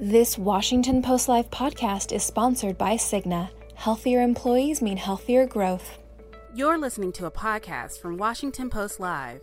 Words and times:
This 0.00 0.38
Washington 0.38 1.02
Post 1.02 1.28
Live 1.28 1.50
podcast 1.50 2.12
is 2.12 2.22
sponsored 2.22 2.78
by 2.78 2.94
Cigna. 2.94 3.50
Healthier 3.74 4.22
employees 4.22 4.80
mean 4.80 4.96
healthier 4.96 5.44
growth. 5.44 5.98
You're 6.54 6.78
listening 6.78 7.10
to 7.14 7.26
a 7.26 7.32
podcast 7.32 8.00
from 8.00 8.16
Washington 8.16 8.70
Post 8.70 9.00
Live, 9.00 9.40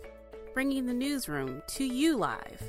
bringing 0.53 0.85
the 0.85 0.93
newsroom 0.93 1.61
to 1.67 1.83
you 1.83 2.15
live. 2.15 2.63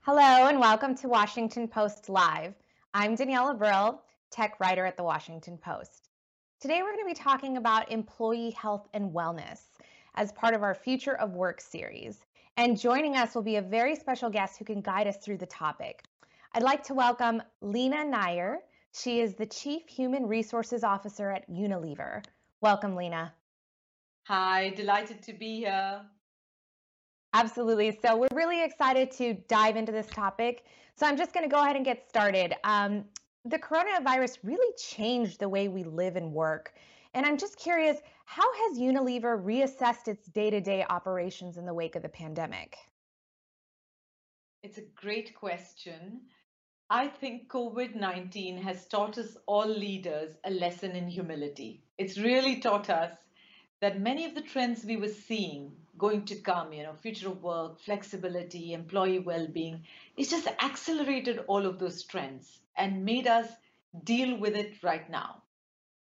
Hello, 0.00 0.48
and 0.48 0.58
welcome 0.58 0.96
to 0.96 1.06
Washington 1.06 1.68
Post 1.68 2.08
Live. 2.08 2.54
I'm 2.92 3.14
Danielle 3.14 3.56
Abril, 3.56 4.00
tech 4.32 4.58
writer 4.58 4.84
at 4.84 4.96
the 4.96 5.04
Washington 5.04 5.56
Post. 5.56 6.08
Today, 6.60 6.82
we're 6.82 6.96
going 6.96 7.08
to 7.08 7.14
be 7.14 7.22
talking 7.22 7.58
about 7.58 7.92
employee 7.92 8.50
health 8.50 8.88
and 8.92 9.12
wellness 9.12 9.60
as 10.16 10.32
part 10.32 10.54
of 10.54 10.64
our 10.64 10.74
Future 10.74 11.16
of 11.16 11.34
Work 11.34 11.60
series. 11.60 12.26
And 12.58 12.80
joining 12.80 13.16
us 13.16 13.34
will 13.34 13.42
be 13.42 13.56
a 13.56 13.62
very 13.62 13.94
special 13.94 14.30
guest 14.30 14.58
who 14.58 14.64
can 14.64 14.80
guide 14.80 15.06
us 15.06 15.18
through 15.18 15.36
the 15.36 15.46
topic. 15.46 16.04
I'd 16.54 16.62
like 16.62 16.82
to 16.84 16.94
welcome 16.94 17.42
Leena 17.60 18.02
Nair. 18.02 18.60
She 18.94 19.20
is 19.20 19.34
the 19.34 19.44
Chief 19.44 19.86
Human 19.86 20.26
Resources 20.26 20.82
Officer 20.82 21.30
at 21.30 21.46
Unilever. 21.50 22.24
Welcome, 22.62 22.96
Leena. 22.96 23.34
Hi, 24.26 24.70
delighted 24.70 25.22
to 25.24 25.34
be 25.34 25.58
here. 25.58 26.00
Absolutely. 27.34 27.98
So, 28.00 28.16
we're 28.16 28.28
really 28.32 28.64
excited 28.64 29.10
to 29.12 29.34
dive 29.48 29.76
into 29.76 29.92
this 29.92 30.06
topic. 30.06 30.64
So, 30.94 31.04
I'm 31.06 31.18
just 31.18 31.34
going 31.34 31.46
to 31.46 31.54
go 31.54 31.62
ahead 31.62 31.76
and 31.76 31.84
get 31.84 32.08
started. 32.08 32.54
Um, 32.64 33.04
the 33.44 33.58
coronavirus 33.58 34.38
really 34.42 34.74
changed 34.78 35.40
the 35.40 35.48
way 35.50 35.68
we 35.68 35.84
live 35.84 36.16
and 36.16 36.32
work. 36.32 36.72
And 37.16 37.24
I'm 37.24 37.38
just 37.38 37.56
curious, 37.56 37.96
how 38.26 38.44
has 38.52 38.78
Unilever 38.78 39.42
reassessed 39.42 40.06
its 40.06 40.26
day 40.26 40.50
to 40.50 40.60
day 40.60 40.84
operations 40.90 41.56
in 41.56 41.64
the 41.64 41.72
wake 41.72 41.96
of 41.96 42.02
the 42.02 42.10
pandemic? 42.10 42.76
It's 44.62 44.76
a 44.76 44.84
great 44.94 45.34
question. 45.34 46.20
I 46.90 47.08
think 47.08 47.48
COVID 47.48 47.94
19 47.94 48.58
has 48.58 48.86
taught 48.86 49.16
us 49.16 49.34
all 49.46 49.66
leaders 49.66 50.34
a 50.44 50.50
lesson 50.50 50.90
in 50.90 51.08
humility. 51.08 51.82
It's 51.96 52.18
really 52.18 52.60
taught 52.60 52.90
us 52.90 53.16
that 53.80 53.98
many 53.98 54.26
of 54.26 54.34
the 54.34 54.42
trends 54.42 54.84
we 54.84 54.98
were 54.98 55.08
seeing 55.08 55.72
going 55.96 56.26
to 56.26 56.36
come, 56.36 56.74
you 56.74 56.82
know, 56.82 56.92
future 56.92 57.28
of 57.28 57.42
work, 57.42 57.80
flexibility, 57.80 58.74
employee 58.74 59.20
well 59.20 59.46
being, 59.46 59.84
it's 60.18 60.28
just 60.28 60.48
accelerated 60.62 61.40
all 61.46 61.64
of 61.64 61.78
those 61.78 62.04
trends 62.04 62.58
and 62.76 63.06
made 63.06 63.26
us 63.26 63.48
deal 64.04 64.36
with 64.36 64.54
it 64.54 64.82
right 64.82 65.08
now. 65.08 65.42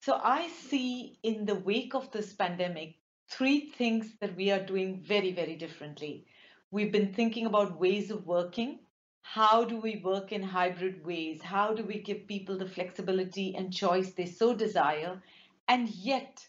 So 0.06 0.20
I 0.22 0.46
see 0.50 1.18
in 1.24 1.46
the 1.46 1.56
wake 1.56 1.92
of 1.96 2.12
this 2.12 2.32
pandemic 2.32 2.94
three 3.28 3.70
things 3.70 4.14
that 4.20 4.36
we 4.36 4.52
are 4.52 4.64
doing 4.64 5.02
very, 5.02 5.32
very 5.32 5.56
differently. 5.56 6.26
We've 6.70 6.92
been 6.92 7.12
thinking 7.12 7.44
about 7.44 7.80
ways 7.80 8.12
of 8.12 8.24
working. 8.24 8.78
How 9.22 9.64
do 9.64 9.80
we 9.80 10.00
work 10.04 10.30
in 10.30 10.44
hybrid 10.44 11.04
ways? 11.04 11.42
How 11.42 11.74
do 11.74 11.82
we 11.82 11.98
give 11.98 12.28
people 12.28 12.56
the 12.56 12.68
flexibility 12.68 13.56
and 13.56 13.74
choice 13.74 14.12
they 14.12 14.26
so 14.26 14.54
desire, 14.54 15.20
and 15.66 15.88
yet 15.88 16.46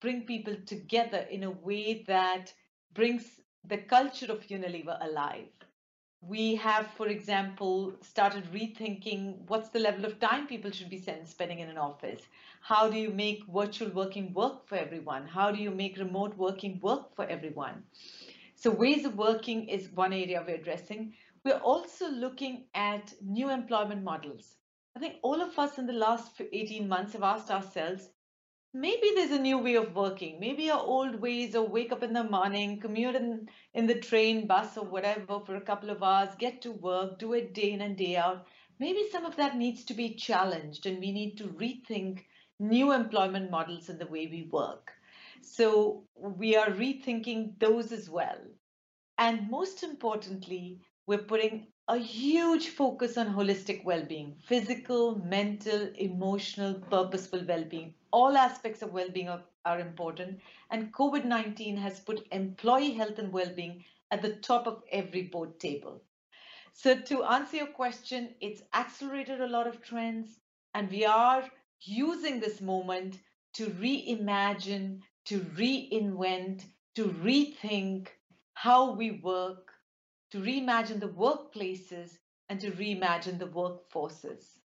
bring 0.00 0.24
people 0.24 0.54
together 0.64 1.26
in 1.28 1.42
a 1.42 1.50
way 1.50 2.04
that 2.06 2.54
brings 2.94 3.40
the 3.64 3.78
culture 3.78 4.30
of 4.30 4.46
Unilever 4.46 4.96
alive? 5.04 5.48
We 6.22 6.54
have, 6.56 6.86
for 6.96 7.08
example, 7.08 7.94
started 8.02 8.44
rethinking 8.52 9.38
what's 9.48 9.70
the 9.70 9.78
level 9.78 10.04
of 10.04 10.20
time 10.20 10.46
people 10.46 10.70
should 10.70 10.90
be 10.90 11.02
spending 11.24 11.60
in 11.60 11.68
an 11.68 11.78
office. 11.78 12.20
How 12.60 12.90
do 12.90 12.98
you 12.98 13.10
make 13.10 13.46
virtual 13.46 13.88
working 13.90 14.34
work 14.34 14.68
for 14.68 14.76
everyone? 14.76 15.26
How 15.26 15.50
do 15.50 15.62
you 15.62 15.70
make 15.70 15.96
remote 15.96 16.36
working 16.36 16.78
work 16.82 17.14
for 17.16 17.24
everyone? 17.24 17.84
So, 18.54 18.70
ways 18.70 19.06
of 19.06 19.16
working 19.16 19.68
is 19.68 19.88
one 19.92 20.12
area 20.12 20.44
we're 20.46 20.56
addressing. 20.56 21.14
We're 21.42 21.64
also 21.64 22.10
looking 22.10 22.66
at 22.74 23.14
new 23.22 23.48
employment 23.48 24.04
models. 24.04 24.56
I 24.94 24.98
think 25.00 25.16
all 25.22 25.40
of 25.40 25.58
us 25.58 25.78
in 25.78 25.86
the 25.86 25.94
last 25.94 26.38
18 26.38 26.86
months 26.86 27.14
have 27.14 27.22
asked 27.22 27.50
ourselves 27.50 28.10
maybe 28.74 29.12
there's 29.14 29.30
a 29.30 29.38
new 29.38 29.58
way 29.58 29.74
of 29.76 29.94
working. 29.94 30.40
Maybe 30.40 30.70
our 30.70 30.80
old 30.80 31.20
ways 31.20 31.54
of 31.54 31.70
wake 31.70 31.92
up 31.92 32.02
in 32.02 32.12
the 32.12 32.24
morning, 32.24 32.80
commute 32.80 33.14
in, 33.14 33.48
in 33.74 33.86
the 33.86 34.00
train, 34.00 34.46
bus, 34.46 34.76
or 34.76 34.84
whatever 34.84 35.40
for 35.40 35.56
a 35.56 35.60
couple 35.60 35.90
of 35.90 36.02
hours, 36.02 36.34
get 36.38 36.60
to 36.62 36.72
work, 36.72 37.18
do 37.18 37.32
it 37.34 37.54
day 37.54 37.72
in 37.72 37.80
and 37.80 37.96
day 37.96 38.16
out. 38.16 38.46
Maybe 38.78 39.08
some 39.10 39.24
of 39.24 39.36
that 39.36 39.56
needs 39.56 39.84
to 39.84 39.94
be 39.94 40.14
challenged 40.14 40.86
and 40.86 40.98
we 40.98 41.12
need 41.12 41.36
to 41.38 41.44
rethink 41.44 42.24
new 42.58 42.92
employment 42.92 43.50
models 43.50 43.88
in 43.88 43.98
the 43.98 44.06
way 44.06 44.26
we 44.26 44.48
work. 44.50 44.92
So 45.42 46.04
we 46.16 46.56
are 46.56 46.70
rethinking 46.70 47.58
those 47.58 47.92
as 47.92 48.08
well. 48.10 48.38
And 49.18 49.50
most 49.50 49.82
importantly, 49.84 50.80
we're 51.06 51.18
putting 51.18 51.68
a 51.88 51.98
huge 51.98 52.68
focus 52.70 53.16
on 53.18 53.34
holistic 53.34 53.84
well 53.84 54.04
being 54.04 54.36
physical, 54.46 55.16
mental, 55.16 55.90
emotional, 55.94 56.74
purposeful 56.90 57.44
well 57.46 57.64
being. 57.64 57.94
All 58.12 58.36
aspects 58.36 58.82
of 58.82 58.92
well 58.92 59.10
being 59.10 59.28
are, 59.28 59.80
important. 59.80 60.40
And 60.70 60.92
COVID 60.92 61.24
19 61.24 61.76
has 61.76 62.00
put 62.00 62.26
employee 62.32 62.92
health 62.92 63.18
and 63.18 63.32
well 63.32 63.52
being 63.54 63.84
at 64.10 64.22
the 64.22 64.36
top 64.36 64.66
of 64.66 64.82
every 64.90 65.22
board 65.22 65.58
table. 65.60 66.02
So, 66.72 66.98
to 66.98 67.24
answer 67.24 67.56
your 67.58 67.66
question, 67.66 68.34
it's 68.40 68.62
accelerated 68.74 69.40
a 69.40 69.48
lot 69.48 69.66
of 69.66 69.82
trends, 69.82 70.38
and 70.74 70.90
we 70.90 71.04
are 71.04 71.44
using 71.82 72.40
this 72.40 72.60
moment 72.60 73.18
to 73.54 73.66
reimagine, 73.66 75.00
to 75.26 75.40
reinvent, 75.40 76.64
to 76.94 77.06
rethink 77.06 78.08
how 78.54 78.92
we 78.92 79.10
work 79.10 79.70
to 80.30 80.38
reimagine 80.38 81.00
the 81.00 81.08
workplaces 81.08 82.18
and 82.48 82.60
to 82.60 82.70
reimagine 82.70 83.38
the 83.38 83.46
workforces. 83.46 84.59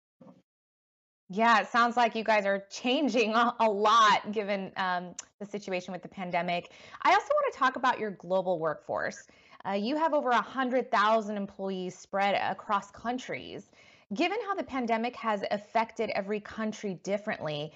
Yeah, 1.29 1.59
it 1.59 1.67
sounds 1.67 1.97
like 1.97 2.15
you 2.15 2.23
guys 2.23 2.45
are 2.45 2.63
changing 2.69 3.33
a, 3.35 3.55
a 3.59 3.69
lot 3.69 4.31
given 4.31 4.71
um, 4.77 5.15
the 5.39 5.45
situation 5.45 5.91
with 5.91 6.01
the 6.01 6.09
pandemic. 6.09 6.71
I 7.01 7.13
also 7.13 7.29
want 7.29 7.53
to 7.53 7.59
talk 7.59 7.75
about 7.75 7.99
your 7.99 8.11
global 8.11 8.59
workforce. 8.59 9.27
Uh, 9.67 9.71
you 9.71 9.97
have 9.97 10.13
over 10.13 10.29
100,000 10.29 11.37
employees 11.37 11.97
spread 11.97 12.35
across 12.35 12.91
countries. 12.91 13.71
Given 14.13 14.37
how 14.45 14.53
the 14.53 14.63
pandemic 14.63 15.15
has 15.15 15.43
affected 15.49 16.11
every 16.11 16.39
country 16.39 16.99
differently, 17.03 17.71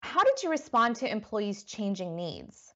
how 0.00 0.24
did 0.24 0.42
you 0.42 0.50
respond 0.50 0.96
to 0.96 1.10
employees' 1.10 1.62
changing 1.62 2.16
needs? 2.16 2.74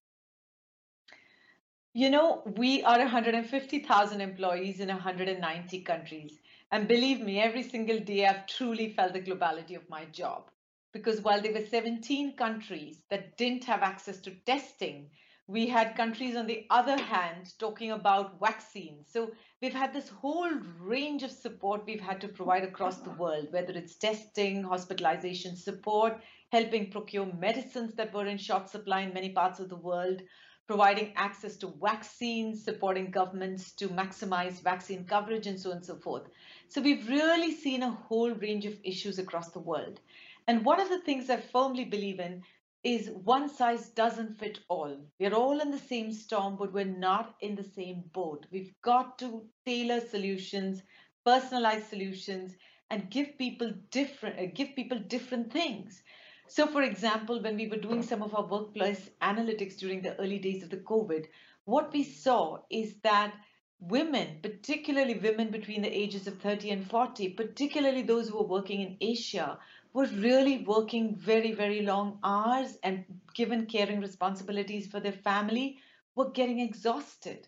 You 1.92 2.10
know, 2.10 2.42
we 2.56 2.82
are 2.84 2.98
150,000 2.98 4.20
employees 4.20 4.80
in 4.80 4.88
190 4.88 5.80
countries. 5.80 6.38
And 6.74 6.88
believe 6.88 7.20
me, 7.20 7.38
every 7.38 7.62
single 7.62 8.00
day 8.00 8.26
I've 8.26 8.48
truly 8.48 8.88
felt 8.94 9.12
the 9.12 9.20
globality 9.20 9.76
of 9.76 9.88
my 9.88 10.06
job. 10.06 10.50
Because 10.92 11.20
while 11.20 11.40
there 11.40 11.52
were 11.52 11.64
17 11.64 12.34
countries 12.34 13.04
that 13.10 13.36
didn't 13.36 13.62
have 13.62 13.82
access 13.84 14.18
to 14.22 14.32
testing, 14.44 15.08
we 15.46 15.68
had 15.68 15.94
countries 15.94 16.34
on 16.34 16.48
the 16.48 16.66
other 16.70 17.00
hand 17.00 17.52
talking 17.60 17.92
about 17.92 18.40
vaccines. 18.40 19.06
So 19.12 19.30
we've 19.62 19.72
had 19.72 19.92
this 19.92 20.08
whole 20.08 20.50
range 20.80 21.22
of 21.22 21.30
support 21.30 21.86
we've 21.86 22.00
had 22.00 22.20
to 22.22 22.26
provide 22.26 22.64
across 22.64 22.96
the 22.96 23.10
world, 23.10 23.52
whether 23.52 23.72
it's 23.72 23.94
testing, 23.94 24.64
hospitalization 24.64 25.54
support, 25.54 26.20
helping 26.50 26.90
procure 26.90 27.32
medicines 27.34 27.94
that 27.94 28.12
were 28.12 28.26
in 28.26 28.36
short 28.36 28.68
supply 28.68 29.02
in 29.02 29.14
many 29.14 29.28
parts 29.28 29.60
of 29.60 29.68
the 29.68 29.76
world, 29.76 30.22
providing 30.66 31.12
access 31.14 31.56
to 31.58 31.72
vaccines, 31.80 32.64
supporting 32.64 33.10
governments 33.10 33.72
to 33.72 33.88
maximize 33.88 34.62
vaccine 34.62 35.04
coverage, 35.04 35.46
and 35.46 35.60
so 35.60 35.70
on 35.70 35.76
and 35.76 35.86
so 35.86 35.94
forth. 35.96 36.22
So 36.68 36.80
we've 36.80 37.08
really 37.08 37.52
seen 37.52 37.82
a 37.82 37.90
whole 37.90 38.32
range 38.32 38.66
of 38.66 38.78
issues 38.82 39.18
across 39.18 39.50
the 39.50 39.60
world. 39.60 40.00
And 40.46 40.64
one 40.64 40.80
of 40.80 40.88
the 40.88 41.00
things 41.00 41.30
I 41.30 41.36
firmly 41.36 41.84
believe 41.84 42.20
in 42.20 42.42
is 42.82 43.10
one 43.10 43.48
size 43.48 43.88
doesn't 43.88 44.38
fit 44.38 44.58
all. 44.68 44.96
We're 45.18 45.34
all 45.34 45.60
in 45.60 45.70
the 45.70 45.78
same 45.78 46.12
storm, 46.12 46.56
but 46.56 46.72
we're 46.72 46.84
not 46.84 47.34
in 47.40 47.54
the 47.54 47.64
same 47.64 48.04
boat. 48.12 48.46
We've 48.52 48.74
got 48.82 49.18
to 49.20 49.46
tailor 49.64 50.00
solutions, 50.00 50.82
personalize 51.26 51.88
solutions, 51.88 52.54
and 52.90 53.10
give 53.10 53.38
people 53.38 53.72
different 53.90 54.38
uh, 54.38 54.46
give 54.54 54.76
people 54.76 54.98
different 54.98 55.50
things. 55.50 56.02
So, 56.46 56.66
for 56.66 56.82
example, 56.82 57.40
when 57.40 57.56
we 57.56 57.68
were 57.68 57.78
doing 57.78 58.02
some 58.02 58.22
of 58.22 58.34
our 58.34 58.46
workplace 58.46 59.08
analytics 59.22 59.78
during 59.78 60.02
the 60.02 60.14
early 60.20 60.38
days 60.38 60.62
of 60.62 60.68
the 60.68 60.76
COVID, 60.76 61.24
what 61.64 61.90
we 61.92 62.04
saw 62.04 62.58
is 62.70 62.96
that 63.02 63.32
women, 63.80 64.38
particularly 64.42 65.18
women 65.18 65.50
between 65.50 65.82
the 65.82 65.96
ages 65.96 66.26
of 66.26 66.40
30 66.40 66.70
and 66.70 66.90
40, 66.90 67.30
particularly 67.30 68.02
those 68.02 68.28
who 68.28 68.38
were 68.38 68.46
working 68.46 68.80
in 68.80 68.96
Asia, 69.00 69.58
were 69.92 70.06
really 70.06 70.64
working 70.64 71.14
very, 71.16 71.52
very 71.52 71.82
long 71.82 72.18
hours 72.24 72.78
and 72.82 73.04
given 73.34 73.66
caring 73.66 74.00
responsibilities 74.00 74.86
for 74.86 75.00
their 75.00 75.12
family, 75.12 75.78
were 76.16 76.30
getting 76.30 76.60
exhausted. 76.60 77.46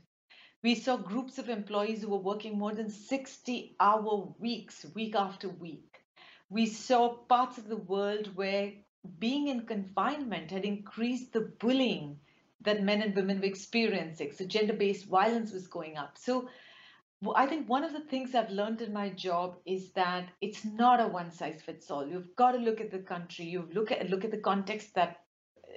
We 0.62 0.74
saw 0.74 0.96
groups 0.96 1.38
of 1.38 1.48
employees 1.48 2.02
who 2.02 2.10
were 2.10 2.18
working 2.18 2.58
more 2.58 2.74
than 2.74 2.90
60 2.90 3.76
hour 3.78 4.34
weeks, 4.38 4.86
week 4.94 5.14
after 5.14 5.48
week. 5.48 6.00
We 6.48 6.66
saw 6.66 7.14
parts 7.14 7.58
of 7.58 7.68
the 7.68 7.76
world 7.76 8.34
where 8.36 8.72
being 9.18 9.48
in 9.48 9.66
confinement 9.66 10.50
had 10.50 10.64
increased 10.64 11.32
the 11.32 11.40
bullying 11.40 12.20
that 12.62 12.82
men 12.82 13.02
and 13.02 13.14
women 13.14 13.38
were 13.38 13.46
experiencing. 13.46 14.32
So 14.32 14.44
gender 14.44 14.72
based 14.72 15.06
violence 15.06 15.52
was 15.52 15.66
going 15.66 15.96
up. 15.96 16.18
So 16.18 16.48
I 17.34 17.46
think 17.46 17.68
one 17.68 17.84
of 17.84 17.92
the 17.92 18.00
things 18.00 18.34
I've 18.34 18.50
learned 18.50 18.82
in 18.82 18.92
my 18.92 19.08
job 19.10 19.56
is 19.64 19.90
that 19.92 20.28
it's 20.40 20.64
not 20.64 21.00
a 21.00 21.06
one 21.06 21.30
size 21.30 21.62
fits 21.62 21.90
all. 21.90 22.06
You've 22.06 22.34
got 22.36 22.52
to 22.52 22.58
look 22.58 22.80
at 22.80 22.90
the 22.90 22.98
country, 22.98 23.46
you 23.46 23.68
look 23.72 23.90
at 23.90 24.10
look 24.10 24.24
at 24.24 24.30
the 24.30 24.38
context 24.38 24.94
that 24.94 25.20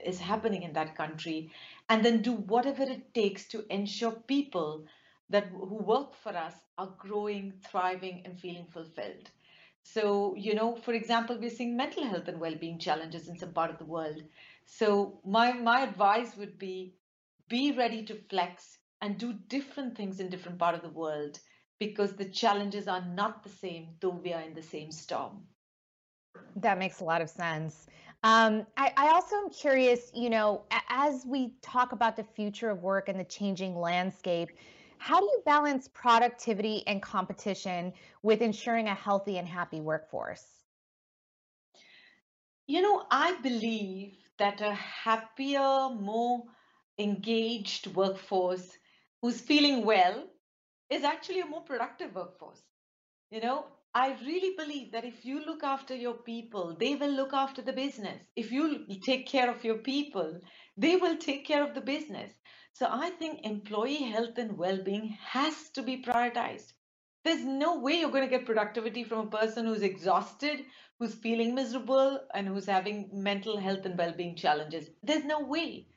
is 0.06 0.20
happening 0.20 0.64
in 0.64 0.74
that 0.74 0.96
country, 0.96 1.52
and 1.90 2.04
then 2.04 2.22
do 2.22 2.34
whatever 2.34 2.84
it 2.84 3.14
takes 3.14 3.48
to 3.50 3.66
ensure 3.74 4.12
people 4.12 4.86
that 5.30 5.48
who 5.48 5.76
work 5.76 6.14
for 6.16 6.36
us 6.36 6.54
are 6.78 6.94
growing, 6.98 7.54
thriving, 7.70 8.22
and 8.26 8.40
feeling 8.40 8.66
fulfilled. 8.66 9.30
So, 9.84 10.36
you 10.36 10.56
know, 10.56 10.76
for 10.76 10.94
example, 10.94 11.38
we're 11.40 11.50
seeing 11.50 11.76
mental 11.78 12.04
health 12.04 12.28
and 12.28 12.40
well-being 12.40 12.80
challenges 12.80 13.28
in 13.28 13.38
some 13.38 13.54
part 13.54 13.72
of 13.72 13.78
the 13.78 13.86
world. 13.86 14.22
So 14.72 15.20
my 15.26 15.52
my 15.52 15.82
advice 15.82 16.38
would 16.38 16.58
be 16.60 16.96
be 17.50 17.72
ready 17.72 18.06
to 18.06 18.16
flex 18.30 18.78
and 19.02 19.18
do 19.18 19.34
different 19.34 19.98
things 19.98 20.20
in 20.20 20.30
different 20.30 20.60
part 20.60 20.76
of 20.76 20.82
the 20.82 20.90
world 20.90 21.40
because 21.80 22.16
the 22.16 22.30
challenges 22.30 22.88
are 22.88 23.04
not 23.04 23.44
the 23.44 23.50
same 23.50 23.96
though 24.00 24.22
we 24.24 24.32
are 24.32 24.42
in 24.42 24.54
the 24.54 24.62
same 24.62 24.92
storm. 24.92 25.48
That 26.56 26.78
makes 26.78 27.02
a 27.02 27.04
lot 27.04 27.22
of 27.22 27.30
sense. 27.30 27.88
Um, 28.24 28.68
I, 28.78 28.94
I, 28.96 29.08
also 29.10 29.38
am 29.38 29.50
curious, 29.50 30.12
you 30.14 30.30
know, 30.30 30.66
as 30.90 31.26
we 31.26 31.54
talk 31.62 31.94
about 31.94 32.18
the 32.18 32.24
future 32.24 32.70
of 32.70 32.84
work 32.84 33.08
and 33.08 33.18
the 33.18 33.24
changing 33.24 33.76
landscape, 33.76 34.50
how 34.98 35.20
do 35.20 35.26
you 35.26 35.42
balance 35.46 35.88
productivity 35.94 36.84
and 36.86 37.02
competition 37.02 37.94
with 38.22 38.42
ensuring 38.42 38.88
a 38.88 38.94
healthy 38.94 39.38
and 39.38 39.48
happy 39.48 39.80
workforce? 39.80 40.46
You 42.68 42.82
know, 42.82 43.06
I 43.10 43.40
believe 43.42 44.29
that 44.40 44.62
a 44.62 44.74
happier, 44.74 45.90
more 45.90 46.44
engaged 46.98 47.88
workforce 47.96 48.78
who's 49.22 49.42
feeling 49.42 49.86
well 49.86 50.28
is 50.90 51.04
actually 51.04 51.42
a 51.42 51.46
more 51.46 51.62
productive 51.62 52.16
workforce. 52.16 52.62
You 53.32 53.42
know, 53.42 53.66
I 53.94 54.18
really 54.26 54.56
believe 54.58 54.92
that 54.92 55.06
if 55.06 55.26
you 55.26 55.46
look 55.46 55.64
after 55.64 55.96
your 55.96 56.16
people, 56.16 56.76
they 56.80 56.96
will 56.96 57.12
look 57.12 57.34
after 57.34 57.62
the 57.62 57.74
business. 57.74 58.22
If 58.36 58.52
you 58.52 58.86
take 59.04 59.28
care 59.28 59.50
of 59.50 59.64
your 59.64 59.78
people, 59.80 60.40
they 60.78 60.96
will 60.96 61.18
take 61.18 61.46
care 61.46 61.64
of 61.64 61.76
the 61.76 61.82
business. 61.82 62.32
So 62.74 62.88
I 62.90 63.12
think 63.12 63.42
employee 63.44 64.04
health 64.04 64.38
and 64.38 64.58
well-being 64.58 65.18
has 65.22 65.70
to 65.72 65.84
be 65.84 66.02
prioritized. 66.04 66.74
There's 67.24 67.44
no 67.46 67.80
way 67.80 67.94
you're 68.00 68.12
going 68.12 68.24
to 68.30 68.38
get 68.38 68.46
productivity 68.46 69.04
from 69.04 69.28
a 69.28 69.30
person 69.30 69.66
who's 69.66 69.84
exhausted, 69.84 70.66
who's 71.00 71.14
feeling 71.14 71.56
miserable, 71.56 72.22
and 72.34 72.48
who's 72.48 72.66
having 72.66 73.10
mental 73.14 73.58
health 73.58 73.86
and 73.86 73.98
well-being 73.98 74.36
challenges. 74.36 74.90
There's 75.04 75.26
no 75.26 75.40
way. 75.42 75.88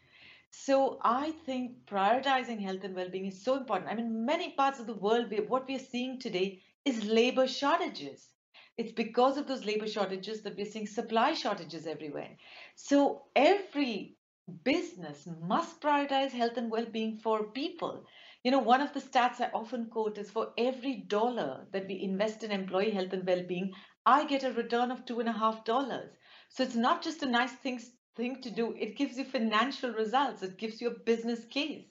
So 0.51 1.01
I 1.03 1.33
think 1.47 1.87
prioritizing 1.87 2.61
health 2.61 2.85
and 2.85 2.95
well-being 2.95 3.27
is 3.27 3.43
so 3.43 3.57
important. 3.57 3.91
I 3.91 3.95
mean, 3.95 4.25
many 4.27 4.53
parts 4.53 4.81
of 4.81 4.87
the 4.87 4.95
world, 4.95 5.33
what 5.49 5.69
we're 5.69 5.79
seeing 5.79 6.19
today 6.21 6.63
is 6.85 7.05
labor 7.05 7.47
shortages. 7.49 8.29
It's 8.77 8.93
because 8.93 9.37
of 9.37 9.47
those 9.47 9.65
labor 9.65 9.87
shortages 9.87 10.43
that 10.43 10.57
we're 10.57 10.67
seeing 10.67 10.87
supply 10.87 11.35
shortages 11.35 11.87
everywhere. 11.87 12.37
So 12.75 13.25
every 13.37 14.17
business 14.65 15.27
must 15.41 15.81
prioritize 15.81 16.31
health 16.31 16.57
and 16.57 16.71
well-being 16.71 17.17
for 17.17 17.45
people. 17.45 18.05
You 18.45 18.51
know, 18.51 18.59
one 18.59 18.81
of 18.81 18.93
the 18.93 19.01
stats 19.01 19.41
I 19.41 19.51
often 19.55 19.87
quote 19.87 20.19
is 20.19 20.31
for 20.31 20.53
every 20.59 20.97
dollar 20.97 21.69
that 21.73 21.87
we 21.87 22.03
invest 22.03 22.43
in 22.43 22.51
employee 22.51 22.91
health 22.91 23.13
and 23.13 23.25
well-being, 23.25 23.73
I 24.05 24.27
get 24.27 24.43
a 24.43 24.53
return 24.53 24.91
of 24.91 25.05
two 25.05 25.21
and 25.21 25.29
a 25.29 25.33
half 25.33 25.65
dollars. 25.65 26.11
So 26.49 26.65
it's 26.65 26.75
not 26.75 27.03
just 27.03 27.23
a 27.23 27.27
nice 27.27 27.53
thing, 27.53 27.81
thing 28.17 28.43
to 28.43 28.51
do, 28.51 28.75
it 28.77 28.97
gives 28.97 29.17
you 29.17 29.25
financial 29.25 29.93
results, 29.93 30.43
it 30.43 30.59
gives 30.59 30.81
you 30.81 30.89
a 30.89 31.05
business 31.05 31.45
case. 31.45 31.87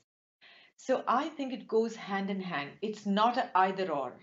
So 0.75 1.03
I 1.07 1.29
think 1.29 1.53
it 1.53 1.69
goes 1.69 1.95
hand 1.95 2.29
in 2.29 2.41
hand. 2.41 2.71
It's 2.81 3.05
not 3.05 3.37
an 3.37 3.49
either 3.55 3.89
or. 3.89 4.19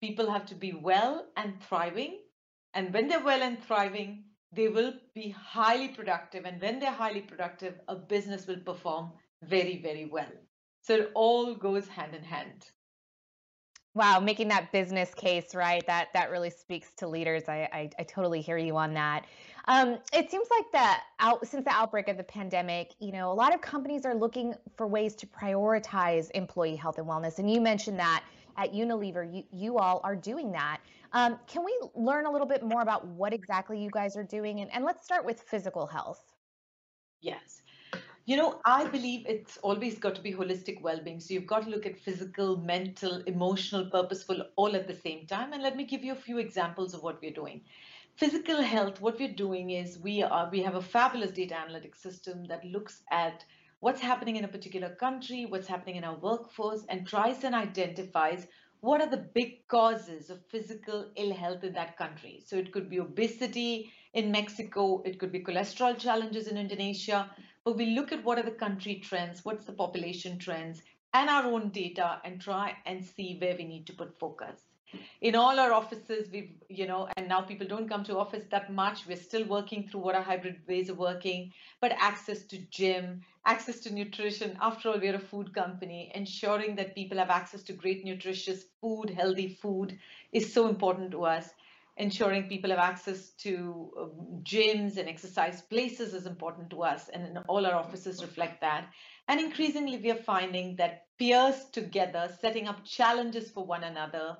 People 0.00 0.30
have 0.32 0.46
to 0.46 0.56
be 0.56 0.72
well 0.72 1.26
and 1.36 1.62
thriving. 1.62 2.18
And 2.74 2.92
when 2.92 3.06
they're 3.06 3.22
well 3.22 3.42
and 3.42 3.62
thriving, 3.62 4.24
they 4.52 4.68
will 4.68 4.94
be 5.14 5.30
highly 5.30 5.88
productive. 5.88 6.44
And 6.44 6.60
when 6.60 6.80
they're 6.80 6.90
highly 6.90 7.20
productive, 7.20 7.74
a 7.86 7.94
business 7.94 8.46
will 8.46 8.60
perform 8.60 9.12
very, 9.42 9.80
very 9.80 10.06
well. 10.06 10.32
So 10.88 10.94
it 10.94 11.12
all 11.14 11.54
goes 11.54 11.86
hand 11.86 12.14
in 12.14 12.22
hand. 12.22 12.64
Wow, 13.94 14.20
making 14.20 14.48
that 14.48 14.72
business 14.72 15.12
case, 15.12 15.54
right? 15.54 15.86
That 15.86 16.08
that 16.14 16.30
really 16.30 16.48
speaks 16.48 16.94
to 16.96 17.06
leaders. 17.06 17.42
I 17.46 17.68
I, 17.70 17.90
I 17.98 18.02
totally 18.04 18.40
hear 18.40 18.56
you 18.56 18.74
on 18.78 18.94
that. 18.94 19.26
Um, 19.66 19.98
it 20.14 20.30
seems 20.30 20.48
like 20.50 20.64
that 20.72 21.02
out 21.20 21.46
since 21.46 21.66
the 21.66 21.72
outbreak 21.72 22.08
of 22.08 22.16
the 22.16 22.24
pandemic, 22.24 22.94
you 23.00 23.12
know, 23.12 23.30
a 23.30 23.34
lot 23.34 23.54
of 23.54 23.60
companies 23.60 24.06
are 24.06 24.14
looking 24.14 24.54
for 24.78 24.86
ways 24.86 25.14
to 25.16 25.26
prioritize 25.26 26.30
employee 26.30 26.74
health 26.74 26.96
and 26.96 27.06
wellness. 27.06 27.38
And 27.38 27.52
you 27.52 27.60
mentioned 27.60 27.98
that 27.98 28.24
at 28.56 28.72
Unilever, 28.72 29.30
you, 29.30 29.44
you 29.52 29.76
all 29.76 30.00
are 30.04 30.16
doing 30.16 30.50
that. 30.52 30.80
Um, 31.12 31.38
can 31.46 31.66
we 31.66 31.78
learn 31.94 32.24
a 32.24 32.30
little 32.30 32.46
bit 32.46 32.62
more 32.62 32.80
about 32.80 33.06
what 33.06 33.34
exactly 33.34 33.78
you 33.78 33.90
guys 33.90 34.16
are 34.16 34.24
doing? 34.24 34.60
And, 34.60 34.72
and 34.72 34.86
let's 34.86 35.04
start 35.04 35.26
with 35.26 35.38
physical 35.42 35.86
health. 35.86 36.32
Yes. 37.20 37.62
You 38.28 38.36
know, 38.36 38.60
I 38.66 38.84
believe 38.84 39.24
it's 39.26 39.56
always 39.62 39.98
got 39.98 40.14
to 40.16 40.20
be 40.20 40.34
holistic 40.34 40.82
well 40.82 41.00
being. 41.02 41.18
So 41.18 41.32
you've 41.32 41.46
got 41.46 41.62
to 41.62 41.70
look 41.70 41.86
at 41.86 41.96
physical, 41.96 42.58
mental, 42.58 43.22
emotional, 43.22 43.86
purposeful 43.86 44.42
all 44.56 44.76
at 44.76 44.86
the 44.86 44.94
same 44.94 45.26
time. 45.26 45.54
And 45.54 45.62
let 45.62 45.78
me 45.78 45.84
give 45.84 46.04
you 46.04 46.12
a 46.12 46.24
few 46.26 46.36
examples 46.36 46.92
of 46.92 47.02
what 47.02 47.22
we're 47.22 47.30
doing. 47.30 47.62
Physical 48.16 48.60
health, 48.60 49.00
what 49.00 49.18
we're 49.18 49.32
doing 49.32 49.70
is 49.70 49.98
we 49.98 50.22
are 50.22 50.50
we 50.52 50.60
have 50.60 50.74
a 50.74 50.82
fabulous 50.82 51.30
data 51.30 51.54
analytics 51.54 52.02
system 52.02 52.44
that 52.48 52.66
looks 52.66 53.02
at 53.10 53.46
what's 53.80 54.02
happening 54.02 54.36
in 54.36 54.44
a 54.44 54.54
particular 54.56 54.90
country, 54.96 55.46
what's 55.46 55.66
happening 55.66 55.96
in 55.96 56.04
our 56.04 56.18
workforce, 56.18 56.84
and 56.90 57.06
tries 57.06 57.44
and 57.44 57.54
identifies 57.54 58.46
what 58.80 59.00
are 59.00 59.10
the 59.10 59.26
big 59.34 59.66
causes 59.68 60.28
of 60.28 60.44
physical 60.50 61.10
ill 61.16 61.32
health 61.32 61.64
in 61.64 61.72
that 61.72 61.96
country. 61.96 62.42
So 62.44 62.56
it 62.56 62.72
could 62.72 62.90
be 62.90 63.00
obesity 63.00 63.90
in 64.12 64.30
Mexico, 64.30 65.02
it 65.06 65.18
could 65.18 65.32
be 65.32 65.40
cholesterol 65.40 65.96
challenges 65.98 66.46
in 66.46 66.56
Indonesia, 66.56 67.30
but 67.68 67.76
we 67.76 67.90
look 67.90 68.12
at 68.12 68.24
what 68.24 68.38
are 68.38 68.44
the 68.44 68.50
country 68.50 68.94
trends, 68.94 69.44
what's 69.44 69.66
the 69.66 69.72
population 69.72 70.38
trends, 70.38 70.80
and 71.12 71.28
our 71.28 71.44
own 71.44 71.68
data 71.68 72.18
and 72.24 72.40
try 72.40 72.74
and 72.86 73.04
see 73.04 73.36
where 73.38 73.56
we 73.58 73.64
need 73.64 73.86
to 73.86 73.92
put 73.92 74.18
focus. 74.18 74.62
In 75.20 75.34
all 75.34 75.60
our 75.60 75.74
offices 75.74 76.30
we've 76.32 76.54
you 76.70 76.86
know 76.86 77.08
and 77.18 77.28
now 77.28 77.42
people 77.42 77.66
don't 77.66 77.86
come 77.86 78.04
to 78.04 78.16
office 78.16 78.46
that 78.50 78.72
much 78.72 79.06
we're 79.06 79.18
still 79.18 79.44
working 79.44 79.86
through 79.86 80.00
what 80.00 80.14
are 80.14 80.22
hybrid 80.22 80.62
ways 80.66 80.88
of 80.88 80.96
working 80.96 81.52
but 81.82 81.92
access 81.98 82.44
to 82.44 82.56
gym 82.70 83.20
access 83.44 83.80
to 83.80 83.92
nutrition. 83.92 84.56
After 84.62 84.88
all 84.88 84.98
we're 84.98 85.16
a 85.16 85.28
food 85.32 85.52
company. 85.52 86.10
Ensuring 86.14 86.74
that 86.76 86.94
people 86.94 87.18
have 87.18 87.28
access 87.28 87.62
to 87.64 87.74
great 87.74 88.02
nutritious 88.02 88.64
food 88.80 89.10
healthy 89.10 89.48
food 89.60 89.98
is 90.32 90.50
so 90.54 90.68
important 90.68 91.10
to 91.10 91.24
us 91.26 91.50
ensuring 91.98 92.48
people 92.48 92.70
have 92.70 92.78
access 92.78 93.30
to 93.30 93.90
um, 94.00 94.42
gyms 94.42 94.96
and 94.96 95.08
exercise 95.08 95.62
places 95.62 96.14
is 96.14 96.26
important 96.26 96.70
to 96.70 96.82
us 96.82 97.08
and 97.08 97.38
all 97.48 97.66
our 97.66 97.74
offices 97.74 98.22
reflect 98.22 98.60
that 98.60 98.86
and 99.28 99.40
increasingly 99.40 99.98
we 99.98 100.10
are 100.10 100.22
finding 100.22 100.76
that 100.76 101.06
peers 101.18 101.66
together 101.72 102.30
setting 102.40 102.68
up 102.68 102.84
challenges 102.84 103.50
for 103.50 103.66
one 103.66 103.84
another 103.84 104.36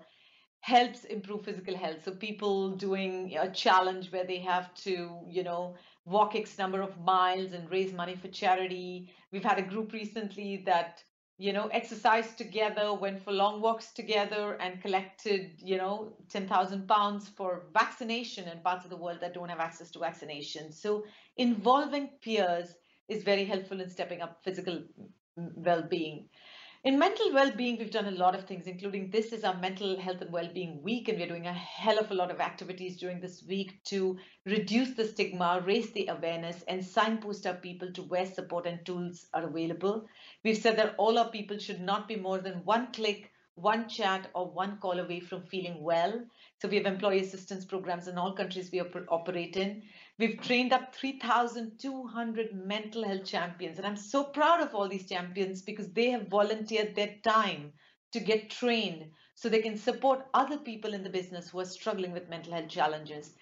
helps 0.61 1.05
improve 1.05 1.45
physical 1.45 1.77
health. 1.77 2.05
So 2.05 2.13
people 2.13 2.71
doing 2.71 3.37
a 3.39 3.51
challenge 3.51 4.11
where 4.13 4.27
they 4.27 4.39
have 4.41 4.75
to, 4.75 5.21
you 5.29 5.45
know, 5.45 5.77
walk 6.05 6.35
X 6.35 6.59
number 6.59 6.81
of 6.83 6.99
miles 7.01 7.53
and 7.53 7.71
raise 7.71 7.93
money 7.93 8.17
for 8.17 8.29
charity. 8.29 9.13
We've 9.31 9.45
had 9.45 9.59
a 9.59 9.63
group 9.63 9.93
recently 9.93 10.63
that, 10.67 11.03
you 11.39 11.53
know, 11.53 11.69
exercised 11.69 12.37
together, 12.37 12.93
went 12.93 13.23
for 13.23 13.33
long 13.33 13.61
walks 13.61 13.93
together 13.93 14.55
and 14.61 14.83
collected, 14.83 15.53
you 15.59 15.77
know, 15.77 16.13
10,000 16.31 16.89
pounds 16.89 17.29
for 17.29 17.67
vaccination 17.73 18.49
in 18.49 18.59
parts 18.59 18.85
of 18.85 18.91
the 18.91 18.97
world 18.97 19.19
that 19.21 19.35
don't 19.35 19.49
have 19.49 19.61
access 19.61 19.91
to 19.93 20.01
vaccination. 20.01 20.73
So 20.73 21.05
involving 21.37 22.11
peers 22.21 22.75
is 23.09 23.23
very 23.23 23.45
helpful 23.45 23.81
in 23.81 23.89
stepping 23.89 24.21
up 24.21 24.43
physical 24.43 24.83
well-being. 25.37 26.29
In 26.85 26.97
mental 26.97 27.35
well-being, 27.35 27.77
we've 27.77 27.91
done 27.91 28.07
a 28.07 28.13
lot 28.13 28.37
of 28.37 28.47
things, 28.47 28.69
including 28.69 29.11
this 29.11 29.33
is 29.33 29.43
our 29.43 29.57
mental 29.57 29.99
health 29.99 30.21
and 30.21 30.33
well-being 30.33 30.81
week, 30.81 31.09
and 31.09 31.19
we're 31.19 31.27
doing 31.27 31.49
a 31.49 31.53
hell 31.53 31.99
of 31.99 32.13
a 32.13 32.15
lot 32.15 32.31
of 32.31 32.39
activities 32.39 32.97
during 32.99 33.19
this 33.19 33.43
week 33.43 33.83
to 33.87 34.17
reduce 34.47 34.95
the 34.95 35.05
stigma, 35.05 35.61
raise 35.67 35.91
the 35.91 36.07
awareness, 36.07 36.63
and 36.69 36.85
signpost 36.85 37.49
our 37.49 37.55
people 37.55 37.91
to 37.95 38.05
where 38.05 38.27
support 38.27 38.65
and 38.65 38.87
tools 38.87 39.27
are 39.35 39.49
available. 39.49 40.07
We've 40.45 40.57
said 40.57 40.77
that 40.79 40.95
all 40.99 41.19
our 41.19 41.31
people 41.31 41.59
should 41.59 41.81
not 41.81 42.07
be 42.07 42.15
more 42.15 42.39
than 42.39 42.65
one 42.65 42.93
click, 42.93 43.33
one 43.57 43.89
chat, 43.89 44.31
or 44.37 44.49
one 44.49 44.79
call 44.79 45.01
away 45.01 45.19
from 45.19 45.43
feeling 45.43 45.83
well. 45.83 46.25
So 46.63 46.69
we 46.69 46.77
have 46.77 46.87
employee 46.87 47.19
assistance 47.19 47.65
programs 47.65 48.07
in 48.07 48.17
all 48.17 48.35
countries 48.35 48.71
we 48.71 48.81
operate 48.81 49.57
in. 49.57 49.83
We've 50.19 50.41
trained 50.41 50.73
up 50.73 50.95
3,200 50.97 52.53
mental 52.53 53.05
health 53.05 53.25
champions. 53.25 53.79
And 53.79 53.87
I'm 53.87 53.97
so 53.97 54.25
proud 54.25 54.61
of 54.61 54.75
all 54.75 54.89
these 54.89 55.09
champions 55.09 55.63
because 55.63 55.93
they 55.93 56.11
have 56.11 56.27
volunteered 56.27 56.97
their 56.97 57.15
time 57.23 57.73
to 58.13 58.19
get 58.19 58.51
trained 58.51 59.13
so 59.35 59.49
they 59.49 59.63
can 59.63 59.77
support 59.77 60.27
other 60.35 60.59
people 60.59 60.93
in 60.93 61.05
the 61.05 61.11
business 61.11 61.51
who 61.51 61.61
are 61.61 61.65
struggling 61.65 62.11
with 62.11 62.29
mental 62.29 62.53
health 62.53 62.69
challenges. 62.69 63.35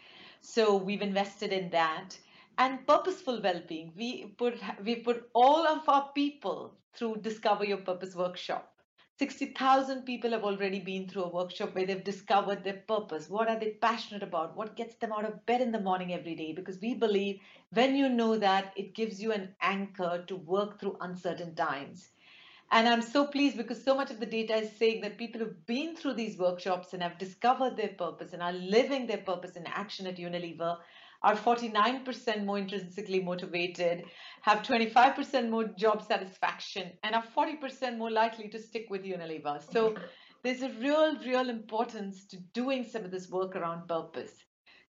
So 0.43 0.77
we've 0.77 1.01
invested 1.01 1.51
in 1.53 1.71
that. 1.71 2.19
And 2.59 2.87
purposeful 2.87 3.41
well-being. 3.43 3.93
We 3.97 4.27
put 4.39 4.59
we 4.83 4.97
put 4.97 5.29
all 5.35 5.67
of 5.67 5.89
our 5.89 6.11
people 6.15 6.75
through 6.95 7.17
Discover 7.17 7.67
Your 7.67 7.79
Purpose 7.79 8.15
workshop. 8.15 8.76
60,000 9.19 10.03
people 10.03 10.33
have 10.33 10.45
already 10.45 10.79
been 10.79 11.09
through 11.09 11.25
a 11.25 11.29
workshop 11.31 11.75
where 11.75 11.87
they've 11.87 12.05
discovered 12.05 12.63
their 12.63 12.83
purpose. 12.87 13.31
What 13.31 13.49
are 13.49 13.59
they 13.59 13.71
passionate 13.81 14.23
about? 14.23 14.55
What 14.55 14.77
gets 14.77 14.97
them 14.97 15.11
out 15.11 15.25
of 15.25 15.47
bed 15.47 15.63
in 15.63 15.73
the 15.73 15.81
morning 15.81 16.13
every 16.13 16.35
day? 16.35 16.53
Because 16.53 16.79
we 16.83 16.93
believe 16.93 17.41
when 17.73 17.97
you 17.97 18.11
know 18.11 18.37
that, 18.37 18.75
it 18.77 18.95
gives 18.95 19.23
you 19.23 19.33
an 19.33 19.55
anchor 19.63 20.23
to 20.27 20.37
work 20.37 20.79
through 20.79 20.99
uncertain 21.01 21.55
times. 21.55 22.11
And 22.71 22.87
I'm 22.87 23.01
so 23.01 23.27
pleased 23.27 23.57
because 23.57 23.83
so 23.83 23.95
much 23.95 24.11
of 24.11 24.21
the 24.21 24.27
data 24.27 24.55
is 24.55 24.77
saying 24.77 25.01
that 25.01 25.17
people 25.17 25.41
who've 25.41 25.67
been 25.67 25.97
through 25.97 26.15
these 26.15 26.37
workshops 26.37 26.93
and 26.93 27.03
have 27.03 27.17
discovered 27.17 27.77
their 27.77 27.95
purpose 27.97 28.35
and 28.35 28.43
are 28.43 28.53
living 28.53 29.07
their 29.07 29.19
purpose 29.19 29.57
in 29.57 29.67
action 29.67 30.07
at 30.07 30.19
Unilever 30.19 30.77
are 31.27 31.35
49% 31.35 32.45
more 32.45 32.57
intrinsically 32.57 33.21
motivated, 33.21 34.05
have 34.43 34.63
25% 34.63 35.51
more 35.51 35.65
job 35.77 36.07
satisfaction, 36.07 36.93
and 37.03 37.17
are 37.17 37.25
40% 37.37 37.99
more 37.99 38.13
likely 38.13 38.49
to 38.49 38.61
stick 38.61 38.87
with 38.91 39.03
Unilever. 39.03 39.61
So 39.73 39.97
there's 40.45 40.63
a 40.63 40.71
real, 40.81 41.19
real 41.27 41.49
importance 41.51 42.27
to 42.29 42.37
doing 42.55 42.85
some 42.85 43.05
of 43.05 43.11
this 43.11 43.29
work 43.29 43.57
around 43.57 43.89
purpose. 43.89 44.31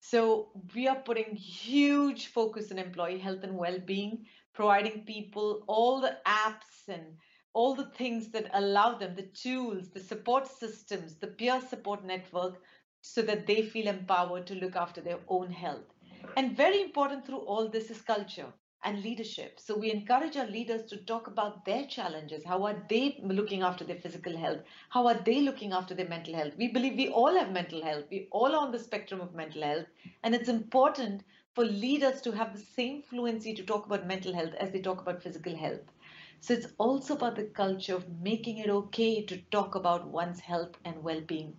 So 0.01 0.49
we 0.75 0.89
are 0.89 0.97
putting 0.97 1.35
huge 1.35 2.27
focus 2.27 2.69
on 2.69 2.79
employee 2.79 3.17
health 3.17 3.43
and 3.43 3.55
well-being, 3.55 4.25
providing 4.53 5.05
people 5.05 5.63
all 5.67 6.01
the 6.01 6.17
apps 6.27 6.89
and 6.89 7.05
all 7.53 7.75
the 7.75 7.91
things 7.91 8.29
that 8.31 8.51
allow 8.53 8.97
them, 8.97 9.15
the 9.15 9.29
tools, 9.41 9.89
the 9.89 10.01
support 10.01 10.49
systems, 10.49 11.15
the 11.15 11.27
peer 11.27 11.61
support 11.69 12.03
network, 12.03 12.61
so 12.99 13.21
that 13.21 13.47
they 13.47 13.61
feel 13.61 13.87
empowered 13.87 14.45
to 14.47 14.55
look 14.55 14.75
after 14.75 14.99
their 14.99 15.19
own 15.29 15.49
health. 15.49 15.94
And 16.37 16.55
very 16.55 16.81
important 16.81 17.25
through 17.25 17.39
all 17.39 17.69
this 17.69 17.89
is 17.89 18.01
culture 18.01 18.53
and 18.83 19.01
leadership. 19.03 19.59
So 19.59 19.77
we 19.77 19.91
encourage 19.91 20.37
our 20.37 20.45
leaders 20.45 20.83
to 20.89 20.97
talk 20.97 21.27
about 21.27 21.65
their 21.65 21.85
challenges. 21.87 22.43
How 22.45 22.63
are 22.65 22.85
they 22.89 23.19
looking 23.23 23.63
after 23.63 23.83
their 23.83 23.99
physical 23.99 24.37
health? 24.37 24.61
How 24.89 25.07
are 25.07 25.15
they 25.25 25.41
looking 25.41 25.71
after 25.71 25.95
their 25.95 26.07
mental 26.07 26.35
health? 26.35 26.53
We 26.57 26.67
believe 26.67 26.95
we 26.95 27.09
all 27.09 27.35
have 27.35 27.51
mental 27.51 27.83
health. 27.83 28.05
We 28.11 28.27
all 28.31 28.55
are 28.55 28.65
on 28.65 28.71
the 28.71 28.79
spectrum 28.79 29.21
of 29.21 29.33
mental 29.33 29.63
health. 29.63 29.87
And 30.23 30.35
it's 30.35 30.49
important 30.49 31.23
for 31.53 31.65
leaders 31.65 32.21
to 32.21 32.31
have 32.31 32.53
the 32.53 32.63
same 32.63 33.01
fluency 33.01 33.53
to 33.55 33.63
talk 33.63 33.85
about 33.85 34.05
mental 34.05 34.33
health 34.33 34.53
as 34.59 34.71
they 34.71 34.81
talk 34.81 35.01
about 35.01 35.23
physical 35.23 35.55
health. 35.55 35.91
So 36.39 36.53
it's 36.53 36.67
also 36.77 37.15
about 37.15 37.35
the 37.35 37.45
culture 37.45 37.95
of 37.95 38.09
making 38.21 38.59
it 38.59 38.69
okay 38.69 39.23
to 39.23 39.37
talk 39.51 39.75
about 39.75 40.07
one's 40.07 40.41
health 40.41 40.77
and 40.85 41.03
well-being 41.03 41.55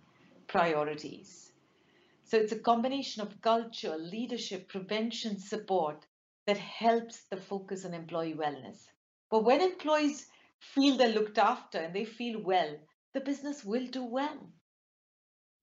priorities. 0.47 1.46
So 2.27 2.37
it's 2.37 2.51
a 2.51 2.59
combination 2.59 3.21
of 3.21 3.41
culture, 3.41 3.97
leadership, 3.97 4.67
prevention 4.67 5.39
support 5.39 6.05
that 6.45 6.57
helps 6.57 7.23
the 7.23 7.37
focus 7.37 7.85
on 7.85 7.93
employee 7.93 8.33
wellness. 8.35 8.85
But 9.31 9.45
when 9.45 9.61
employees 9.61 10.27
feel 10.59 10.97
they're 10.97 11.07
looked 11.07 11.37
after 11.37 11.79
and 11.79 11.95
they 11.95 12.03
feel 12.05 12.41
well, 12.41 12.77
the 13.13 13.21
business 13.21 13.63
will 13.63 13.87
do 13.87 14.03
well. 14.03 14.51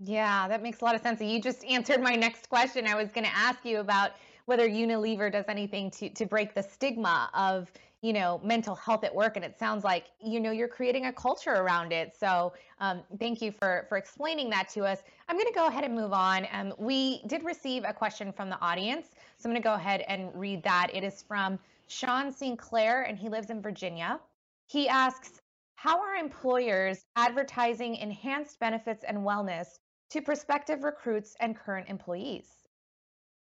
Yeah, 0.01 0.49
that 0.49 0.63
makes 0.63 0.81
a 0.81 0.85
lot 0.85 0.95
of 0.95 1.03
sense. 1.03 1.21
You 1.21 1.41
just 1.41 1.65
answered 1.65 2.01
my 2.01 2.15
next 2.17 2.49
question. 2.49 2.87
I 2.87 2.95
was 2.95 3.13
going 3.13 3.27
to 3.27 3.37
ask 3.37 3.65
you 3.65 3.81
about 3.81 4.13
whether 4.47 4.69
Unilever 4.69 5.31
does 5.31 5.45
anything 5.49 5.91
to 5.93 6.09
to 6.11 6.27
break 6.27 6.55
the 6.55 6.63
stigma 6.63 7.31
of 7.35 7.71
you 8.05 8.13
know 8.13 8.39
mental 8.45 8.75
health 8.75 9.03
at 9.03 9.15
work 9.15 9.37
and 9.37 9.45
it 9.45 9.59
sounds 9.59 9.83
like 9.83 10.11
you 10.23 10.39
know 10.39 10.51
you're 10.51 10.69
creating 10.69 11.07
a 11.07 11.13
culture 11.13 11.55
around 11.55 11.91
it. 11.91 12.15
So 12.19 12.53
um, 12.79 13.01
thank 13.19 13.41
you 13.41 13.51
for 13.51 13.87
for 13.89 13.97
explaining 13.97 14.51
that 14.51 14.69
to 14.71 14.85
us. 14.85 14.99
I'm 15.29 15.37
going 15.37 15.47
to 15.47 15.55
go 15.55 15.67
ahead 15.67 15.85
and 15.85 15.95
move 15.95 16.13
on. 16.13 16.47
Um, 16.53 16.75
we 16.77 17.23
did 17.27 17.43
receive 17.45 17.85
a 17.87 17.95
question 17.95 18.31
from 18.31 18.51
the 18.51 18.61
audience 18.61 19.07
so 19.39 19.49
i'm 19.49 19.53
going 19.53 19.63
to 19.63 19.69
go 19.69 19.75
ahead 19.75 20.05
and 20.09 20.31
read 20.35 20.63
that. 20.65 20.91
It 20.93 21.05
is 21.05 21.23
from 21.23 21.59
sean 21.87 22.33
sinclair 22.33 23.03
and 23.03 23.19
he 23.19 23.29
lives 23.29 23.51
in 23.51 23.63
virginia. 23.63 24.21
He 24.67 24.89
asks 24.89 25.41
how 25.75 26.01
are 26.01 26.15
employers 26.15 27.05
advertising 27.17 27.97
enhanced 27.97 28.59
benefits 28.59 29.05
and 29.07 29.19
wellness 29.19 29.67
to 30.11 30.23
prospective 30.23 30.83
recruits 30.83 31.37
and 31.41 31.57
current 31.57 31.89
employees? 31.89 32.47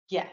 Yes. 0.09 0.29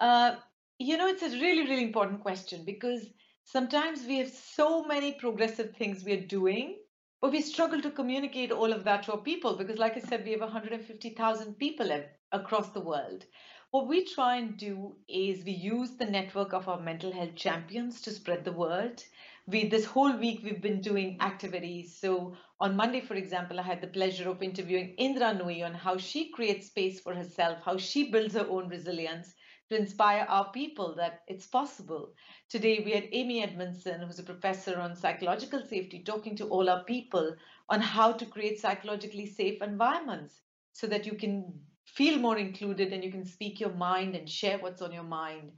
Uh, 0.00 0.36
you 0.78 0.96
know, 0.96 1.06
it's 1.06 1.22
a 1.22 1.28
really, 1.28 1.62
really 1.62 1.84
important 1.84 2.20
question 2.20 2.64
because 2.64 3.06
sometimes 3.46 4.04
we 4.06 4.18
have 4.18 4.28
so 4.28 4.84
many 4.84 5.12
progressive 5.12 5.74
things 5.74 6.04
we 6.04 6.12
are 6.12 6.26
doing, 6.26 6.76
but 7.22 7.30
we 7.32 7.40
struggle 7.40 7.80
to 7.80 7.90
communicate 7.90 8.52
all 8.52 8.72
of 8.72 8.84
that 8.84 9.04
to 9.04 9.12
our 9.12 9.18
people 9.22 9.56
because, 9.56 9.78
like 9.78 9.96
I 9.96 10.00
said, 10.00 10.24
we 10.24 10.32
have 10.32 10.40
150,000 10.40 11.54
people 11.54 11.90
across 12.32 12.70
the 12.70 12.80
world. 12.80 13.24
What 13.70 13.88
we 13.88 14.04
try 14.04 14.36
and 14.36 14.56
do 14.56 14.96
is 15.08 15.44
we 15.44 15.52
use 15.52 15.96
the 15.96 16.06
network 16.06 16.52
of 16.52 16.68
our 16.68 16.80
mental 16.80 17.12
health 17.12 17.36
champions 17.36 18.00
to 18.02 18.10
spread 18.10 18.44
the 18.44 18.52
word. 18.52 19.02
We 19.46 19.68
this 19.68 19.84
whole 19.84 20.16
week 20.16 20.40
we've 20.42 20.62
been 20.62 20.80
doing 20.80 21.18
activities. 21.20 21.96
So 21.96 22.36
on 22.60 22.76
Monday, 22.76 23.00
for 23.00 23.14
example, 23.14 23.60
I 23.60 23.62
had 23.62 23.80
the 23.80 23.86
pleasure 23.86 24.28
of 24.28 24.42
interviewing 24.42 24.94
Indra 24.98 25.34
Nooyi 25.34 25.64
on 25.64 25.74
how 25.74 25.98
she 25.98 26.30
creates 26.30 26.66
space 26.66 27.00
for 27.00 27.14
herself, 27.14 27.58
how 27.64 27.76
she 27.76 28.10
builds 28.10 28.34
her 28.34 28.48
own 28.48 28.68
resilience, 28.68 29.34
to 29.68 29.76
inspire 29.78 30.26
our 30.28 30.50
people 30.52 30.94
that 30.96 31.22
it's 31.26 31.46
possible. 31.46 32.12
Today, 32.48 32.82
we 32.84 32.92
had 32.92 33.08
Amy 33.12 33.42
Edmondson, 33.42 34.00
who's 34.00 34.18
a 34.18 34.22
professor 34.22 34.78
on 34.78 34.94
psychological 34.94 35.62
safety, 35.62 36.02
talking 36.04 36.36
to 36.36 36.48
all 36.48 36.70
our 36.70 36.84
people 36.84 37.34
on 37.68 37.80
how 37.80 38.12
to 38.12 38.26
create 38.26 38.60
psychologically 38.60 39.26
safe 39.26 39.60
environments 39.62 40.40
so 40.72 40.86
that 40.86 41.06
you 41.06 41.14
can 41.14 41.52
feel 41.84 42.18
more 42.18 42.36
included 42.36 42.92
and 42.92 43.02
you 43.02 43.10
can 43.10 43.24
speak 43.24 43.58
your 43.58 43.72
mind 43.72 44.14
and 44.14 44.28
share 44.28 44.58
what's 44.58 44.82
on 44.82 44.92
your 44.92 45.02
mind. 45.02 45.52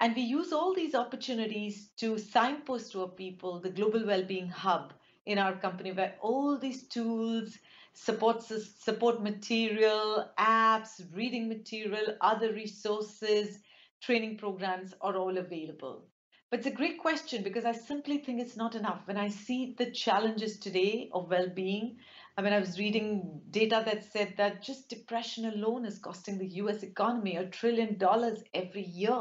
And 0.00 0.16
we 0.16 0.22
use 0.22 0.52
all 0.52 0.74
these 0.74 0.94
opportunities 0.94 1.90
to 1.98 2.18
signpost 2.18 2.92
to 2.92 3.02
our 3.02 3.08
people 3.08 3.60
the 3.60 3.70
Global 3.70 4.04
Wellbeing 4.06 4.48
Hub 4.48 4.92
in 5.26 5.38
our 5.38 5.54
company, 5.54 5.92
where 5.92 6.14
all 6.20 6.58
these 6.58 6.88
tools, 6.88 7.56
support, 7.92 8.42
support 8.42 9.22
material, 9.22 10.30
apps, 10.38 11.02
reading 11.14 11.48
material, 11.48 12.16
other 12.20 12.52
resources, 12.52 13.58
training 14.02 14.38
programs 14.38 14.94
are 15.00 15.16
all 15.16 15.38
available. 15.38 16.06
But 16.50 16.58
it's 16.58 16.68
a 16.68 16.72
great 16.72 16.98
question 16.98 17.42
because 17.42 17.64
I 17.64 17.72
simply 17.72 18.18
think 18.18 18.40
it's 18.40 18.58
not 18.58 18.74
enough. 18.74 19.06
When 19.06 19.16
I 19.16 19.28
see 19.28 19.74
the 19.78 19.90
challenges 19.90 20.58
today 20.58 21.08
of 21.14 21.30
well 21.30 21.48
being, 21.48 21.96
I 22.36 22.42
mean, 22.42 22.52
I 22.52 22.60
was 22.60 22.78
reading 22.78 23.40
data 23.50 23.82
that 23.86 24.04
said 24.04 24.34
that 24.36 24.62
just 24.62 24.90
depression 24.90 25.46
alone 25.46 25.86
is 25.86 25.98
costing 25.98 26.38
the 26.38 26.48
US 26.62 26.82
economy 26.82 27.36
a 27.36 27.46
trillion 27.46 27.96
dollars 27.96 28.42
every 28.52 28.82
year. 28.84 29.18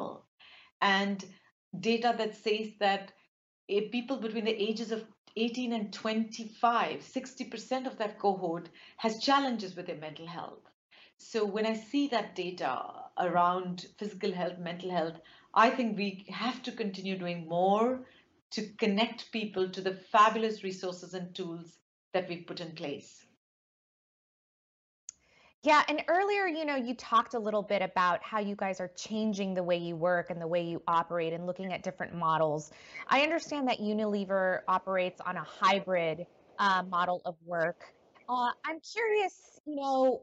And 0.81 1.23
data 1.79 2.13
that 2.17 2.35
says 2.35 2.71
that 2.79 3.13
people 3.91 4.17
between 4.17 4.45
the 4.45 4.61
ages 4.61 4.91
of 4.91 5.05
18 5.37 5.73
and 5.73 5.93
25, 5.93 6.99
60% 6.99 7.87
of 7.87 7.97
that 7.97 8.19
cohort 8.19 8.69
has 8.97 9.23
challenges 9.23 9.75
with 9.75 9.87
their 9.87 9.95
mental 9.95 10.27
health. 10.27 10.69
So 11.17 11.45
when 11.45 11.65
I 11.65 11.75
see 11.75 12.07
that 12.07 12.35
data 12.35 12.83
around 13.19 13.85
physical 13.97 14.31
health, 14.31 14.57
mental 14.57 14.89
health, 14.89 15.19
I 15.53 15.69
think 15.69 15.97
we 15.97 16.25
have 16.29 16.63
to 16.63 16.71
continue 16.71 17.17
doing 17.17 17.47
more 17.47 18.05
to 18.51 18.67
connect 18.79 19.31
people 19.31 19.69
to 19.69 19.81
the 19.81 19.93
fabulous 19.93 20.63
resources 20.63 21.13
and 21.13 21.33
tools 21.33 21.77
that 22.13 22.27
we've 22.27 22.47
put 22.47 22.59
in 22.59 22.71
place. 22.71 23.25
Yeah, 25.63 25.83
and 25.87 26.03
earlier, 26.07 26.47
you 26.47 26.65
know, 26.65 26.75
you 26.75 26.95
talked 26.95 27.35
a 27.35 27.39
little 27.39 27.61
bit 27.61 27.83
about 27.83 28.23
how 28.23 28.39
you 28.39 28.55
guys 28.55 28.79
are 28.79 28.89
changing 28.95 29.53
the 29.53 29.61
way 29.61 29.77
you 29.77 29.95
work 29.95 30.31
and 30.31 30.41
the 30.41 30.47
way 30.47 30.63
you 30.63 30.81
operate 30.87 31.33
and 31.33 31.45
looking 31.45 31.71
at 31.71 31.83
different 31.83 32.15
models. 32.15 32.71
I 33.07 33.21
understand 33.21 33.67
that 33.67 33.79
Unilever 33.79 34.61
operates 34.67 35.21
on 35.21 35.37
a 35.37 35.43
hybrid 35.43 36.25
uh, 36.57 36.81
model 36.89 37.21
of 37.25 37.35
work. 37.45 37.93
Uh, 38.27 38.49
I'm 38.65 38.79
curious, 38.79 39.59
you 39.67 39.75
know, 39.75 40.21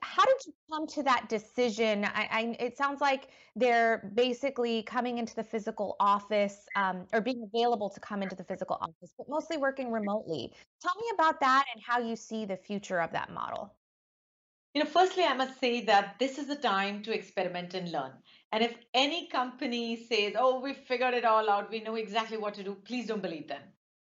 how 0.00 0.24
did 0.24 0.36
you 0.46 0.54
come 0.72 0.86
to 0.86 1.02
that 1.02 1.28
decision? 1.28 2.06
I, 2.06 2.28
I, 2.30 2.56
it 2.58 2.78
sounds 2.78 3.02
like 3.02 3.28
they're 3.56 4.10
basically 4.14 4.84
coming 4.84 5.18
into 5.18 5.34
the 5.34 5.44
physical 5.44 5.96
office 6.00 6.66
um, 6.76 7.04
or 7.12 7.20
being 7.20 7.46
available 7.54 7.90
to 7.90 8.00
come 8.00 8.22
into 8.22 8.36
the 8.36 8.44
physical 8.44 8.78
office, 8.80 9.12
but 9.18 9.28
mostly 9.28 9.58
working 9.58 9.92
remotely. 9.92 10.54
Tell 10.80 10.94
me 10.94 11.08
about 11.12 11.40
that 11.40 11.66
and 11.74 11.82
how 11.86 11.98
you 11.98 12.16
see 12.16 12.46
the 12.46 12.56
future 12.56 13.00
of 13.02 13.12
that 13.12 13.30
model. 13.30 13.74
You 14.74 14.84
know, 14.84 14.90
firstly, 14.90 15.24
I 15.24 15.34
must 15.34 15.58
say 15.58 15.80
that 15.86 16.16
this 16.18 16.38
is 16.38 16.46
the 16.46 16.56
time 16.56 17.02
to 17.02 17.14
experiment 17.14 17.74
and 17.74 17.90
learn. 17.90 18.12
And 18.52 18.62
if 18.62 18.76
any 18.94 19.26
company 19.28 20.06
says, 20.08 20.34
oh, 20.38 20.60
we 20.60 20.74
figured 20.74 21.14
it 21.14 21.24
all 21.24 21.48
out, 21.50 21.70
we 21.70 21.80
know 21.80 21.94
exactly 21.94 22.36
what 22.36 22.54
to 22.54 22.62
do, 22.62 22.76
please 22.84 23.06
don't 23.06 23.22
believe 23.22 23.48
them, 23.48 23.62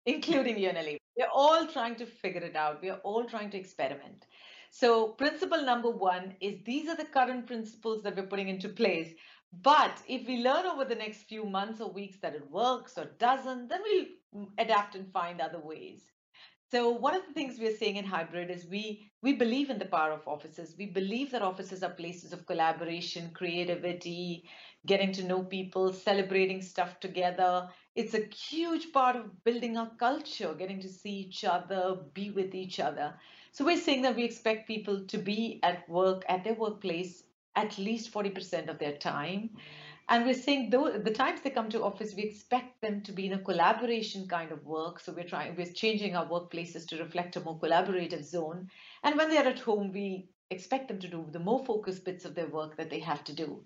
including 0.06 0.56
Unilever. 0.56 0.98
We're 1.16 1.26
all 1.34 1.66
trying 1.66 1.96
to 1.96 2.06
figure 2.06 2.40
it 2.42 2.56
out. 2.56 2.80
We 2.80 2.90
are 2.90 2.98
all 2.98 3.24
trying 3.24 3.50
to 3.50 3.58
experiment. 3.58 4.24
So, 4.70 5.08
principle 5.08 5.62
number 5.62 5.90
one 5.90 6.36
is 6.40 6.62
these 6.64 6.88
are 6.88 6.96
the 6.96 7.04
current 7.04 7.46
principles 7.46 8.02
that 8.02 8.16
we're 8.16 8.26
putting 8.26 8.48
into 8.48 8.70
place. 8.70 9.12
But 9.60 9.98
if 10.08 10.26
we 10.26 10.38
learn 10.38 10.64
over 10.64 10.86
the 10.86 10.94
next 10.94 11.24
few 11.24 11.44
months 11.44 11.80
or 11.80 11.90
weeks 11.90 12.16
that 12.22 12.34
it 12.34 12.50
works 12.50 12.96
or 12.96 13.10
doesn't, 13.18 13.68
then 13.68 13.80
we'll 13.84 14.46
adapt 14.56 14.94
and 14.94 15.12
find 15.12 15.40
other 15.40 15.60
ways. 15.60 16.10
So 16.72 16.88
one 16.88 17.14
of 17.14 17.26
the 17.26 17.34
things 17.34 17.58
we're 17.58 17.76
saying 17.76 17.96
in 17.96 18.06
hybrid 18.06 18.48
is 18.50 18.64
we 18.64 19.10
we 19.20 19.34
believe 19.34 19.68
in 19.68 19.78
the 19.78 19.84
power 19.84 20.10
of 20.10 20.26
offices. 20.26 20.74
We 20.78 20.86
believe 20.86 21.30
that 21.32 21.42
offices 21.42 21.82
are 21.82 21.90
places 21.90 22.32
of 22.32 22.46
collaboration, 22.46 23.30
creativity, 23.34 24.48
getting 24.86 25.12
to 25.12 25.22
know 25.22 25.42
people, 25.42 25.92
celebrating 25.92 26.62
stuff 26.62 26.98
together. 26.98 27.68
It's 27.94 28.14
a 28.14 28.24
huge 28.34 28.90
part 28.90 29.16
of 29.16 29.44
building 29.44 29.76
our 29.76 29.90
culture, 29.98 30.54
getting 30.54 30.80
to 30.80 30.88
see 30.88 31.12
each 31.26 31.44
other, 31.44 31.98
be 32.14 32.30
with 32.30 32.54
each 32.54 32.80
other. 32.80 33.12
So 33.50 33.66
we're 33.66 33.76
saying 33.76 34.00
that 34.02 34.16
we 34.16 34.24
expect 34.24 34.66
people 34.66 35.04
to 35.08 35.18
be 35.18 35.60
at 35.62 35.86
work, 35.90 36.24
at 36.26 36.42
their 36.42 36.54
workplace, 36.54 37.24
at 37.54 37.76
least 37.76 38.14
40% 38.14 38.70
of 38.70 38.78
their 38.78 38.96
time. 38.96 39.50
And 40.08 40.26
we're 40.26 40.34
saying 40.34 40.70
though 40.70 40.90
the 40.90 41.10
times 41.10 41.40
they 41.40 41.50
come 41.50 41.70
to 41.70 41.82
office, 41.82 42.14
we 42.14 42.22
expect 42.24 42.80
them 42.80 43.02
to 43.02 43.12
be 43.12 43.26
in 43.26 43.32
a 43.34 43.38
collaboration 43.38 44.26
kind 44.28 44.52
of 44.52 44.64
work. 44.64 45.00
So 45.00 45.12
we're 45.12 45.24
trying, 45.24 45.56
we're 45.56 45.72
changing 45.72 46.16
our 46.16 46.26
workplaces 46.26 46.86
to 46.88 46.98
reflect 46.98 47.36
a 47.36 47.40
more 47.40 47.58
collaborative 47.58 48.24
zone. 48.24 48.68
And 49.04 49.16
when 49.16 49.30
they're 49.30 49.46
at 49.46 49.60
home, 49.60 49.92
we 49.92 50.28
expect 50.50 50.88
them 50.88 50.98
to 51.00 51.08
do 51.08 51.26
the 51.30 51.38
more 51.38 51.64
focused 51.64 52.04
bits 52.04 52.24
of 52.24 52.34
their 52.34 52.48
work 52.48 52.76
that 52.76 52.90
they 52.90 53.00
have 53.00 53.24
to 53.24 53.32
do. 53.32 53.64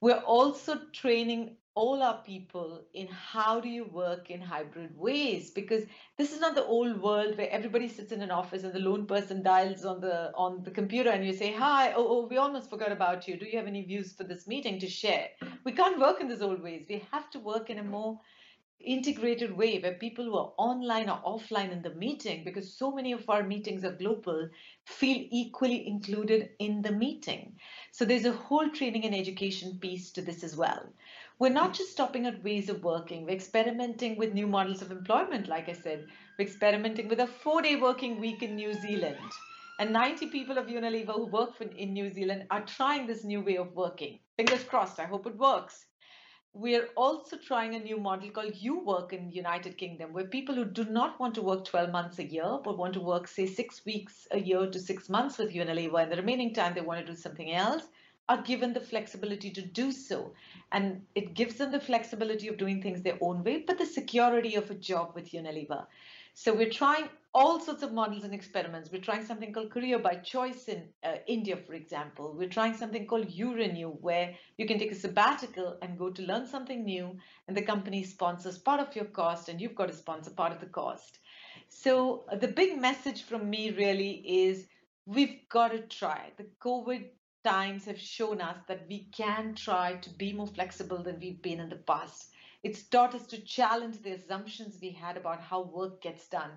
We're 0.00 0.18
also 0.18 0.78
training 0.92 1.56
all 1.76 2.02
our 2.02 2.22
people 2.22 2.84
in 2.94 3.08
how 3.08 3.60
do 3.60 3.68
you 3.68 3.84
work 3.84 4.30
in 4.30 4.40
hybrid 4.40 4.96
ways? 4.96 5.50
Because 5.50 5.82
this 6.16 6.32
is 6.32 6.40
not 6.40 6.54
the 6.54 6.64
old 6.64 7.02
world 7.02 7.36
where 7.36 7.50
everybody 7.50 7.88
sits 7.88 8.12
in 8.12 8.22
an 8.22 8.30
office 8.30 8.62
and 8.62 8.72
the 8.72 8.78
lone 8.78 9.06
person 9.06 9.42
dials 9.42 9.84
on 9.84 10.00
the 10.00 10.32
on 10.36 10.62
the 10.62 10.70
computer 10.70 11.10
and 11.10 11.26
you 11.26 11.32
say 11.32 11.52
hi 11.52 11.92
oh, 11.92 12.06
oh 12.06 12.26
we 12.28 12.36
almost 12.36 12.70
forgot 12.70 12.92
about 12.92 13.26
you. 13.26 13.36
Do 13.36 13.46
you 13.46 13.58
have 13.58 13.66
any 13.66 13.82
views 13.82 14.12
for 14.12 14.22
this 14.22 14.46
meeting 14.46 14.78
to 14.80 14.88
share? 14.88 15.28
We 15.64 15.72
can't 15.72 15.98
work 15.98 16.20
in 16.20 16.28
those 16.28 16.42
old 16.42 16.62
ways. 16.62 16.86
We 16.88 17.04
have 17.10 17.28
to 17.30 17.40
work 17.40 17.70
in 17.70 17.78
a 17.78 17.84
more 17.84 18.20
integrated 18.80 19.56
way 19.56 19.78
where 19.78 19.94
people 19.94 20.24
who 20.24 20.36
are 20.36 20.52
online 20.58 21.08
or 21.08 21.20
offline 21.24 21.72
in 21.72 21.80
the 21.80 21.94
meeting 21.94 22.44
because 22.44 22.76
so 22.76 22.92
many 22.92 23.12
of 23.12 23.28
our 23.30 23.42
meetings 23.42 23.84
are 23.84 23.92
global 23.92 24.48
feel 24.84 25.26
equally 25.30 25.88
included 25.88 26.50
in 26.58 26.82
the 26.82 26.92
meeting. 26.92 27.56
So 27.92 28.04
there's 28.04 28.26
a 28.26 28.32
whole 28.32 28.68
training 28.68 29.04
and 29.06 29.14
education 29.14 29.78
piece 29.80 30.10
to 30.12 30.22
this 30.22 30.44
as 30.44 30.54
well 30.54 30.92
we're 31.38 31.48
not 31.48 31.74
just 31.74 31.90
stopping 31.90 32.26
at 32.26 32.44
ways 32.44 32.68
of 32.68 32.84
working. 32.84 33.24
We're 33.24 33.32
experimenting 33.32 34.16
with 34.16 34.34
new 34.34 34.46
models 34.46 34.82
of 34.82 34.92
employment 34.92 35.48
like 35.48 35.68
i 35.68 35.72
said. 35.72 36.06
We're 36.38 36.44
experimenting 36.44 37.08
with 37.08 37.20
a 37.20 37.26
four 37.26 37.60
day 37.60 37.76
working 37.76 38.20
week 38.20 38.42
in 38.42 38.54
new 38.54 38.72
zealand. 38.72 39.18
And 39.80 39.92
90 39.92 40.28
people 40.28 40.58
of 40.58 40.68
unilever 40.68 41.14
who 41.14 41.26
work 41.26 41.56
for, 41.56 41.64
in 41.64 41.92
new 41.92 42.08
zealand 42.08 42.46
are 42.50 42.64
trying 42.64 43.06
this 43.06 43.24
new 43.24 43.40
way 43.40 43.56
of 43.56 43.74
working. 43.74 44.20
Fingers 44.36 44.62
crossed. 44.62 45.00
I 45.00 45.06
hope 45.06 45.26
it 45.26 45.36
works. 45.36 45.86
We're 46.52 46.86
also 46.96 47.36
trying 47.36 47.74
a 47.74 47.80
new 47.80 47.98
model 47.98 48.30
called 48.30 48.54
U-Work 48.54 49.12
in 49.12 49.26
the 49.26 49.34
united 49.34 49.76
kingdom 49.76 50.12
where 50.12 50.26
people 50.26 50.54
who 50.54 50.64
do 50.64 50.84
not 50.84 51.18
want 51.18 51.34
to 51.34 51.42
work 51.42 51.64
12 51.64 51.90
months 51.90 52.20
a 52.20 52.24
year 52.24 52.58
but 52.62 52.78
want 52.78 52.94
to 52.94 53.00
work 53.00 53.26
say 53.26 53.46
six 53.46 53.84
weeks 53.84 54.28
a 54.30 54.38
year 54.38 54.70
to 54.70 54.78
six 54.78 55.08
months 55.08 55.38
with 55.38 55.52
unilever 55.52 56.00
and 56.00 56.12
the 56.12 56.16
remaining 56.16 56.54
time 56.54 56.74
they 56.74 56.80
want 56.80 57.04
to 57.04 57.12
do 57.12 57.18
something 57.18 57.52
else 57.52 57.82
are 58.28 58.42
given 58.42 58.72
the 58.72 58.80
flexibility 58.80 59.50
to 59.50 59.62
do 59.62 59.92
so 59.92 60.32
and 60.72 61.02
it 61.14 61.34
gives 61.34 61.56
them 61.56 61.70
the 61.70 61.80
flexibility 61.80 62.48
of 62.48 62.56
doing 62.56 62.80
things 62.82 63.02
their 63.02 63.18
own 63.20 63.44
way 63.44 63.58
but 63.66 63.78
the 63.78 63.86
security 63.86 64.54
of 64.54 64.70
a 64.70 64.74
job 64.74 65.12
with 65.14 65.32
unilever 65.32 65.86
so 66.34 66.52
we're 66.52 66.70
trying 66.70 67.08
all 67.32 67.60
sorts 67.60 67.82
of 67.82 67.92
models 67.92 68.24
and 68.24 68.34
experiments. 68.34 68.90
We're 68.92 69.00
trying 69.00 69.24
something 69.24 69.52
called 69.52 69.70
Career 69.70 69.98
by 69.98 70.16
Choice 70.16 70.68
in 70.68 70.84
uh, 71.02 71.16
India, 71.26 71.56
for 71.56 71.74
example. 71.74 72.34
We're 72.36 72.48
trying 72.48 72.76
something 72.76 73.06
called 73.06 73.28
URenew, 73.28 74.00
where 74.00 74.34
you 74.56 74.66
can 74.66 74.78
take 74.78 74.92
a 74.92 74.96
sabbatical 74.96 75.78
and 75.82 75.98
go 75.98 76.10
to 76.10 76.22
learn 76.22 76.46
something 76.46 76.84
new, 76.84 77.16
and 77.46 77.56
the 77.56 77.62
company 77.62 78.04
sponsors 78.04 78.58
part 78.58 78.80
of 78.80 78.94
your 78.94 79.06
cost, 79.06 79.48
and 79.48 79.60
you've 79.60 79.74
got 79.74 79.88
to 79.88 79.94
sponsor 79.94 80.30
part 80.30 80.52
of 80.52 80.60
the 80.60 80.66
cost. 80.66 81.18
So 81.68 82.24
uh, 82.28 82.36
the 82.36 82.48
big 82.48 82.80
message 82.80 83.22
from 83.24 83.48
me 83.48 83.70
really 83.70 84.22
is 84.26 84.66
we've 85.06 85.40
got 85.48 85.72
to 85.72 85.80
try. 85.80 86.30
The 86.36 86.46
COVID 86.60 87.06
times 87.44 87.84
have 87.84 88.00
shown 88.00 88.40
us 88.40 88.56
that 88.66 88.86
we 88.88 89.04
can 89.12 89.54
try 89.54 89.94
to 89.96 90.10
be 90.10 90.32
more 90.32 90.46
flexible 90.46 91.02
than 91.02 91.20
we've 91.20 91.42
been 91.42 91.60
in 91.60 91.68
the 91.68 91.76
past. 91.76 92.30
It's 92.62 92.84
taught 92.84 93.14
us 93.14 93.26
to 93.26 93.44
challenge 93.44 94.02
the 94.02 94.12
assumptions 94.12 94.78
we 94.80 94.90
had 94.90 95.18
about 95.18 95.40
how 95.40 95.62
work 95.62 96.00
gets 96.00 96.26
done. 96.28 96.50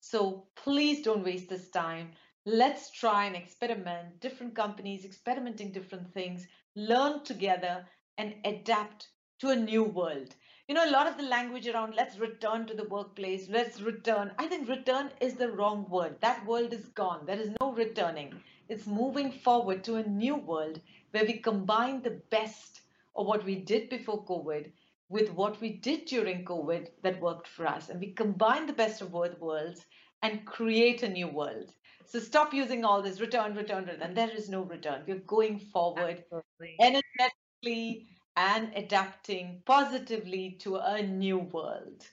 So 0.00 0.48
please 0.56 1.02
don't 1.02 1.24
waste 1.24 1.48
this 1.48 1.68
time. 1.68 2.10
Let's 2.44 2.90
try 2.90 3.26
and 3.26 3.36
experiment, 3.36 4.18
different 4.18 4.56
companies 4.56 5.04
experimenting 5.04 5.70
different 5.70 6.12
things, 6.12 6.48
learn 6.74 7.22
together 7.22 7.86
and 8.18 8.34
adapt 8.44 9.08
to 9.38 9.50
a 9.50 9.56
new 9.56 9.84
world. 9.84 10.34
You 10.66 10.74
know, 10.74 10.88
a 10.88 10.90
lot 10.90 11.06
of 11.06 11.16
the 11.16 11.22
language 11.22 11.68
around 11.68 11.94
let's 11.94 12.18
return 12.18 12.66
to 12.66 12.74
the 12.74 12.88
workplace, 12.88 13.48
let's 13.48 13.80
return. 13.80 14.32
I 14.38 14.46
think 14.46 14.68
return 14.68 15.10
is 15.20 15.34
the 15.34 15.52
wrong 15.52 15.88
word. 15.88 16.16
That 16.20 16.44
world 16.46 16.72
is 16.72 16.86
gone. 16.88 17.26
There 17.26 17.38
is 17.38 17.50
no 17.60 17.72
returning. 17.72 18.42
It's 18.72 18.86
moving 18.86 19.30
forward 19.30 19.84
to 19.84 19.96
a 19.96 20.08
new 20.08 20.34
world 20.34 20.80
where 21.10 21.26
we 21.26 21.40
combine 21.40 22.00
the 22.00 22.22
best 22.30 22.80
of 23.14 23.26
what 23.26 23.44
we 23.44 23.56
did 23.56 23.90
before 23.90 24.24
COVID 24.24 24.72
with 25.10 25.28
what 25.34 25.60
we 25.60 25.74
did 25.74 26.06
during 26.06 26.46
COVID 26.46 26.88
that 27.02 27.20
worked 27.20 27.46
for 27.46 27.66
us. 27.66 27.90
And 27.90 28.00
we 28.00 28.14
combine 28.14 28.66
the 28.66 28.72
best 28.72 29.02
of 29.02 29.12
both 29.12 29.38
worlds 29.38 29.84
and 30.22 30.46
create 30.46 31.02
a 31.02 31.08
new 31.10 31.28
world. 31.28 31.70
So 32.06 32.18
stop 32.18 32.54
using 32.54 32.82
all 32.82 33.02
this 33.02 33.20
return, 33.20 33.54
return, 33.54 33.84
return. 33.84 34.14
There 34.14 34.30
is 34.30 34.48
no 34.48 34.62
return. 34.62 35.04
We're 35.06 35.18
going 35.18 35.58
forward 35.58 36.24
Absolutely. 36.32 36.76
energetically 36.80 38.06
and 38.38 38.72
adapting 38.74 39.60
positively 39.66 40.56
to 40.60 40.76
a 40.76 41.02
new 41.02 41.40
world. 41.40 42.06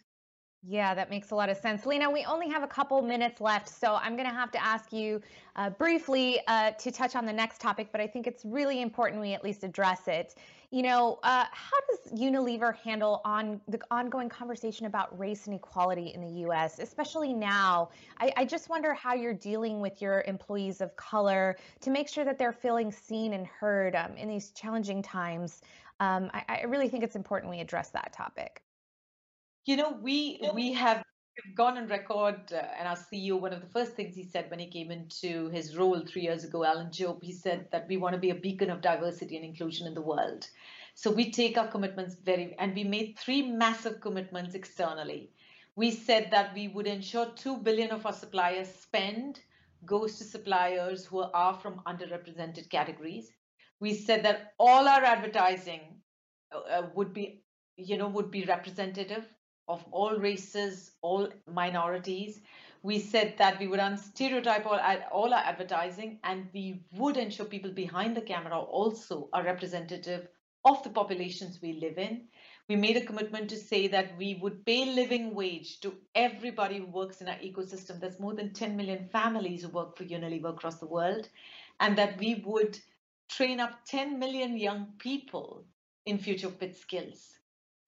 Yeah, 0.62 0.94
that 0.94 1.10
makes 1.10 1.32
a 1.32 1.36
lot 1.36 1.50
of 1.50 1.56
sense. 1.56 1.86
Leena, 1.86 2.12
we 2.12 2.26
only 2.26 2.50
have 2.50 2.64
a 2.64 2.68
couple 2.68 3.02
minutes 3.02 3.40
left, 3.40 3.70
so 3.70 3.96
I'm 3.96 4.18
going 4.18 4.28
to 4.28 4.34
have 4.34 4.52
to 4.52 4.62
ask 4.62 4.92
you 4.92 5.22
uh, 5.56 5.70
briefly 5.70 6.42
uh, 6.48 6.72
to 6.72 6.92
touch 6.92 7.16
on 7.16 7.26
the 7.26 7.32
next 7.32 7.62
topic, 7.62 7.88
but 7.94 8.02
I 8.02 8.08
think 8.08 8.28
it's 8.28 8.44
really 8.44 8.82
important 8.82 9.22
we 9.22 9.34
at 9.34 9.42
least 9.42 9.64
address 9.64 10.10
it. 10.10 10.36
You 10.70 10.82
know, 10.82 11.20
uh, 11.24 11.46
how 11.50 11.78
does 11.90 12.12
Unilever 12.20 12.76
handle 12.76 13.22
on 13.24 13.62
the 13.70 13.80
ongoing 13.90 14.28
conversation 14.28 14.86
about 14.86 15.18
race 15.18 15.48
and 15.48 15.56
equality 15.56 16.12
in 16.14 16.20
the 16.20 16.42
U.S., 16.42 16.80
especially 16.80 17.32
now? 17.32 17.90
I, 18.20 18.34
I 18.36 18.46
just 18.46 18.68
wonder 18.68 18.94
how 18.94 19.14
you're 19.14 19.34
dealing 19.34 19.80
with 19.80 20.02
your 20.02 20.24
employees 20.28 20.82
of 20.82 20.94
color 20.98 21.56
to 21.80 21.90
make 21.90 22.10
sure 22.10 22.26
that 22.26 22.38
they're 22.38 22.52
feeling 22.52 22.92
seen 22.92 23.32
and 23.32 23.48
heard 23.48 23.96
um, 23.96 24.18
in 24.18 24.28
these 24.28 24.52
challenging 24.52 25.02
times. 25.02 25.62
Um, 26.02 26.30
I, 26.34 26.44
I 26.50 26.64
really 26.64 26.90
think 26.90 27.06
it's 27.06 27.16
important 27.16 27.50
we 27.50 27.62
address 27.62 27.92
that 27.92 28.12
topic. 28.12 28.62
You 29.70 29.78
know, 29.78 29.92
we 30.02 30.42
we 30.56 30.74
have 30.74 31.04
gone 31.54 31.78
on 31.78 31.86
record, 31.90 32.52
uh, 32.52 32.56
and 32.80 32.88
our 32.88 32.96
CEO, 32.96 33.40
one 33.40 33.54
of 33.54 33.62
the 33.62 33.68
first 33.68 33.92
things 33.92 34.16
he 34.16 34.24
said 34.24 34.50
when 34.50 34.58
he 34.58 34.66
came 34.66 34.90
into 34.90 35.48
his 35.50 35.78
role 35.78 36.02
three 36.08 36.24
years 36.24 36.44
ago, 36.44 36.64
Alan 36.66 36.92
Jope, 36.92 37.24
he 37.24 37.32
said 37.32 37.68
that 37.72 37.88
we 37.88 37.98
want 37.98 38.16
to 38.16 38.20
be 38.20 38.32
a 38.32 38.36
beacon 38.48 38.72
of 38.72 38.82
diversity 38.82 39.36
and 39.36 39.46
inclusion 39.46 39.86
in 39.86 39.94
the 39.94 40.02
world. 40.02 40.50
So 40.96 41.12
we 41.12 41.30
take 41.30 41.56
our 41.56 41.68
commitments 41.68 42.16
very, 42.16 42.56
and 42.58 42.74
we 42.74 42.84
made 42.84 43.20
three 43.20 43.44
massive 43.44 44.02
commitments 44.02 44.56
externally. 44.56 45.30
We 45.76 45.92
said 45.92 46.32
that 46.32 46.56
we 46.56 46.70
would 46.70 46.88
ensure 46.88 47.28
2 47.36 47.58
billion 47.58 47.92
of 47.92 48.08
our 48.08 48.14
suppliers 48.14 48.74
spend 48.74 49.40
goes 49.86 50.18
to 50.18 50.24
suppliers 50.24 51.06
who 51.06 51.20
are 51.20 51.54
from 51.54 51.84
underrepresented 51.86 52.72
categories. 52.72 53.30
We 53.80 53.94
said 53.94 54.26
that 54.26 54.54
all 54.58 54.88
our 54.88 55.04
advertising 55.04 56.02
uh, 56.52 56.88
would 56.96 57.14
be, 57.14 57.44
you 57.78 57.98
know, 57.98 58.08
would 58.08 58.32
be 58.32 58.46
representative 58.46 59.28
of 59.70 59.86
all 59.92 60.18
races, 60.18 60.92
all 61.02 61.30
minorities. 61.48 62.42
We 62.82 63.00
said 63.00 63.36
that 63.38 63.60
we 63.60 63.68
would 63.68 63.80
unstereotype 63.80 64.66
all, 64.66 64.80
all 65.12 65.34
our 65.34 65.44
advertising 65.44 66.20
and 66.24 66.48
we 66.54 66.82
would 66.94 67.18
ensure 67.18 67.46
people 67.46 67.72
behind 67.72 68.18
the 68.18 68.22
camera 68.22 68.60
also 68.60 69.30
are 69.32 69.44
representative 69.44 70.28
of 70.66 70.84
the 70.84 70.90
populations 70.90 71.62
we 71.62 71.74
live 71.74 71.98
in. 71.98 72.28
We 72.68 72.76
made 72.76 72.98
a 72.98 73.06
commitment 73.06 73.50
to 73.50 73.58
say 73.58 73.88
that 73.88 74.18
we 74.18 74.40
would 74.42 74.66
pay 74.66 74.86
living 74.86 75.34
wage 75.34 75.80
to 75.82 75.94
everybody 76.16 76.78
who 76.80 76.86
works 76.86 77.22
in 77.22 77.28
our 77.28 77.38
ecosystem. 77.38 78.00
There's 78.00 78.20
more 78.20 78.36
than 78.36 78.54
10 78.54 78.76
million 78.76 79.10
families 79.12 79.64
who 79.64 79.70
work 79.70 79.98
for 79.98 80.04
Unilever 80.04 80.50
across 80.50 80.80
the 80.80 80.86
world, 80.86 81.28
and 81.80 81.98
that 81.98 82.20
we 82.20 82.44
would 82.46 82.78
train 83.30 83.60
up 83.60 83.86
10 83.86 84.20
million 84.20 84.58
young 84.58 84.94
people 85.00 85.66
in 86.06 86.18
future 86.18 86.50
fit 86.50 86.78
skills. 86.78 87.39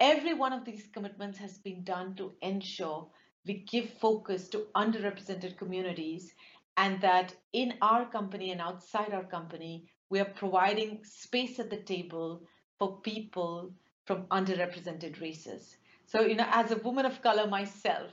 Every 0.02 0.34
one 0.34 0.52
of 0.52 0.66
these 0.66 0.88
commitments 0.92 1.38
has 1.38 1.60
been 1.60 1.84
done 1.84 2.16
to 2.16 2.34
ensure 2.42 3.08
we 3.46 3.54
give 3.54 3.88
focus 3.88 4.50
to 4.50 4.66
underrepresented 4.76 5.58
communities 5.60 6.34
and 6.76 7.00
that 7.02 7.36
in 7.54 7.76
our 7.84 8.10
company 8.10 8.52
and 8.52 8.62
outside 8.62 9.14
our 9.14 9.26
company, 9.26 9.86
we 10.10 10.20
are 10.20 10.26
providing 10.26 11.04
space 11.04 11.60
at 11.60 11.70
the 11.70 11.78
table 11.78 12.42
for 12.80 13.00
people 13.02 13.72
from 14.06 14.24
underrepresented 14.32 15.22
races. 15.22 15.78
So, 16.08 16.22
you 16.22 16.34
know, 16.34 16.48
as 16.50 16.72
a 16.72 16.78
woman 16.78 17.06
of 17.06 17.22
color 17.22 17.46
myself, 17.46 18.10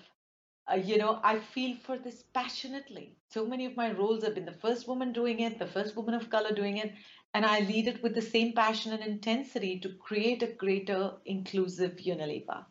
uh, 0.70 0.76
you 0.76 0.98
know, 0.98 1.20
I 1.24 1.38
feel 1.38 1.74
for 1.76 1.96
this 1.96 2.22
passionately. 2.34 3.16
So 3.30 3.46
many 3.46 3.64
of 3.64 3.76
my 3.76 3.92
roles 3.92 4.24
have 4.24 4.34
been 4.34 4.44
the 4.44 4.52
first 4.52 4.86
woman 4.86 5.14
doing 5.14 5.40
it, 5.40 5.58
the 5.58 5.66
first 5.66 5.96
woman 5.96 6.12
of 6.12 6.28
color 6.28 6.52
doing 6.52 6.76
it, 6.76 6.92
and 7.34 7.44
I 7.44 7.60
lead 7.60 7.88
it 7.88 8.02
with 8.02 8.14
the 8.14 8.22
same 8.22 8.52
passion 8.52 8.92
and 8.92 9.02
intensity 9.02 9.78
to 9.80 9.90
create 9.90 10.42
a 10.42 10.48
greater 10.48 11.12
inclusive 11.24 11.96
Unilever. 11.96 12.64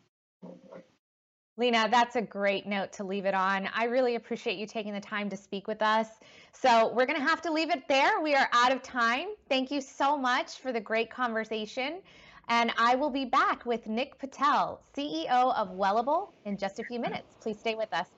Leena, 1.56 1.88
that's 1.90 2.14
a 2.14 2.22
great 2.22 2.66
note 2.66 2.92
to 2.92 3.04
leave 3.04 3.26
it 3.26 3.34
on. 3.34 3.68
I 3.74 3.84
really 3.84 4.14
appreciate 4.14 4.58
you 4.58 4.66
taking 4.66 4.92
the 4.92 5.00
time 5.00 5.28
to 5.30 5.36
speak 5.36 5.66
with 5.66 5.82
us. 5.82 6.06
So 6.52 6.92
we're 6.94 7.06
going 7.06 7.18
to 7.18 7.26
have 7.26 7.42
to 7.42 7.52
leave 7.52 7.70
it 7.70 7.88
there. 7.88 8.20
We 8.20 8.36
are 8.36 8.48
out 8.52 8.70
of 8.70 8.80
time. 8.82 9.28
Thank 9.48 9.72
you 9.72 9.80
so 9.80 10.16
much 10.16 10.60
for 10.60 10.72
the 10.72 10.80
great 10.80 11.10
conversation. 11.10 12.00
And 12.48 12.72
I 12.78 12.94
will 12.94 13.10
be 13.10 13.24
back 13.24 13.66
with 13.66 13.88
Nick 13.88 14.18
Patel, 14.18 14.80
CEO 14.96 15.54
of 15.54 15.70
Wellable, 15.70 16.28
in 16.44 16.56
just 16.56 16.78
a 16.78 16.84
few 16.84 17.00
minutes. 17.00 17.34
Please 17.40 17.58
stay 17.58 17.74
with 17.74 17.92
us. 17.92 18.08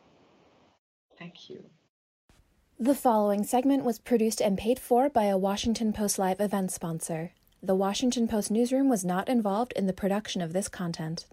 Thank 1.18 1.48
you. 1.48 1.64
The 2.82 2.94
following 2.94 3.44
segment 3.44 3.84
was 3.84 3.98
produced 3.98 4.40
and 4.40 4.56
paid 4.56 4.78
for 4.78 5.10
by 5.10 5.24
a 5.24 5.36
Washington 5.36 5.92
Post 5.92 6.18
Live 6.18 6.40
event 6.40 6.72
sponsor. 6.72 7.32
The 7.62 7.74
Washington 7.74 8.26
Post 8.26 8.50
newsroom 8.50 8.88
was 8.88 9.04
not 9.04 9.28
involved 9.28 9.74
in 9.76 9.84
the 9.86 9.92
production 9.92 10.40
of 10.40 10.54
this 10.54 10.66
content. 10.66 11.26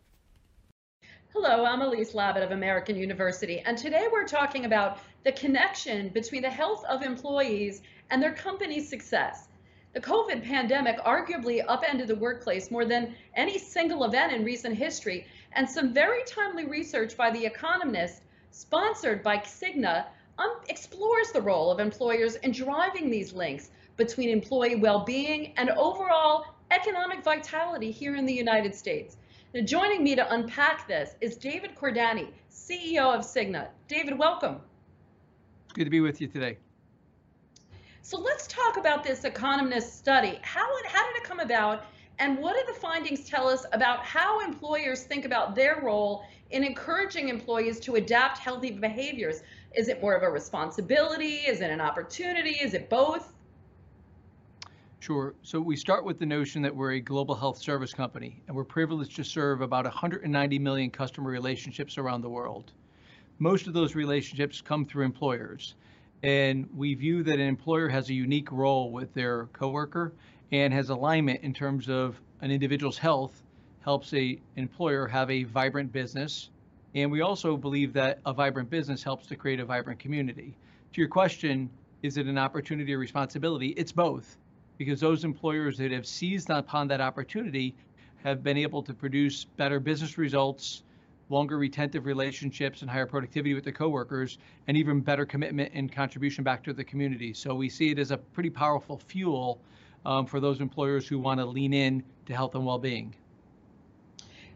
Hello, 1.32 1.64
I'm 1.64 1.82
Elise 1.82 2.12
Labott 2.12 2.44
of 2.44 2.52
American 2.52 2.98
University, 2.98 3.62
and 3.62 3.78
today 3.78 4.08
we're 4.12 4.28
talking 4.28 4.66
about 4.66 5.00
the 5.24 5.32
connection 5.32 6.10
between 6.10 6.42
the 6.42 6.50
health 6.50 6.84
of 6.84 7.02
employees 7.02 7.82
and 8.12 8.22
their 8.22 8.34
company's 8.34 8.90
success. 8.90 9.48
The 9.94 10.02
COVID 10.02 10.44
pandemic 10.44 11.00
arguably 11.00 11.64
upended 11.66 12.10
the 12.10 12.16
workplace 12.16 12.70
more 12.72 12.84
than 12.84 13.16
any 13.38 13.58
single 13.58 14.04
event 14.04 14.34
in 14.34 14.44
recent 14.44 14.76
history, 14.76 15.26
and 15.54 15.70
some 15.70 15.94
very 15.94 16.24
timely 16.26 16.66
research 16.66 17.16
by 17.16 17.32
The 17.32 17.46
Economist, 17.46 18.24
sponsored 18.52 19.24
by 19.24 19.38
Cigna, 19.38 20.08
um, 20.38 20.58
explores 20.70 21.32
the 21.32 21.42
role 21.42 21.72
of 21.72 21.80
employers 21.80 22.36
in 22.38 22.52
driving 22.52 23.10
these 23.10 23.34
links 23.34 23.72
between 23.96 24.30
employee 24.30 24.76
well 24.76 25.04
being 25.04 25.54
and 25.58 25.70
overall 25.72 26.46
economic 26.72 27.24
vitality 27.24 27.92
here 27.92 28.16
in 28.16 28.26
the 28.26 28.34
United 28.34 28.76
States. 28.76 29.18
Now, 29.54 29.62
joining 29.62 30.04
me 30.04 30.16
to 30.16 30.34
unpack 30.34 30.88
this 30.88 31.16
is 31.22 31.38
David 31.38 31.76
Cordani, 31.76 32.28
CEO 32.52 33.14
of 33.14 33.22
Cigna. 33.22 33.70
David, 33.88 34.18
welcome. 34.18 34.58
Good 35.74 35.86
to 35.86 35.90
be 35.90 36.02
with 36.02 36.20
you 36.20 36.28
today. 36.28 36.58
So 38.02 38.20
let's 38.20 38.48
talk 38.48 38.78
about 38.78 39.04
this 39.04 39.24
Economist 39.24 39.98
study. 39.98 40.40
How, 40.42 40.68
how 40.86 41.08
did 41.08 41.18
it 41.18 41.24
come 41.24 41.40
about, 41.40 41.86
and 42.20 42.38
what 42.38 42.56
do 42.56 42.74
the 42.74 42.80
findings 42.80 43.28
tell 43.30 43.48
us 43.48 43.66
about 43.74 44.00
how 44.00 44.42
employers 44.46 45.04
think 45.04 45.26
about 45.26 45.56
their 45.56 45.82
role 45.82 46.24
in 46.52 46.64
encouraging 46.64 47.30
employees 47.30 47.80
to 47.82 47.96
adapt 47.96 48.38
healthy 48.38 48.72
behaviors? 48.72 49.42
Is 49.76 49.88
it 49.88 50.02
more 50.02 50.16
of 50.16 50.24
a 50.24 50.30
responsibility? 50.30 51.36
Is 51.48 51.62
it 51.62 51.70
an 51.70 51.82
opportunity? 51.82 52.52
Is 52.52 52.74
it 52.74 52.90
both? 52.90 53.34
Sure. 55.00 55.36
So 55.44 55.62
we 55.62 55.76
start 55.76 56.04
with 56.04 56.20
the 56.20 56.26
notion 56.26 56.62
that 56.64 56.76
we're 56.76 56.94
a 56.94 57.00
global 57.00 57.36
health 57.36 57.58
service 57.60 57.94
company, 57.94 58.42
and 58.48 58.56
we're 58.56 58.64
privileged 58.64 59.16
to 59.18 59.24
serve 59.24 59.62
about 59.62 59.86
190 59.86 60.60
million 60.60 60.90
customer 60.90 61.30
relationships 61.30 61.98
around 61.98 62.22
the 62.22 62.30
world. 62.30 62.74
Most 63.40 63.68
of 63.68 63.74
those 63.74 63.94
relationships 63.94 64.60
come 64.60 64.86
through 64.86 65.06
employers, 65.06 65.76
and 66.24 66.68
we 66.76 66.96
view 66.96 67.22
that 67.24 67.36
an 67.36 67.48
employer 67.48 67.88
has 67.88 68.10
a 68.10 68.14
unique 68.14 68.52
role 68.52 68.92
with 68.92 69.14
their 69.14 69.46
coworker 69.54 70.14
and 70.52 70.74
has 70.74 70.90
alignment 70.90 71.42
in 71.44 71.54
terms 71.54 71.88
of 71.90 72.20
an 72.42 72.50
individual's 72.50 72.98
health 72.98 73.44
helps 73.82 74.14
a 74.14 74.38
employer 74.58 75.08
have 75.08 75.30
a 75.30 75.44
vibrant 75.44 75.92
business, 75.94 76.50
and 76.96 77.12
we 77.12 77.22
also 77.22 77.58
believe 77.58 77.94
that 77.94 78.20
a 78.26 78.34
vibrant 78.34 78.70
business 78.70 79.04
helps 79.04 79.28
to 79.28 79.36
create 79.36 79.60
a 79.60 79.66
vibrant 79.66 80.00
community. 80.00 80.56
To 80.94 81.02
your 81.02 81.10
question, 81.10 81.70
is 82.04 82.18
it 82.18 82.28
an 82.28 82.38
opportunity 82.38 82.94
or 82.94 82.98
responsibility? 82.98 83.70
It's 83.70 83.92
both 83.92 84.38
because 84.78 85.00
those 85.00 85.24
employers 85.24 85.78
that 85.78 85.92
have 85.92 86.06
seized 86.06 86.50
upon 86.50 86.88
that 86.88 87.02
opportunity 87.02 87.76
have 88.24 88.44
been 88.44 88.58
able 88.58 88.84
to 88.84 88.94
produce 88.94 89.46
better 89.46 89.80
business 89.80 90.18
results, 90.18 90.84
longer 91.30 91.58
retentive 91.58 92.06
relationships, 92.06 92.82
and 92.82 92.90
higher 92.90 93.06
productivity 93.06 93.54
with 93.54 93.64
their 93.64 93.74
coworkers, 93.74 94.38
and 94.68 94.78
even 94.78 95.02
better 95.02 95.26
commitment 95.26 95.72
and 95.74 95.92
contribution 95.92 96.44
back 96.44 96.64
to 96.64 96.74
the 96.74 96.84
community. 96.84 97.34
So 97.34 97.56
we 97.56 97.70
see 97.70 97.92
it 97.92 98.00
as 98.00 98.12
a 98.12 98.18
pretty 98.18 98.50
powerful 98.50 98.98
fuel 98.98 99.60
um, 100.06 100.26
for 100.26 100.40
those 100.40 100.62
employers 100.62 101.08
who 101.08 101.20
want 101.20 101.40
to 101.40 101.46
lean 101.46 101.74
in 101.74 102.04
to 102.28 102.34
health 102.34 102.56
and 102.56 102.66
well-being. 102.66 103.14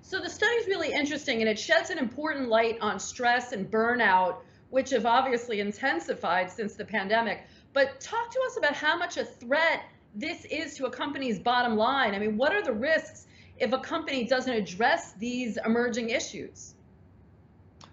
So 0.01 0.19
the 0.19 0.29
study 0.29 0.55
is 0.55 0.67
really 0.67 0.91
interesting, 0.91 1.41
and 1.41 1.49
it 1.49 1.57
sheds 1.57 1.89
an 1.89 1.97
important 1.97 2.49
light 2.49 2.77
on 2.81 2.99
stress 2.99 3.51
and 3.51 3.69
burnout, 3.69 4.37
which 4.69 4.89
have 4.89 5.05
obviously 5.05 5.59
intensified 5.59 6.49
since 6.49 6.75
the 6.75 6.85
pandemic. 6.85 7.45
But 7.73 7.99
talk 8.01 8.31
to 8.31 8.39
us 8.45 8.57
about 8.57 8.73
how 8.73 8.97
much 8.97 9.17
a 9.17 9.25
threat 9.25 9.83
this 10.15 10.45
is 10.45 10.75
to 10.75 10.85
a 10.85 10.91
company's 10.91 11.39
bottom 11.39 11.77
line. 11.77 12.13
I 12.15 12.19
mean, 12.19 12.37
what 12.37 12.53
are 12.53 12.61
the 12.61 12.73
risks 12.73 13.27
if 13.57 13.71
a 13.73 13.77
company 13.77 14.25
doesn't 14.25 14.51
address 14.51 15.13
these 15.13 15.57
emerging 15.65 16.09
issues? 16.09 16.75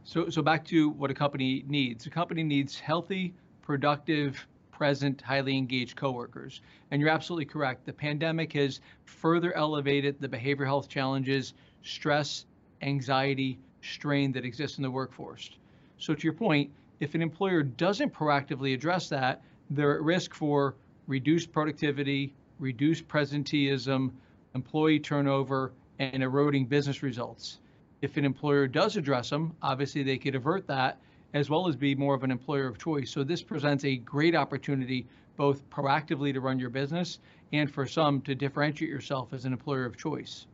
So, 0.05 0.31
so 0.31 0.41
back 0.43 0.65
to 0.67 0.89
what 0.91 1.11
a 1.11 1.15
company 1.15 1.65
needs. 1.69 2.07
A 2.07 2.11
company 2.11 2.43
needs 2.43 2.81
healthy, 2.81 3.35
productive, 3.63 4.47
present, 4.73 5.21
highly 5.21 5.57
engaged 5.57 5.97
coworkers. 5.97 6.63
And 6.91 7.01
you're 7.01 7.11
absolutely 7.11 7.45
correct. 7.45 7.85
The 7.85 7.93
pandemic 7.93 8.53
has 8.55 8.81
further 9.05 9.53
elevated 9.55 10.17
the 10.21 10.29
behavioral 10.29 10.67
health 10.67 10.89
challenges, 10.89 11.55
stress, 11.83 12.47
anxiety, 12.83 13.59
strain 13.83 14.33
that 14.33 14.45
exists 14.45 14.79
in 14.79 14.83
the 14.83 14.91
workforce. 14.91 15.51
So 15.99 16.15
to 16.15 16.23
your 16.23 16.33
point, 16.33 16.71
if 17.01 17.15
an 17.15 17.23
employer 17.23 17.63
doesn't 17.63 18.13
proactively 18.13 18.75
address 18.75 19.09
that, 19.09 19.43
they're 19.71 19.97
at 19.97 20.03
risk 20.03 20.35
for 20.35 20.75
reduced 21.07 21.53
productivity, 21.53 22.33
reduced 22.59 23.07
presenteeism, 23.09 24.11
employee 24.55 24.99
turnover, 24.99 25.73
and 25.99 26.23
eroding 26.23 26.67
business 26.67 27.03
results. 27.03 27.59
If 28.03 28.17
an 28.17 28.25
employer 28.25 28.67
does 28.67 28.97
address 28.97 29.31
them, 29.31 29.55
obviously 29.63 30.03
they 30.03 30.19
could 30.19 30.35
avert 30.35 30.67
that 30.69 30.99
as 31.35 31.51
well 31.51 31.69
as 31.69 31.77
be 31.77 31.95
more 31.95 32.15
of 32.15 32.25
an 32.25 32.31
employer 32.31 32.67
of 32.67 32.79
choice. 32.79 33.11
So 33.11 33.23
this 33.23 33.43
presents 33.43 33.85
a 33.85 33.97
great 33.97 34.35
opportunity 34.35 35.07
both 35.37 35.69
proactively 35.71 36.33
to 36.33 36.41
run 36.41 36.59
your 36.59 36.71
business 36.71 37.19
and 37.53 37.71
for 37.71 37.87
some 37.87 38.21
to 38.23 38.35
differentiate 38.35 38.91
yourself 38.91 39.33
as 39.33 39.45
an 39.45 39.53
employer 39.53 39.85
of 39.85 39.97
choice. 39.97 40.47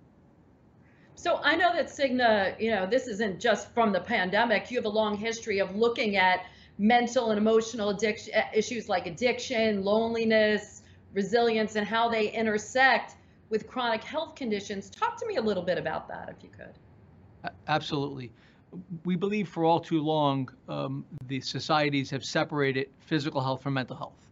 So 1.17 1.41
I 1.43 1.57
know 1.57 1.75
that 1.75 1.87
Cigna, 1.87 2.61
you 2.61 2.71
know, 2.71 2.87
this 2.87 3.07
isn't 3.07 3.41
just 3.41 3.73
from 3.73 3.93
the 3.93 4.01
pandemic. 4.01 4.71
You 4.71 4.79
have 4.79 4.85
a 4.85 4.91
long 4.91 5.17
history 5.17 5.59
of 5.61 5.75
looking 5.75 6.17
at 6.17 6.47
mental 6.79 7.31
and 7.31 7.39
emotional 7.39 7.91
addiction 7.91 8.35
eh, 8.35 8.45
issues 8.55 8.89
like 8.89 9.07
addiction, 9.07 9.85
loneliness, 9.85 10.83
resilience, 11.13 11.77
and 11.77 11.87
how 11.87 12.09
they 12.09 12.31
intersect 12.31 13.17
with 13.49 13.67
chronic 13.69 14.03
health 14.03 14.35
conditions. 14.35 14.91
Talk 14.91 15.17
to 15.21 15.27
me 15.27 15.37
a 15.37 15.43
little 15.43 15.63
bit 15.63 15.79
about 15.79 16.09
that, 16.09 16.29
if 16.37 16.43
you 16.43 16.51
could. 16.51 17.53
Absolutely. 17.69 18.33
We 19.05 19.15
believe 19.15 19.49
for 19.49 19.65
all 19.65 19.79
too 19.79 20.03
long, 20.03 20.49
um, 20.69 21.05
the 21.29 21.41
societies 21.41 22.11
have 22.11 22.25
separated 22.25 22.89
physical 22.99 23.41
health 23.41 23.63
from 23.63 23.75
mental 23.75 23.97
health. 23.97 24.29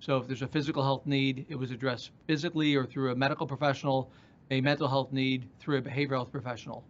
So 0.00 0.16
if 0.18 0.26
there's 0.26 0.42
a 0.42 0.46
physical 0.46 0.82
health 0.82 1.06
need, 1.06 1.46
it 1.48 1.56
was 1.56 1.70
addressed 1.70 2.10
physically 2.26 2.74
or 2.74 2.86
through 2.86 3.12
a 3.12 3.14
medical 3.14 3.46
professional, 3.46 4.10
a 4.50 4.60
mental 4.60 4.88
health 4.88 5.12
need 5.12 5.48
through 5.58 5.78
a 5.78 5.82
behavioral 5.82 6.16
health 6.16 6.32
professional. 6.32 6.84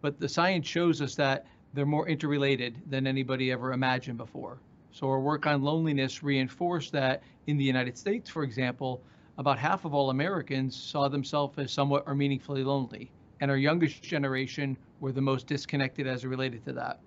But 0.00 0.18
the 0.20 0.28
science 0.28 0.66
shows 0.66 1.02
us 1.02 1.14
that 1.16 1.46
they're 1.74 1.86
more 1.86 2.08
interrelated 2.08 2.76
than 2.88 3.06
anybody 3.06 3.52
ever 3.52 3.72
imagined 3.72 4.18
before. 4.18 4.58
So 4.92 5.08
our 5.08 5.20
work 5.20 5.46
on 5.46 5.62
loneliness 5.62 6.22
reinforced 6.22 6.92
that 6.92 7.22
in 7.46 7.56
the 7.56 7.64
United 7.64 7.96
States, 7.96 8.28
for 8.28 8.42
example, 8.42 9.00
about 9.38 9.58
half 9.58 9.84
of 9.84 9.94
all 9.94 10.10
Americans 10.10 10.76
saw 10.76 11.08
themselves 11.08 11.58
as 11.58 11.72
somewhat 11.72 12.04
or 12.06 12.14
meaningfully 12.14 12.64
lonely. 12.64 13.10
And 13.40 13.50
our 13.50 13.56
youngest 13.56 14.02
generation 14.02 14.76
were 15.00 15.12
the 15.12 15.20
most 15.20 15.46
disconnected 15.46 16.06
as 16.06 16.26
related 16.26 16.64
to 16.66 16.72
that. 16.74 17.00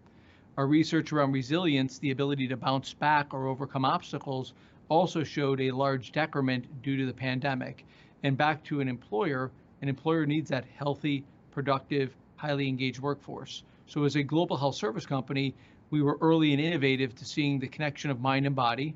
Our 0.57 0.67
research 0.67 1.11
around 1.11 1.31
resilience, 1.31 1.99
the 1.99 2.11
ability 2.11 2.47
to 2.47 2.57
bounce 2.57 2.93
back 2.93 3.33
or 3.33 3.47
overcome 3.47 3.85
obstacles, 3.85 4.53
also 4.87 5.23
showed 5.23 5.59
a 5.61 5.71
large 5.71 6.11
decrement 6.11 6.81
due 6.81 6.97
to 6.97 7.05
the 7.05 7.13
pandemic. 7.13 7.85
And 8.23 8.37
back 8.37 8.63
to 8.65 8.79
an 8.79 8.87
employer, 8.87 9.51
an 9.83 9.89
employer 9.89 10.25
needs 10.25 10.49
that 10.49 10.63
healthy, 10.77 11.25
productive, 11.51 12.15
highly 12.37 12.69
engaged 12.69 13.01
workforce. 13.01 13.63
So 13.85 14.05
as 14.05 14.15
a 14.15 14.23
global 14.23 14.55
health 14.55 14.75
service 14.75 15.05
company, 15.05 15.53
we 15.89 16.01
were 16.01 16.17
early 16.21 16.53
and 16.53 16.61
innovative 16.61 17.13
to 17.15 17.25
seeing 17.25 17.59
the 17.59 17.67
connection 17.67 18.09
of 18.09 18.21
mind 18.21 18.45
and 18.45 18.55
body, 18.55 18.95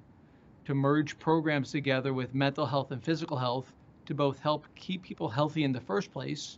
to 0.64 0.74
merge 0.74 1.20
programs 1.20 1.74
together 1.74 2.14
with 2.14 2.34
mental 2.34 2.66
health 2.66 2.92
and 2.92 3.04
physical 3.04 3.36
health 3.36 3.74
to 4.06 4.14
both 4.14 4.40
help 4.40 4.66
keep 4.76 5.04
people 5.04 5.28
healthy 5.28 5.66
in 5.66 5.74
the 5.74 5.82
first 5.82 6.10
place, 6.10 6.58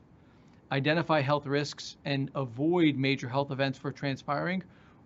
identify 0.72 1.22
health 1.22 1.48
risks 1.48 1.98
and 2.06 2.30
avoid 2.36 2.98
major 2.98 3.28
health 3.28 3.50
events 3.50 3.80
for 3.80 3.92
transpiring, 3.92 4.62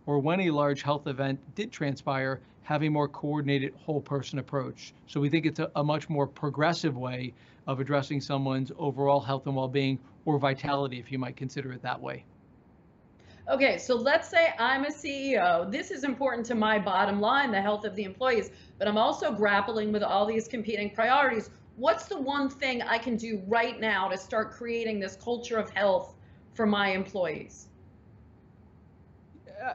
or 0.06 0.20
when 0.20 0.42
a 0.42 0.52
large 0.52 0.82
health 0.82 1.08
event 1.08 1.40
did 1.56 1.72
transpire, 1.72 2.42
have 2.64 2.84
a 2.84 2.90
more 2.90 3.08
coordinated 3.08 3.74
whole 3.76 4.02
person 4.02 4.40
approach. 4.40 4.94
So 5.08 5.20
we 5.20 5.30
think 5.30 5.46
it's 5.46 5.60
a, 5.60 5.70
a 5.76 5.84
much 5.84 6.10
more 6.10 6.28
progressive 6.28 6.98
way 6.98 7.34
of 7.68 7.80
addressing 7.80 8.22
someone's 8.22 8.72
overall 8.78 9.20
health 9.20 9.46
and 9.46 9.56
well-being 9.56 10.00
or 10.26 10.40
vitality, 10.40 11.00
if 11.00 11.12
you 11.12 11.20
might 11.20 11.36
consider 11.36 11.72
it 11.74 11.82
that 11.82 12.02
way. 12.02 12.26
Okay, 13.50 13.78
so 13.78 13.96
let's 13.96 14.30
say 14.30 14.54
I'm 14.58 14.86
a 14.86 14.90
CEO. 14.90 15.70
This 15.70 15.92
is 15.92 16.06
important 16.06 16.46
to 16.48 16.56
my 16.56 16.80
bottom 16.80 17.20
line, 17.20 17.52
the 17.52 17.62
health 17.62 17.84
of 17.84 17.94
the 17.96 18.04
employees, 18.04 18.52
but 18.80 18.88
I'm 18.88 18.98
also 18.98 19.34
grappling 19.34 19.92
with 19.92 20.02
all 20.02 20.26
these 20.26 20.48
competing 20.48 20.90
priorities. 20.90 21.50
What's 21.76 22.06
the 22.06 22.20
one 22.20 22.50
thing 22.50 22.82
I 22.82 22.98
can 22.98 23.18
do 23.18 23.42
right 23.48 23.78
now 23.80 24.08
to 24.08 24.18
start 24.18 24.52
creating 24.52 25.00
this 25.00 25.18
culture 25.18 25.58
of 25.58 25.70
health 25.72 26.16
for 26.54 26.66
my 26.66 26.92
employees? 26.92 27.68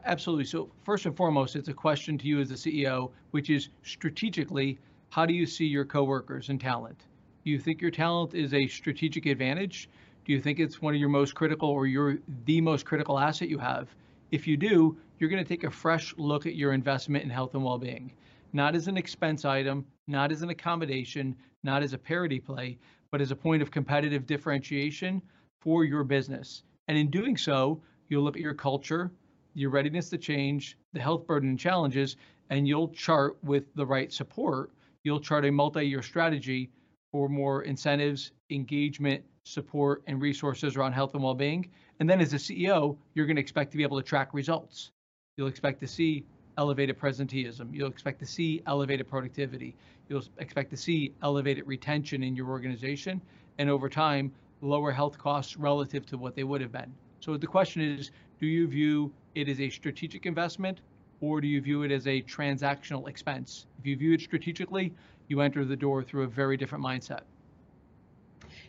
Absolutely. 0.05 0.45
So 0.45 0.71
first 0.85 1.07
and 1.07 1.17
foremost, 1.17 1.57
it's 1.57 1.69
a 1.69 1.75
question 1.75 2.19
to 2.19 2.27
you 2.27 2.41
as 2.41 2.49
the 2.49 2.55
CEO, 2.55 3.11
which 3.31 3.51
is 3.51 3.69
strategically, 3.83 4.79
how 5.11 5.27
do 5.27 5.33
you 5.35 5.47
see 5.47 5.67
your 5.67 5.85
coworkers 5.85 6.49
and 6.49 6.61
talent? 6.61 7.07
Do 7.45 7.51
you 7.51 7.59
think 7.59 7.81
your 7.81 7.91
talent 7.91 8.35
is 8.35 8.53
a 8.53 8.67
strategic 8.67 9.27
advantage? 9.27 9.89
Do 10.25 10.33
you 10.33 10.41
think 10.41 10.59
it's 10.59 10.83
one 10.83 10.95
of 10.95 11.01
your 11.01 11.09
most 11.09 11.35
critical 11.35 11.71
or 11.71 11.87
you're 11.87 12.19
the 12.45 12.61
most 12.61 12.85
critical 12.85 13.19
asset 13.19 13.49
you 13.49 13.59
have? 13.59 13.89
If 14.31 14.47
you 14.47 14.57
do, 14.57 14.99
you're 15.19 15.31
going 15.31 15.43
to 15.43 15.49
take 15.49 15.65
a 15.65 15.71
fresh 15.71 16.15
look 16.19 16.45
at 16.45 16.55
your 16.55 16.73
investment 16.73 17.25
in 17.25 17.31
health 17.31 17.55
and 17.55 17.65
well-being, 17.65 18.13
not 18.53 18.75
as 18.75 18.89
an 18.89 18.99
expense 18.99 19.45
item, 19.45 19.87
not 20.07 20.31
as 20.31 20.43
an 20.43 20.51
accommodation, 20.51 21.35
not 21.63 21.83
as 21.83 21.95
a 21.95 21.99
parity 21.99 22.39
play, 22.39 22.79
but 23.11 23.21
as 23.21 23.31
a 23.31 23.37
point 23.37 23.63
of 23.63 23.71
competitive 23.71 24.27
differentiation 24.27 25.23
for 25.61 25.85
your 25.85 26.05
business. 26.05 26.63
And 26.89 26.99
in 26.99 27.11
doing 27.11 27.37
so, 27.37 27.81
you'll 28.09 28.23
look 28.23 28.37
at 28.37 28.43
your 28.43 28.55
culture, 28.55 29.11
your 29.59 29.71
readiness 29.71 30.09
to 30.11 30.19
change, 30.19 30.79
the 30.93 31.01
health 31.01 31.27
burden 31.27 31.49
and 31.49 31.59
challenges, 31.59 32.17
and 32.51 32.69
you'll 32.69 32.89
chart 32.89 33.37
with 33.43 33.65
the 33.75 33.85
right 33.85 34.13
support. 34.13 34.71
You'll 35.03 35.21
chart 35.21 35.45
a 35.45 35.51
multi-year 35.51 36.03
strategy 36.03 36.71
for 37.11 37.29
more 37.29 37.63
incentives, 37.63 38.33
engagement, 38.51 39.25
support, 39.43 40.03
and 40.07 40.23
resources 40.23 40.77
around 40.77 40.93
health 40.93 41.15
and 41.15 41.23
well-being. 41.23 41.69
And 41.99 42.09
then 42.09 42.21
as 42.21 42.33
a 42.35 42.37
CEO, 42.37 42.97
you're 43.15 43.27
going 43.27 43.37
to 43.37 43.43
expect 43.43 43.73
to 43.73 43.77
be 43.77 43.83
able 43.83 44.01
to 44.01 44.07
track 44.07 44.33
results. 44.33 44.93
You'll 45.37 45.49
expect 45.49 45.81
to 45.81 45.89
see 45.89 46.25
elevated 46.57 46.99
presenteeism. 46.99 47.75
You'll 47.75 47.89
expect 47.89 48.21
to 48.21 48.27
see 48.27 48.63
elevated 48.67 49.09
productivity. 49.09 49.75
You'll 50.09 50.25
expect 50.39 50.71
to 50.71 50.77
see 50.77 51.15
elevated 51.23 51.67
retention 51.67 52.23
in 52.23 52.37
your 52.37 52.49
organization, 52.49 53.21
and 53.59 53.69
over 53.69 53.89
time, 53.89 54.33
lower 54.61 54.93
health 54.93 55.19
costs 55.19 55.57
relative 55.57 56.07
to 56.07 56.19
what 56.19 56.37
they 56.37 56.45
would 56.45 56.61
have 56.61 56.73
been. 56.73 56.93
So 57.21 57.37
the 57.37 57.47
question 57.47 57.83
is, 57.83 58.11
do 58.39 58.47
you 58.47 58.67
view 58.67 59.13
it 59.35 59.49
as 59.49 59.61
a 59.61 59.69
strategic 59.71 60.27
investment 60.27 60.81
or 61.21 61.41
do 61.41 61.49
you 61.49 61.61
view 61.61 61.83
it 61.83 61.91
as 61.91 62.07
a 62.07 62.23
transactional 62.23 63.09
expense? 63.09 63.67
If 63.79 63.87
you 63.87 63.97
view 63.97 64.13
it 64.13 64.21
strategically, 64.21 64.93
you 65.27 65.41
enter 65.41 65.65
the 65.65 65.77
door 65.77 66.03
through 66.03 66.23
a 66.23 66.29
very 66.29 66.57
different 66.57 66.85
mindset. 66.85 67.21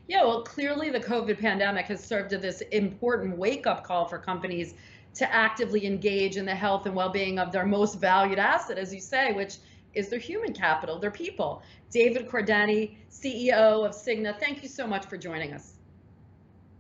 Yeah, 0.08 0.24
well, 0.24 0.42
clearly 0.42 0.90
the 0.90 1.00
COVID 1.00 1.40
pandemic 1.40 1.86
has 1.86 2.04
served 2.04 2.34
as 2.34 2.42
this 2.42 2.62
important 2.72 3.38
wake 3.38 3.68
up 3.68 3.84
call 3.84 4.06
for 4.06 4.18
companies 4.18 4.74
to 5.14 5.32
actively 5.34 5.86
engage 5.86 6.38
in 6.38 6.46
the 6.46 6.56
health 6.56 6.86
and 6.88 6.96
well 6.96 7.10
being 7.10 7.38
of 7.38 7.52
their 7.52 7.66
most 7.66 8.00
valued 8.00 8.40
asset, 8.40 8.78
as 8.80 8.94
you 8.94 9.02
say, 9.02 9.32
which 9.34 9.58
is 9.94 10.10
their 10.10 10.20
human 10.20 10.54
capital, 10.54 11.00
their 11.00 11.12
people. 11.12 11.62
David 11.92 12.28
Cordani, 12.28 12.96
CEO 13.12 13.86
of 13.86 13.92
Cigna, 13.92 14.40
thank 14.40 14.64
you 14.64 14.70
so 14.70 14.88
much 14.88 15.06
for 15.06 15.18
joining 15.18 15.54
us. 15.54 15.74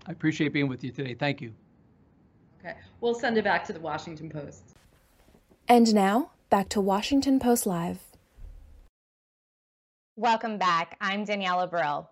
I 0.08 0.12
appreciate 0.12 0.54
being 0.54 0.67
with 0.67 0.84
you 0.84 0.91
today. 0.91 1.13
Thank 1.13 1.41
you. 1.41 1.54
Okay, 2.60 2.76
we'll 3.00 3.13
send 3.13 3.38
it 3.38 3.45
back 3.45 3.63
to 3.65 3.74
the 3.74 3.80
Washington 3.80 4.30
Post. 4.30 4.76
And 5.69 5.93
now, 5.95 6.32
back 6.50 6.67
to 6.69 6.82
Washington 6.82 7.39
Post 7.39 7.65
Live. 7.65 8.00
Welcome 10.17 10.58
back. 10.58 10.98
I'm 11.00 11.24
Danielle 11.24 11.65
Abril. 11.65 12.08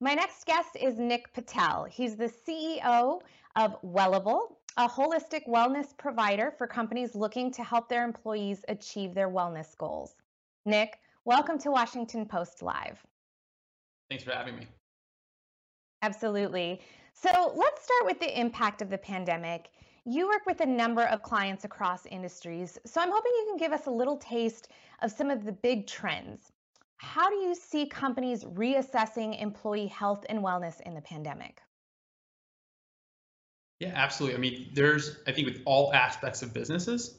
My 0.00 0.14
next 0.14 0.46
guest 0.46 0.70
is 0.80 0.98
Nick 0.98 1.32
Patel. 1.32 1.84
He's 1.84 2.16
the 2.16 2.28
CEO 2.28 3.20
of 3.54 3.80
Wellable, 3.82 4.56
a 4.76 4.88
holistic 4.88 5.46
wellness 5.46 5.96
provider 5.96 6.52
for 6.58 6.66
companies 6.66 7.14
looking 7.14 7.52
to 7.52 7.62
help 7.62 7.88
their 7.88 8.04
employees 8.04 8.64
achieve 8.66 9.14
their 9.14 9.28
wellness 9.28 9.78
goals. 9.78 10.16
Nick, 10.66 10.98
welcome 11.24 11.56
to 11.60 11.70
Washington 11.70 12.26
Post 12.26 12.62
Live. 12.62 12.98
Thanks 14.10 14.24
for 14.24 14.32
having 14.32 14.56
me. 14.56 14.66
Absolutely. 16.02 16.80
So 17.12 17.30
let's 17.54 17.84
start 17.84 18.06
with 18.06 18.18
the 18.18 18.40
impact 18.40 18.82
of 18.82 18.90
the 18.90 18.98
pandemic. 18.98 19.70
You 20.06 20.28
work 20.28 20.44
with 20.44 20.60
a 20.60 20.66
number 20.66 21.02
of 21.04 21.22
clients 21.22 21.64
across 21.64 22.04
industries, 22.04 22.78
so 22.84 23.00
I'm 23.00 23.10
hoping 23.10 23.32
you 23.38 23.46
can 23.48 23.56
give 23.56 23.72
us 23.72 23.86
a 23.86 23.90
little 23.90 24.18
taste 24.18 24.68
of 25.00 25.10
some 25.10 25.30
of 25.30 25.46
the 25.46 25.52
big 25.52 25.86
trends. 25.86 26.52
How 26.98 27.30
do 27.30 27.36
you 27.36 27.54
see 27.54 27.86
companies 27.86 28.44
reassessing 28.44 29.40
employee 29.40 29.86
health 29.86 30.26
and 30.28 30.40
wellness 30.40 30.78
in 30.82 30.94
the 30.94 31.00
pandemic? 31.00 31.62
Yeah, 33.80 33.92
absolutely. 33.94 34.36
I 34.36 34.40
mean, 34.40 34.70
there's, 34.74 35.16
I 35.26 35.32
think, 35.32 35.48
with 35.48 35.62
all 35.64 35.94
aspects 35.94 36.42
of 36.42 36.52
businesses, 36.52 37.16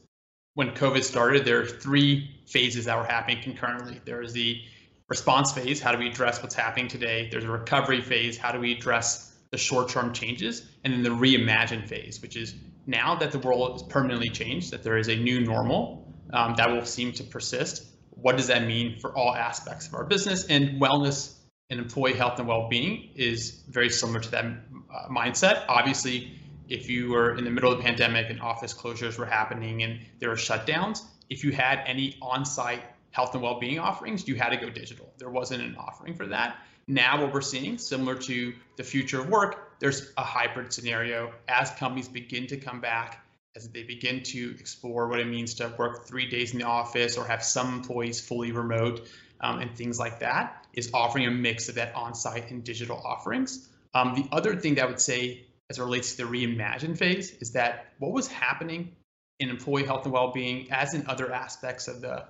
when 0.54 0.70
COVID 0.70 1.04
started, 1.04 1.44
there 1.44 1.60
are 1.62 1.66
three 1.66 2.40
phases 2.46 2.86
that 2.86 2.98
were 2.98 3.04
happening 3.04 3.42
concurrently. 3.42 4.00
There 4.06 4.22
is 4.22 4.32
the 4.32 4.62
response 5.10 5.52
phase, 5.52 5.82
how 5.82 5.92
do 5.92 5.98
we 5.98 6.10
address 6.10 6.42
what's 6.44 6.56
happening 6.56 6.88
today? 6.88 7.30
There's 7.32 7.44
a 7.46 7.52
recovery 7.52 8.02
phase, 8.02 8.38
how 8.38 8.52
do 8.52 8.60
we 8.60 8.74
address 8.74 9.36
the 9.50 9.58
short 9.58 9.90
term 9.90 10.14
changes? 10.14 10.68
And 10.84 10.94
then 10.94 11.04
the 11.04 11.10
reimagine 11.10 11.88
phase, 11.88 12.22
which 12.22 12.38
is 12.38 12.54
now 12.86 13.16
that 13.16 13.32
the 13.32 13.40
world 13.40 13.76
is 13.76 13.84
permanently 13.84 14.30
changed, 14.30 14.72
that 14.72 14.84
there 14.84 14.98
is 14.98 15.08
a 15.08 15.16
new 15.16 15.42
normal 15.42 16.14
um, 16.34 16.56
that 16.56 16.70
will 16.70 16.86
seem 16.86 17.12
to 17.14 17.24
persist. 17.24 17.86
What 18.12 18.38
does 18.38 18.48
that 18.48 18.66
mean 18.66 19.00
for 19.00 19.16
all 19.16 19.36
aspects 19.36 19.88
of 19.88 19.96
our 19.96 20.06
business? 20.06 20.46
And 20.46 20.82
wellness 20.82 21.34
and 21.70 21.80
employee 21.80 22.14
health 22.14 22.40
and 22.40 22.48
well 22.48 22.70
being 22.70 23.10
is 23.16 23.64
very 23.70 23.90
similar 23.90 24.20
to 24.20 24.32
that 24.32 24.46
uh, 24.46 25.10
mindset. 25.10 25.66
Obviously, 25.68 26.40
if 26.68 26.90
you 26.90 27.10
were 27.10 27.36
in 27.36 27.44
the 27.44 27.52
middle 27.52 27.72
of 27.72 27.78
the 27.78 27.84
pandemic 27.84 28.30
and 28.30 28.42
office 28.42 28.74
closures 28.74 29.18
were 29.18 29.26
happening 29.26 29.84
and 29.84 30.00
there 30.20 30.30
were 30.30 30.36
shutdowns, 30.36 31.02
if 31.30 31.44
you 31.44 31.52
had 31.52 31.82
any 31.86 32.18
on 32.22 32.46
site 32.46 32.84
health 33.12 33.34
and 33.34 33.44
well 33.44 33.60
being 33.60 33.80
offerings, 33.80 34.28
you 34.28 34.36
had 34.36 34.50
to 34.50 34.58
go 34.58 34.70
digital. 34.70 35.12
There 35.18 35.30
wasn't 35.30 35.62
an 35.62 35.76
offering 35.78 36.16
for 36.16 36.28
that. 36.28 36.58
Now, 36.88 37.22
what 37.22 37.34
we're 37.34 37.42
seeing, 37.42 37.78
similar 37.78 38.16
to 38.16 38.54
the 38.78 38.84
future 38.84 39.20
of 39.20 39.30
work, 39.30 39.65
there's 39.80 40.12
a 40.18 40.24
hybrid 40.24 40.74
scenario 40.74 41.34
as 41.48 41.72
companies 41.72 42.08
begin 42.08 42.48
to 42.48 42.58
come 42.58 42.82
back, 42.82 43.26
as 43.56 43.70
they 43.70 43.84
begin 43.84 44.22
to 44.24 44.56
explore 44.60 45.08
what 45.08 45.20
it 45.20 45.28
means 45.28 45.54
to 45.56 45.74
work 45.78 46.08
three 46.08 46.30
days 46.30 46.54
in 46.54 46.60
the 46.60 46.66
office 46.66 47.18
or 47.18 47.26
have 47.26 47.44
some 47.44 47.74
employees 47.74 48.20
fully 48.20 48.52
remote 48.52 49.08
um, 49.42 49.60
and 49.60 49.76
things 49.76 50.00
like 50.00 50.20
that, 50.20 50.66
is 50.74 50.92
offering 50.94 51.26
a 51.26 51.32
mix 51.32 51.70
of 51.70 51.76
that 51.76 51.94
on 51.96 52.14
site 52.14 52.52
and 52.52 52.64
digital 52.64 53.02
offerings. 53.04 53.70
Um, 53.94 54.14
the 54.16 54.28
other 54.32 54.56
thing 54.56 54.76
that 54.76 54.84
I 54.84 54.88
would 54.88 55.00
say 55.00 55.46
as 55.70 55.80
it 55.80 55.82
relates 55.82 56.16
to 56.16 56.18
the 56.18 56.32
reimagine 56.32 56.98
phase 56.98 57.32
is 57.40 57.52
that 57.54 57.88
what 58.00 58.12
was 58.12 58.28
happening 58.28 58.96
in 59.40 59.50
employee 59.50 59.86
health 59.86 60.06
and 60.06 60.14
well-being 60.14 60.72
as 60.72 60.94
in 60.94 61.08
other 61.08 61.32
aspects 61.32 61.88
of 61.88 62.02
the, 62.02 62.26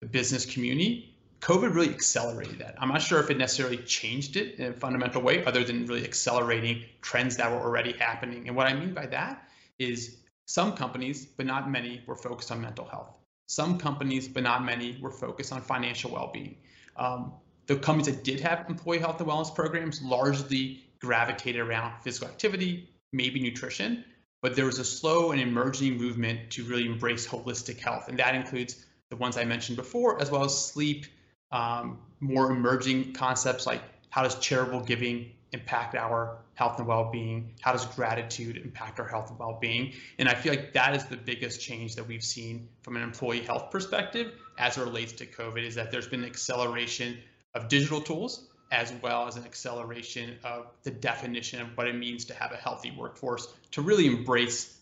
the 0.00 0.06
business 0.06 0.46
community 0.46 1.14
covid 1.40 1.74
really 1.74 1.90
accelerated 1.90 2.58
that. 2.58 2.74
I'm 2.78 2.88
not 2.88 3.02
sure 3.02 3.20
if 3.20 3.30
it 3.30 3.38
necessarily 3.38 3.78
changed 3.78 4.36
it 4.36 4.58
in 4.58 4.66
a 4.66 4.72
fundamental 4.72 5.22
way 5.22 5.44
other 5.44 5.64
than 5.64 5.86
really 5.86 6.04
accelerating 6.04 6.84
trends 7.00 7.36
that 7.38 7.50
were 7.50 7.58
already 7.58 7.92
happening. 7.92 8.46
And 8.46 8.56
what 8.56 8.66
i 8.66 8.74
mean 8.74 8.94
by 8.94 9.06
that 9.06 9.48
is 9.78 10.18
some 10.46 10.74
companies 10.74 11.26
but 11.26 11.46
not 11.46 11.70
many 11.70 12.02
were 12.06 12.16
focused 12.16 12.50
on 12.50 12.60
mental 12.60 12.86
health. 12.86 13.14
Some 13.46 13.78
companies 13.78 14.28
but 14.28 14.42
not 14.42 14.64
many 14.64 14.98
were 15.00 15.10
focused 15.10 15.52
on 15.52 15.62
financial 15.62 16.10
well-being. 16.10 16.56
Um, 16.96 17.32
the 17.66 17.76
companies 17.76 18.14
that 18.14 18.24
did 18.24 18.40
have 18.40 18.66
employee 18.68 18.98
health 18.98 19.20
and 19.20 19.28
wellness 19.28 19.54
programs 19.54 20.02
largely 20.02 20.84
gravitated 21.00 21.60
around 21.60 22.00
physical 22.02 22.28
activity, 22.28 22.90
maybe 23.12 23.40
nutrition, 23.40 24.04
but 24.42 24.56
there 24.56 24.66
was 24.66 24.78
a 24.78 24.84
slow 24.84 25.32
and 25.32 25.40
emerging 25.40 25.96
movement 25.96 26.50
to 26.50 26.64
really 26.64 26.86
embrace 26.86 27.26
holistic 27.26 27.78
health. 27.78 28.08
And 28.08 28.18
that 28.18 28.34
includes 28.34 28.84
the 29.10 29.16
ones 29.16 29.36
I 29.36 29.44
mentioned 29.44 29.76
before, 29.76 30.20
as 30.20 30.30
well 30.30 30.44
as 30.44 30.66
sleep, 30.66 31.06
um, 31.52 31.98
more 32.20 32.50
emerging 32.50 33.12
concepts 33.12 33.66
like 33.66 33.82
how 34.10 34.22
does 34.22 34.34
charitable 34.36 34.80
giving 34.80 35.30
impact 35.52 35.94
our 35.94 36.38
health 36.54 36.78
and 36.78 36.86
well-being? 36.86 37.54
How 37.60 37.72
does 37.72 37.86
gratitude 37.86 38.58
impact 38.58 39.00
our 39.00 39.06
health 39.06 39.30
and 39.30 39.38
well-being? 39.38 39.94
And 40.18 40.28
I 40.28 40.34
feel 40.34 40.52
like 40.52 40.72
that 40.74 40.94
is 40.94 41.04
the 41.06 41.16
biggest 41.16 41.60
change 41.60 41.94
that 41.96 42.06
we've 42.06 42.22
seen 42.22 42.68
from 42.82 42.96
an 42.96 43.02
employee 43.02 43.40
health 43.40 43.70
perspective 43.70 44.32
as 44.58 44.76
it 44.76 44.82
relates 44.82 45.12
to 45.14 45.26
COVID 45.26 45.64
is 45.64 45.74
that 45.76 45.90
there's 45.90 46.06
been 46.06 46.22
an 46.22 46.28
acceleration 46.28 47.18
of 47.54 47.68
digital 47.68 48.00
tools 48.00 48.48
as 48.72 48.92
well 49.02 49.26
as 49.26 49.36
an 49.36 49.44
acceleration 49.44 50.36
of 50.44 50.66
the 50.84 50.90
definition 50.90 51.60
of 51.60 51.76
what 51.76 51.88
it 51.88 51.96
means 51.96 52.24
to 52.26 52.34
have 52.34 52.52
a 52.52 52.56
healthy 52.56 52.92
workforce 52.92 53.48
to 53.72 53.82
really 53.82 54.06
embrace 54.06 54.76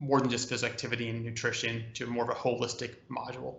more 0.00 0.20
than 0.20 0.28
just 0.28 0.48
physical 0.48 0.70
activity 0.70 1.08
and 1.08 1.24
nutrition 1.24 1.84
to 1.94 2.06
more 2.06 2.24
of 2.24 2.30
a 2.30 2.38
holistic 2.38 2.94
module. 3.10 3.54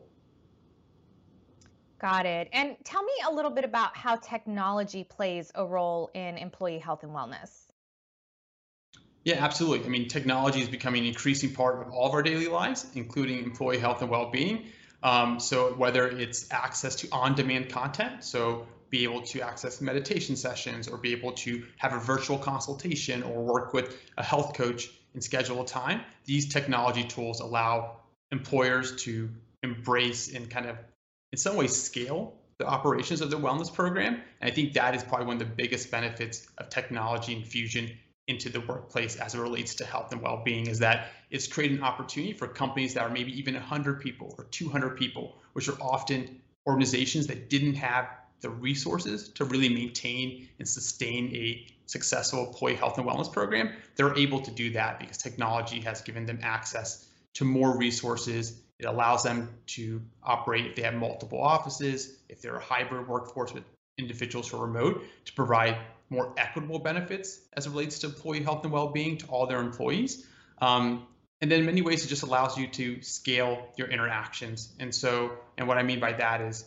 Got 1.99 2.25
it. 2.25 2.49
And 2.51 2.75
tell 2.83 3.03
me 3.03 3.13
a 3.27 3.33
little 3.33 3.51
bit 3.51 3.63
about 3.63 3.95
how 3.95 4.17
technology 4.17 5.03
plays 5.03 5.51
a 5.55 5.65
role 5.65 6.11
in 6.13 6.37
employee 6.37 6.79
health 6.79 7.03
and 7.03 7.11
wellness. 7.11 7.49
Yeah, 9.23 9.43
absolutely. 9.43 9.85
I 9.85 9.89
mean, 9.89 10.07
technology 10.07 10.61
is 10.61 10.69
becoming 10.69 11.01
an 11.03 11.07
increasing 11.07 11.53
part 11.53 11.81
of 11.81 11.91
all 11.91 12.07
of 12.07 12.13
our 12.13 12.21
daily 12.21 12.47
lives, 12.47 12.85
including 12.93 13.43
employee 13.43 13.79
health 13.79 14.01
and 14.01 14.11
well-being. 14.11 14.65
Um, 15.01 15.39
so 15.39 15.73
whether 15.73 16.07
it's 16.07 16.51
access 16.51 16.95
to 16.97 17.07
on-demand 17.11 17.69
content, 17.69 18.23
so 18.23 18.67
be 18.89 19.03
able 19.03 19.21
to 19.21 19.41
access 19.41 19.81
meditation 19.81 20.35
sessions 20.35 20.87
or 20.87 20.97
be 20.97 21.11
able 21.11 21.31
to 21.31 21.63
have 21.77 21.93
a 21.93 21.99
virtual 21.99 22.37
consultation 22.37 23.23
or 23.23 23.41
work 23.41 23.73
with 23.73 23.97
a 24.17 24.23
health 24.23 24.53
coach 24.53 24.89
and 25.13 25.23
schedule 25.23 25.61
a 25.61 25.65
time. 25.65 26.01
These 26.25 26.49
technology 26.49 27.03
tools 27.03 27.39
allow 27.39 27.97
employers 28.31 28.95
to 29.03 29.29
embrace 29.63 30.33
and 30.33 30.49
kind 30.49 30.67
of, 30.67 30.77
in 31.35 31.39
some 31.39 31.57
ways, 31.57 31.75
scale 31.75 32.33
the 32.59 32.65
operations 32.65 33.19
of 33.19 33.29
the 33.29 33.35
wellness 33.37 33.73
program. 33.73 34.21
And 34.39 34.49
I 34.49 34.55
think 34.55 34.71
that 34.71 34.95
is 34.95 35.03
probably 35.03 35.25
one 35.25 35.35
of 35.35 35.39
the 35.39 35.53
biggest 35.53 35.91
benefits 35.91 36.47
of 36.59 36.69
technology 36.69 37.35
infusion 37.35 37.91
into 38.29 38.47
the 38.47 38.61
workplace 38.61 39.17
as 39.17 39.35
it 39.35 39.41
relates 39.41 39.75
to 39.75 39.85
health 39.85 40.13
and 40.13 40.21
well-being 40.21 40.67
is 40.67 40.79
that 40.79 41.09
it's 41.31 41.45
created 41.45 41.79
an 41.79 41.83
opportunity 41.83 42.31
for 42.31 42.47
companies 42.47 42.93
that 42.93 43.03
are 43.03 43.09
maybe 43.09 43.37
even 43.37 43.53
100 43.53 43.99
people 43.99 44.33
or 44.37 44.45
200 44.45 44.95
people, 44.95 45.35
which 45.51 45.67
are 45.67 45.75
often 45.81 46.39
organizations 46.65 47.27
that 47.27 47.49
didn't 47.49 47.75
have 47.75 48.07
the 48.39 48.49
resources 48.49 49.27
to 49.27 49.43
really 49.43 49.67
maintain 49.67 50.47
and 50.59 50.65
sustain 50.65 51.35
a 51.35 51.67
successful 51.85 52.47
employee 52.47 52.75
health 52.75 52.97
and 52.97 53.05
wellness 53.05 53.29
program. 53.29 53.73
They're 53.97 54.17
able 54.17 54.39
to 54.39 54.51
do 54.51 54.71
that 54.71 55.01
because 55.01 55.17
technology 55.17 55.81
has 55.81 56.01
given 56.01 56.25
them 56.25 56.39
access 56.43 57.09
to 57.33 57.43
more 57.43 57.77
resources. 57.77 58.61
It 58.79 58.85
allows 58.85 59.23
them 59.23 59.49
to 59.67 60.01
operate 60.23 60.65
if 60.65 60.75
they 60.75 60.81
have 60.81 60.95
multiple 60.95 61.41
offices, 61.41 62.17
if 62.27 62.41
they're 62.41 62.57
a 62.57 62.63
hybrid 62.63 63.07
workforce 63.07 63.53
with 63.53 63.63
individuals 63.97 64.49
who 64.49 64.57
are 64.57 64.67
remote, 64.67 65.03
to 65.25 65.33
provide 65.33 65.77
more 66.09 66.33
equitable 66.37 66.79
benefits 66.79 67.39
as 67.53 67.65
it 67.65 67.69
relates 67.69 67.99
to 67.99 68.07
employee 68.07 68.43
health 68.43 68.63
and 68.63 68.73
well-being 68.73 69.17
to 69.17 69.27
all 69.27 69.47
their 69.47 69.59
employees. 69.59 70.27
Um, 70.61 71.07
and 71.41 71.51
then 71.51 71.59
in 71.59 71.65
many 71.65 71.81
ways, 71.81 72.05
it 72.05 72.07
just 72.07 72.23
allows 72.23 72.57
you 72.57 72.67
to 72.67 73.01
scale 73.01 73.67
your 73.75 73.87
interactions. 73.87 74.73
And 74.79 74.93
so, 74.93 75.37
and 75.57 75.67
what 75.67 75.77
I 75.77 75.83
mean 75.83 75.99
by 75.99 76.13
that 76.13 76.41
is 76.41 76.65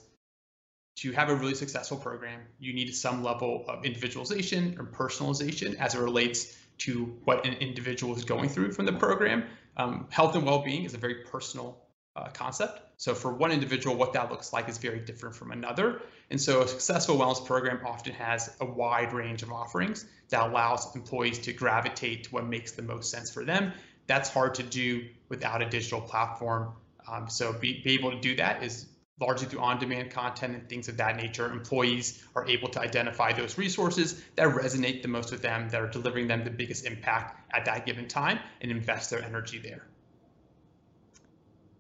to 0.97 1.13
have 1.13 1.29
a 1.29 1.35
really 1.35 1.55
successful 1.55 1.97
program, 1.97 2.41
you 2.59 2.73
need 2.73 2.93
some 2.95 3.23
level 3.23 3.65
of 3.69 3.85
individualization 3.85 4.77
or 4.79 4.85
personalization 4.85 5.77
as 5.77 5.95
it 5.95 6.01
relates 6.01 6.57
to 6.79 7.17
what 7.25 7.47
an 7.47 7.55
individual 7.55 8.17
is 8.17 8.25
going 8.25 8.49
through 8.49 8.73
from 8.73 8.87
the 8.87 8.93
program. 8.93 9.45
Um, 9.77 10.07
health 10.11 10.35
and 10.35 10.45
well-being 10.45 10.85
is 10.85 10.95
a 10.95 10.99
very 10.99 11.23
personal 11.25 11.88
uh, 12.19 12.29
concept. 12.31 12.81
So 12.97 13.15
for 13.15 13.33
one 13.33 13.53
individual, 13.53 13.95
what 13.97 14.13
that 14.15 14.31
looks 14.31 14.53
like 14.53 14.69
is 14.69 14.79
very 14.79 14.99
different 14.99 15.37
from 15.37 15.53
another. 15.53 16.03
And 16.31 16.41
so 16.41 16.63
a 16.63 16.69
successful 16.69 17.17
wellness 17.17 17.45
program 17.47 17.81
often 17.87 18.13
has 18.15 18.55
a 18.61 18.67
wide 18.67 19.13
range 19.13 19.43
of 19.43 19.53
offerings 19.53 20.05
that 20.31 20.43
allows 20.43 20.95
employees 20.97 21.39
to 21.41 21.53
gravitate 21.53 22.25
to 22.25 22.31
what 22.31 22.45
makes 22.47 22.73
the 22.73 22.83
most 22.83 23.11
sense 23.11 23.31
for 23.31 23.45
them. 23.45 23.73
That's 24.09 24.29
hard 24.29 24.57
to 24.57 24.63
do 24.63 25.09
without 25.29 25.63
a 25.63 25.69
digital 25.69 26.01
platform. 26.01 26.73
Um, 27.11 27.29
so 27.29 27.53
be, 27.53 27.81
be 27.83 27.95
able 27.95 28.11
to 28.11 28.21
do 28.21 28.37
that 28.37 28.63
is 28.63 28.87
largely 29.21 29.49
through 29.49 29.61
on-demand 29.61 30.11
content 30.11 30.55
and 30.55 30.69
things 30.69 30.89
of 30.89 30.97
that 30.97 31.17
nature. 31.17 31.51
Employees 31.51 32.25
are 32.35 32.47
able 32.49 32.69
to 32.69 32.81
identify 32.81 33.33
those 33.33 33.59
resources 33.59 34.21
that 34.37 34.49
resonate 34.49 35.03
the 35.03 35.09
most 35.09 35.31
with 35.31 35.43
them, 35.43 35.69
that 35.71 35.81
are 35.81 35.89
delivering 35.89 36.29
them 36.29 36.45
the 36.45 36.51
biggest 36.51 36.85
impact 36.85 37.37
at 37.53 37.65
that 37.65 37.87
given 37.87 38.07
time, 38.09 38.39
and 38.61 38.71
invest 38.71 39.11
their 39.11 39.23
energy 39.23 39.59
there. 39.59 39.85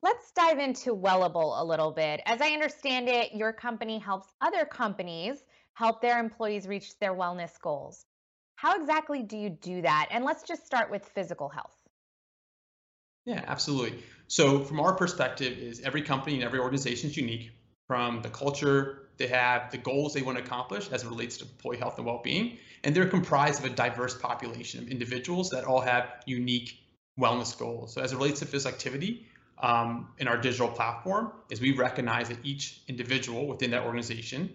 Let's 0.09 0.33
dive 0.33 0.59
into 0.59 0.97
Wellable 0.97 1.61
a 1.61 1.62
little 1.62 1.90
bit. 1.90 2.23
As 2.25 2.40
I 2.40 2.53
understand 2.53 3.11
it, 3.11 3.35
your 3.35 3.53
company 3.53 3.99
helps 3.99 4.33
other 4.40 4.64
companies 4.64 5.42
help 5.75 6.01
their 6.01 6.18
employees 6.18 6.66
reach 6.66 6.99
their 6.99 7.14
wellness 7.14 7.61
goals. 7.61 8.07
How 8.57 8.81
exactly 8.81 9.23
do 9.23 9.37
you 9.37 9.51
do 9.51 9.83
that? 9.83 10.09
And 10.11 10.25
let's 10.25 10.44
just 10.44 10.64
start 10.64 10.90
with 10.90 11.05
physical 11.14 11.51
health. 11.51 11.77
Yeah, 13.27 13.44
absolutely. 13.47 14.03
So 14.29 14.64
from 14.64 14.81
our 14.81 14.94
perspective 14.94 15.59
is 15.59 15.83
every 15.83 16.01
company 16.01 16.37
and 16.37 16.42
every 16.42 16.59
organization 16.59 17.11
is 17.11 17.16
unique 17.18 17.51
from 17.87 18.23
the 18.23 18.31
culture 18.31 19.11
they 19.18 19.27
have, 19.27 19.71
the 19.71 19.77
goals 19.77 20.14
they 20.14 20.23
want 20.23 20.38
to 20.38 20.42
accomplish 20.42 20.90
as 20.90 21.05
it 21.05 21.09
relates 21.09 21.37
to 21.37 21.44
employee 21.44 21.77
health 21.77 21.99
and 21.99 22.07
well-being, 22.07 22.57
and 22.83 22.94
they're 22.94 23.09
comprised 23.09 23.62
of 23.62 23.71
a 23.71 23.75
diverse 23.75 24.16
population 24.16 24.85
of 24.85 24.88
individuals 24.88 25.51
that 25.51 25.64
all 25.64 25.83
have 25.83 26.23
unique 26.25 26.81
wellness 27.21 27.59
goals. 27.59 27.92
So 27.92 28.01
as 28.01 28.14
it 28.14 28.16
relates 28.16 28.40
to 28.40 28.47
physical 28.47 28.73
activity, 28.73 29.27
um, 29.61 30.09
in 30.18 30.29
our 30.29 30.37
digital 30.37 30.68
platform 30.68 31.33
is 31.51 31.61
we 31.61 31.73
recognize 31.73 32.29
that 32.29 32.38
each 32.44 32.83
individual 32.88 33.47
within 33.47 33.71
that 33.73 33.85
organization 33.85 34.51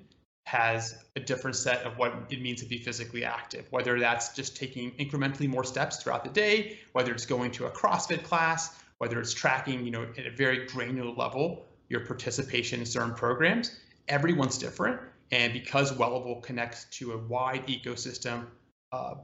has 0.46 1.04
a 1.16 1.20
different 1.20 1.56
set 1.56 1.84
of 1.84 1.98
what 1.98 2.14
it 2.30 2.42
means 2.42 2.62
to 2.62 2.68
be 2.68 2.78
physically 2.78 3.24
active, 3.24 3.66
whether 3.72 4.00
that's 4.00 4.34
just 4.36 4.56
taking 4.58 4.92
incrementally 4.92 5.48
more 5.48 5.64
steps 5.64 5.98
throughout 5.98 6.24
the 6.24 6.30
day, 6.30 6.78
whether 6.92 7.12
it's 7.14 7.26
going 7.26 7.52
to 7.52 7.66
a 7.66 7.72
CrossFit 7.72 8.24
class, 8.24 8.82
whether 8.98 9.20
it's 9.20 9.34
tracking, 9.34 9.86
you 9.86 9.92
know, 9.92 10.04
at 10.18 10.26
a 10.26 10.32
very 10.32 10.66
granular 10.68 11.12
level, 11.12 11.66
your 11.90 12.02
participation 12.02 12.80
in 12.80 12.86
certain 12.86 13.14
programs. 13.14 13.80
Everyone's 14.08 14.58
different. 14.58 15.00
And 15.32 15.54
because 15.54 15.92
Wellable 15.94 16.44
connects 16.44 16.86
to 16.98 17.14
a 17.14 17.18
wide 17.18 17.66
ecosystem 17.68 18.46
of 18.92 19.22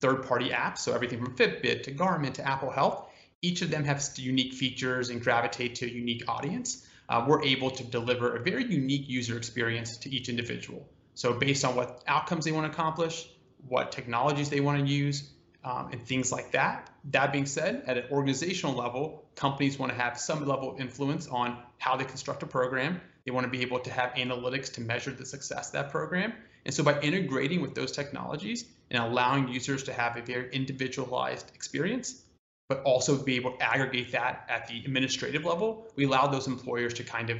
third-party 0.00 0.50
apps, 0.50 0.78
so 0.78 0.92
everything 0.92 1.24
from 1.24 1.36
Fitbit 1.36 1.82
to 1.84 1.92
Garmin 1.92 2.32
to 2.34 2.46
Apple 2.46 2.70
Health, 2.70 3.07
each 3.42 3.62
of 3.62 3.70
them 3.70 3.84
has 3.84 4.18
unique 4.18 4.52
features 4.52 5.10
and 5.10 5.22
gravitate 5.22 5.76
to 5.76 5.86
a 5.86 5.88
unique 5.88 6.24
audience. 6.28 6.86
Uh, 7.08 7.24
we're 7.26 7.42
able 7.42 7.70
to 7.70 7.84
deliver 7.84 8.36
a 8.36 8.40
very 8.40 8.64
unique 8.64 9.08
user 9.08 9.36
experience 9.36 9.96
to 9.98 10.10
each 10.10 10.28
individual. 10.28 10.86
So 11.14 11.32
based 11.32 11.64
on 11.64 11.74
what 11.74 12.02
outcomes 12.06 12.44
they 12.44 12.52
want 12.52 12.66
to 12.66 12.72
accomplish, 12.72 13.28
what 13.66 13.92
technologies 13.92 14.50
they 14.50 14.60
want 14.60 14.80
to 14.80 14.86
use, 14.86 15.30
um, 15.64 15.88
and 15.92 16.00
things 16.00 16.30
like 16.30 16.52
that. 16.52 16.90
That 17.10 17.32
being 17.32 17.46
said, 17.46 17.82
at 17.86 17.98
an 17.98 18.04
organizational 18.10 18.74
level, 18.74 19.24
companies 19.34 19.78
want 19.78 19.92
to 19.92 19.98
have 19.98 20.18
some 20.18 20.46
level 20.46 20.72
of 20.72 20.80
influence 20.80 21.26
on 21.26 21.58
how 21.78 21.96
they 21.96 22.04
construct 22.04 22.42
a 22.42 22.46
program. 22.46 23.00
They 23.24 23.32
want 23.32 23.44
to 23.44 23.50
be 23.50 23.62
able 23.62 23.80
to 23.80 23.90
have 23.90 24.14
analytics 24.14 24.72
to 24.74 24.80
measure 24.80 25.10
the 25.10 25.26
success 25.26 25.68
of 25.68 25.72
that 25.74 25.90
program. 25.90 26.32
And 26.64 26.74
so 26.74 26.84
by 26.84 27.00
integrating 27.00 27.60
with 27.60 27.74
those 27.74 27.92
technologies 27.92 28.64
and 28.90 29.02
allowing 29.02 29.48
users 29.48 29.82
to 29.84 29.92
have 29.92 30.16
a 30.16 30.22
very 30.22 30.52
individualized 30.52 31.50
experience, 31.54 32.22
but 32.68 32.82
also 32.82 33.16
be 33.16 33.34
able 33.36 33.52
to 33.52 33.62
aggregate 33.62 34.12
that 34.12 34.44
at 34.48 34.68
the 34.68 34.78
administrative 34.84 35.44
level. 35.44 35.86
We 35.96 36.04
allow 36.04 36.26
those 36.26 36.46
employers 36.46 36.94
to 36.94 37.04
kind 37.04 37.30
of 37.30 37.38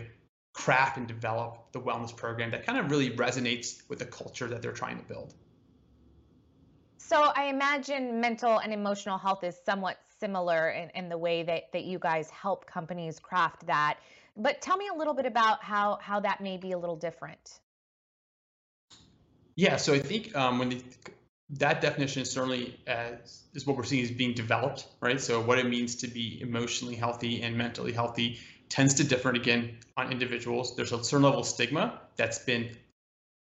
craft 0.55 0.97
and 0.97 1.07
develop 1.07 1.71
the 1.73 1.81
wellness 1.81 2.17
program 2.17 2.51
that 2.51 2.67
kind 2.67 2.79
of 2.79 2.91
really 2.91 3.11
resonates 3.11 3.83
with 3.89 3.99
the 3.99 4.07
culture 4.07 4.49
that 4.49 4.63
they're 4.63 4.73
trying 4.73 4.99
to 4.99 5.05
build. 5.05 5.35
So 6.97 7.31
I 7.37 7.45
imagine 7.45 8.21
mental 8.21 8.59
and 8.59 8.73
emotional 8.73 9.19
health 9.19 9.45
is 9.45 9.57
somewhat 9.65 9.99
similar 10.19 10.71
in, 10.71 10.91
in 10.91 11.09
the 11.09 11.17
way 11.17 11.43
that, 11.43 11.73
that 11.73 11.85
you 11.85 11.99
guys 11.99 12.29
help 12.31 12.67
companies 12.67 13.19
craft 13.19 13.67
that. 13.67 13.99
But 14.37 14.61
tell 14.61 14.77
me 14.77 14.89
a 14.93 14.97
little 14.97 15.15
bit 15.15 15.27
about 15.27 15.63
how, 15.63 15.99
how 16.01 16.21
that 16.21 16.41
may 16.41 16.57
be 16.57 16.73
a 16.73 16.79
little 16.79 16.97
different. 16.97 17.61
Yeah, 19.57 19.77
so 19.77 19.93
I 19.93 19.99
think 19.99 20.37
um, 20.37 20.59
when 20.59 20.69
the 20.69 20.83
that 21.51 21.81
definition 21.81 22.23
is 22.23 22.31
certainly 22.31 22.79
as, 22.87 23.45
is 23.55 23.67
what 23.67 23.77
we're 23.77 23.85
seeing 23.85 24.03
is 24.03 24.11
being 24.11 24.35
developed, 24.35 24.87
right? 25.01 25.21
So 25.21 25.41
what 25.41 25.59
it 25.59 25.67
means 25.67 25.97
to 25.97 26.09
be 26.09 26.41
emotionally 26.43 26.95
healthy 26.95 27.43
and 27.43 27.57
mentally 27.57 27.93
healthy 27.93 28.39
tends 28.69 28.95
to 28.95 29.05
differ 29.05 29.31
again 29.31 29.79
on 29.97 30.13
individuals. 30.13 30.77
There's 30.77 30.93
a 30.93 31.03
certain 31.03 31.25
level 31.25 31.41
of 31.41 31.47
stigma 31.47 32.01
that's 32.17 32.39
been 32.39 32.77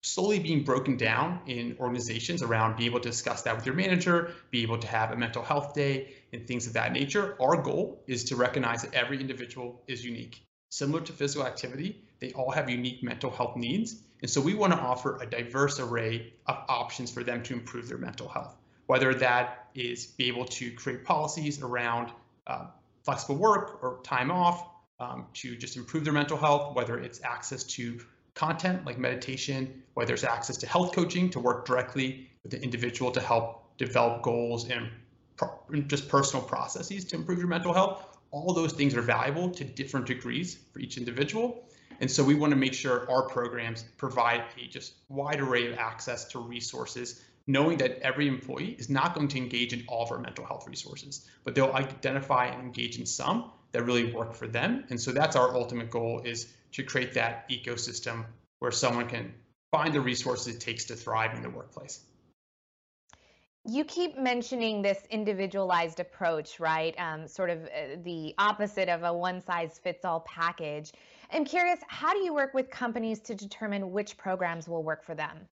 slowly 0.03 0.39
being 0.39 0.65
broken 0.65 0.97
down 0.97 1.41
in 1.47 1.77
organizations 1.79 2.43
around 2.43 2.77
being 2.77 2.91
able 2.91 3.01
to 3.01 3.11
discuss 3.11 3.43
that 3.43 3.55
with 3.55 3.67
your 3.67 3.75
manager, 3.75 4.33
be 4.51 4.63
able 4.63 4.79
to 4.79 4.87
have 4.87 5.11
a 5.11 5.17
mental 5.17 5.43
health 5.43 5.75
day 5.75 6.15
and 6.33 6.47
things 6.47 6.67
of 6.67 6.73
that 6.73 6.93
nature. 6.93 7.37
Our 7.39 7.61
goal 7.61 8.03
is 8.07 8.25
to 8.25 8.37
recognize 8.37 8.81
that 8.83 8.95
every 8.95 9.21
individual 9.21 9.83
is 9.87 10.03
unique. 10.03 10.43
Similar 10.71 11.03
to 11.03 11.13
physical 11.13 11.47
activity, 11.47 12.03
they 12.21 12.33
all 12.33 12.51
have 12.51 12.71
unique 12.71 13.03
mental 13.03 13.31
health 13.31 13.57
needs 13.57 14.03
and 14.23 14.31
so 14.31 14.41
we 14.41 14.55
want 14.55 14.73
to 14.73 14.79
offer 14.79 15.19
a 15.21 15.27
diverse 15.27 15.81
array 15.81 16.33
of 16.47 16.59
options 16.69 17.11
for 17.11 17.25
them 17.25 17.43
to 17.45 17.55
improve 17.55 17.89
their 17.89 17.99
mental 17.99 18.29
health, 18.29 18.55
whether 18.87 19.15
that 19.15 19.69
is 19.75 20.07
be 20.07 20.29
able 20.29 20.45
to 20.45 20.71
create 20.73 21.05
policies 21.05 21.63
around 21.63 22.13
uh, 22.47 22.67
flexible 23.03 23.37
work 23.37 23.83
or 23.83 24.01
time 24.03 24.31
off 24.31 24.67
um, 24.99 25.27
to 25.33 25.57
just 25.57 25.77
improve 25.77 26.05
their 26.05 26.13
mental 26.13 26.37
health, 26.37 26.77
whether 26.77 26.99
it's 26.99 27.23
access 27.25 27.65
to 27.65 28.01
content 28.35 28.85
like 28.85 28.99
meditation, 28.99 29.83
whether 29.95 30.13
it's 30.13 30.25
access 30.25 30.59
to 30.59 30.67
health 30.67 30.95
coaching 30.95 31.31
to 31.31 31.41
work 31.41 31.65
directly 31.65 32.31
with 32.43 32.53
the 32.53 32.63
individual 32.63 33.11
to 33.11 33.21
help 33.21 33.77
develop 33.79 34.23
goals 34.23 34.69
and 34.69 34.91
just 35.89 36.09
personal 36.09 36.45
processes 36.45 37.07
to 37.07 37.17
improve 37.17 37.39
your 37.39 37.49
mental 37.49 37.73
health. 37.73 38.19
All 38.31 38.53
those 38.53 38.75
things 38.75 38.95
are 38.95 39.01
valuable 39.01 39.51
to 39.53 39.65
different 39.65 40.07
degrees 40.07 40.59
for 40.73 40.81
each 40.81 40.99
individual. 40.99 41.65
And 41.99 42.11
so 42.11 42.23
we 42.23 42.35
want 42.35 42.53
to 42.53 42.57
make 42.57 42.75
sure 42.75 43.11
our 43.11 43.23
programs 43.23 43.85
provide 43.97 44.45
a 44.59 44.69
just 44.69 44.95
wide 45.09 45.41
array 45.41 45.71
of 45.71 45.79
access 45.79 46.25
to 46.27 46.39
resources, 46.39 47.23
knowing 47.47 47.79
that 47.79 47.99
every 48.01 48.29
employee 48.29 48.77
is 48.79 48.89
not 48.89 49.15
going 49.15 49.29
to 49.29 49.39
engage 49.39 49.73
in 49.73 49.85
all 49.89 50.05
of 50.05 50.13
our 50.13 50.19
mental 50.19 50.47
health 50.47 50.67
resources, 50.69 51.27
but 51.45 51.55
they'll 51.55 51.73
identify 51.73 52.47
and 52.47 52.63
engage 52.63 52.99
in 52.99 53.07
some 53.07 53.51
that 53.73 53.83
really 53.85 54.13
work 54.13 54.35
for 54.35 54.47
them. 54.47 54.85
And 54.91 55.01
so 55.01 55.13
that's 55.13 55.37
our 55.37 55.55
ultimate 55.55 55.91
goal 55.91 56.23
is 56.25 56.53
to 56.73 56.83
create 56.83 57.15
that 57.15 57.49
ecosystem 57.49 58.25
where 58.61 58.71
someone 58.71 59.09
can 59.09 59.35
find 59.71 59.95
the 59.95 60.01
resources 60.01 60.55
it 60.55 60.61
takes 60.61 60.85
to 60.87 60.97
thrive 60.97 61.35
in 61.35 61.43
the 61.43 61.51
workplace. 61.51 62.01
You 63.67 63.85
keep 63.85 64.17
mentioning 64.19 64.81
this 64.81 64.99
individualized 65.11 66.01
approach, 66.01 66.59
right? 66.61 66.95
Um, 66.99 67.29
sort 67.29 67.51
of 67.51 67.65
uh, 67.65 67.97
the 68.03 68.35
opposite 68.39 68.89
of 68.89 69.03
a 69.03 69.13
one 69.13 69.43
size 69.43 69.79
fits 69.83 70.05
all 70.05 70.21
package. 70.21 70.93
I'm 71.33 71.45
curious, 71.45 71.79
how 71.89 72.13
do 72.13 72.21
you 72.21 72.35
work 72.35 72.55
with 72.55 72.71
companies 72.71 73.21
to 73.21 73.35
determine 73.35 73.93
which 73.93 74.17
programs 74.17 74.69
will 74.69 74.83
work 74.83 75.05
for 75.05 75.15
them? 75.15 75.49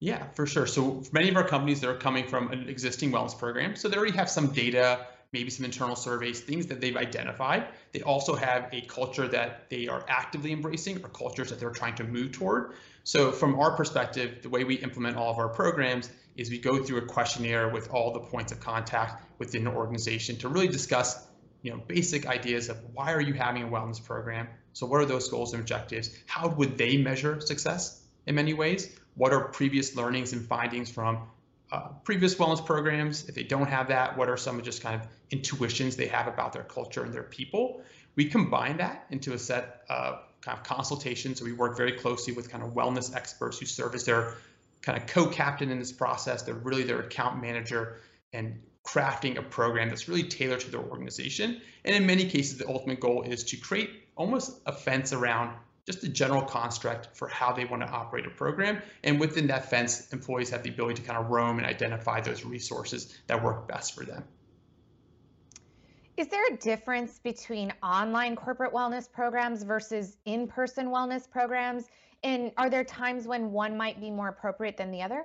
Yeah, 0.00 0.24
for 0.34 0.46
sure. 0.46 0.66
So 0.66 1.02
for 1.02 1.10
many 1.12 1.28
of 1.28 1.36
our 1.36 1.46
companies, 1.46 1.80
they're 1.80 1.94
coming 1.94 2.26
from 2.26 2.50
an 2.52 2.68
existing 2.68 3.12
wellness 3.12 3.38
program. 3.38 3.76
So 3.76 3.88
they 3.88 3.96
already 3.96 4.16
have 4.16 4.30
some 4.30 4.48
data 4.48 5.06
maybe 5.32 5.50
some 5.50 5.64
internal 5.64 5.94
surveys, 5.94 6.40
things 6.40 6.66
that 6.66 6.80
they've 6.80 6.96
identified. 6.96 7.68
They 7.92 8.02
also 8.02 8.34
have 8.34 8.68
a 8.72 8.80
culture 8.82 9.28
that 9.28 9.70
they 9.70 9.86
are 9.86 10.04
actively 10.08 10.52
embracing 10.52 11.04
or 11.04 11.08
cultures 11.08 11.50
that 11.50 11.60
they're 11.60 11.70
trying 11.70 11.94
to 11.96 12.04
move 12.04 12.32
toward. 12.32 12.72
So 13.04 13.30
from 13.30 13.58
our 13.58 13.76
perspective, 13.76 14.42
the 14.42 14.48
way 14.48 14.64
we 14.64 14.76
implement 14.76 15.16
all 15.16 15.30
of 15.30 15.38
our 15.38 15.48
programs 15.48 16.10
is 16.36 16.50
we 16.50 16.58
go 16.58 16.82
through 16.82 16.98
a 16.98 17.06
questionnaire 17.06 17.68
with 17.68 17.90
all 17.90 18.12
the 18.12 18.20
points 18.20 18.50
of 18.50 18.60
contact 18.60 19.24
within 19.38 19.64
the 19.64 19.70
organization 19.70 20.36
to 20.38 20.48
really 20.48 20.68
discuss 20.68 21.26
you 21.62 21.70
know, 21.70 21.78
basic 21.86 22.26
ideas 22.26 22.68
of 22.68 22.78
why 22.94 23.12
are 23.12 23.20
you 23.20 23.34
having 23.34 23.62
a 23.64 23.68
wellness 23.68 24.02
program? 24.02 24.48
So 24.72 24.86
what 24.86 25.00
are 25.00 25.06
those 25.06 25.28
goals 25.28 25.52
and 25.52 25.60
objectives? 25.60 26.10
How 26.26 26.48
would 26.48 26.78
they 26.78 26.96
measure 26.96 27.40
success 27.40 28.02
in 28.26 28.34
many 28.34 28.54
ways? 28.54 28.98
What 29.14 29.32
are 29.32 29.48
previous 29.48 29.96
learnings 29.96 30.32
and 30.32 30.46
findings 30.46 30.90
from 30.90 31.28
uh, 31.72 31.88
previous 32.04 32.34
wellness 32.36 32.64
programs? 32.64 33.28
If 33.28 33.34
they 33.34 33.42
don't 33.42 33.68
have 33.68 33.88
that, 33.88 34.16
what 34.16 34.28
are 34.28 34.36
some 34.36 34.58
of 34.58 34.64
just 34.64 34.82
kind 34.82 35.00
of 35.00 35.06
intuitions 35.30 35.96
they 35.96 36.06
have 36.06 36.26
about 36.26 36.52
their 36.52 36.62
culture 36.62 37.04
and 37.04 37.12
their 37.12 37.24
people? 37.24 37.82
We 38.16 38.26
combine 38.26 38.78
that 38.78 39.06
into 39.10 39.34
a 39.34 39.38
set 39.38 39.84
of 39.88 40.20
kind 40.40 40.56
of 40.56 40.64
consultations. 40.64 41.38
So 41.38 41.44
we 41.44 41.52
work 41.52 41.76
very 41.76 41.92
closely 41.92 42.32
with 42.32 42.50
kind 42.50 42.64
of 42.64 42.70
wellness 42.70 43.14
experts 43.14 43.58
who 43.58 43.66
serve 43.66 43.94
as 43.94 44.04
their 44.04 44.34
kind 44.82 44.96
of 44.96 45.06
co-captain 45.06 45.70
in 45.70 45.78
this 45.78 45.92
process. 45.92 46.42
They're 46.42 46.54
really 46.54 46.84
their 46.84 47.00
account 47.00 47.42
manager 47.42 47.98
and 48.32 48.62
crafting 48.90 49.38
a 49.38 49.42
program 49.42 49.88
that's 49.88 50.08
really 50.08 50.24
tailored 50.24 50.60
to 50.60 50.70
their 50.70 50.80
organization. 50.80 51.60
And 51.84 51.94
in 51.94 52.06
many 52.06 52.24
cases, 52.24 52.58
the 52.58 52.68
ultimate 52.68 53.00
goal 53.00 53.22
is 53.22 53.44
to 53.44 53.56
create 53.56 53.90
almost 54.16 54.60
a 54.66 54.72
fence 54.72 55.12
around 55.12 55.56
just 55.86 56.02
a 56.04 56.08
general 56.08 56.42
construct 56.42 57.16
for 57.16 57.28
how 57.28 57.52
they 57.52 57.64
want 57.64 57.82
to 57.82 57.88
operate 57.88 58.26
a 58.26 58.30
program. 58.30 58.82
And 59.04 59.18
within 59.20 59.46
that 59.48 59.70
fence, 59.70 60.12
employees 60.12 60.50
have 60.50 60.62
the 60.62 60.70
ability 60.70 61.02
to 61.02 61.08
kind 61.08 61.18
of 61.18 61.30
roam 61.30 61.58
and 61.58 61.66
identify 61.66 62.20
those 62.20 62.44
resources 62.44 63.16
that 63.28 63.42
work 63.42 63.68
best 63.68 63.94
for 63.94 64.04
them. 64.04 64.24
Is 66.16 66.28
there 66.28 66.46
a 66.52 66.56
difference 66.56 67.18
between 67.18 67.72
online 67.82 68.36
corporate 68.36 68.74
wellness 68.74 69.10
programs 69.10 69.62
versus 69.62 70.16
in-person 70.26 70.88
wellness 70.88 71.30
programs? 71.30 71.84
And 72.22 72.52
are 72.58 72.68
there 72.68 72.84
times 72.84 73.26
when 73.26 73.52
one 73.52 73.76
might 73.76 74.00
be 74.00 74.10
more 74.10 74.28
appropriate 74.28 74.76
than 74.76 74.90
the 74.90 75.00
other? 75.00 75.24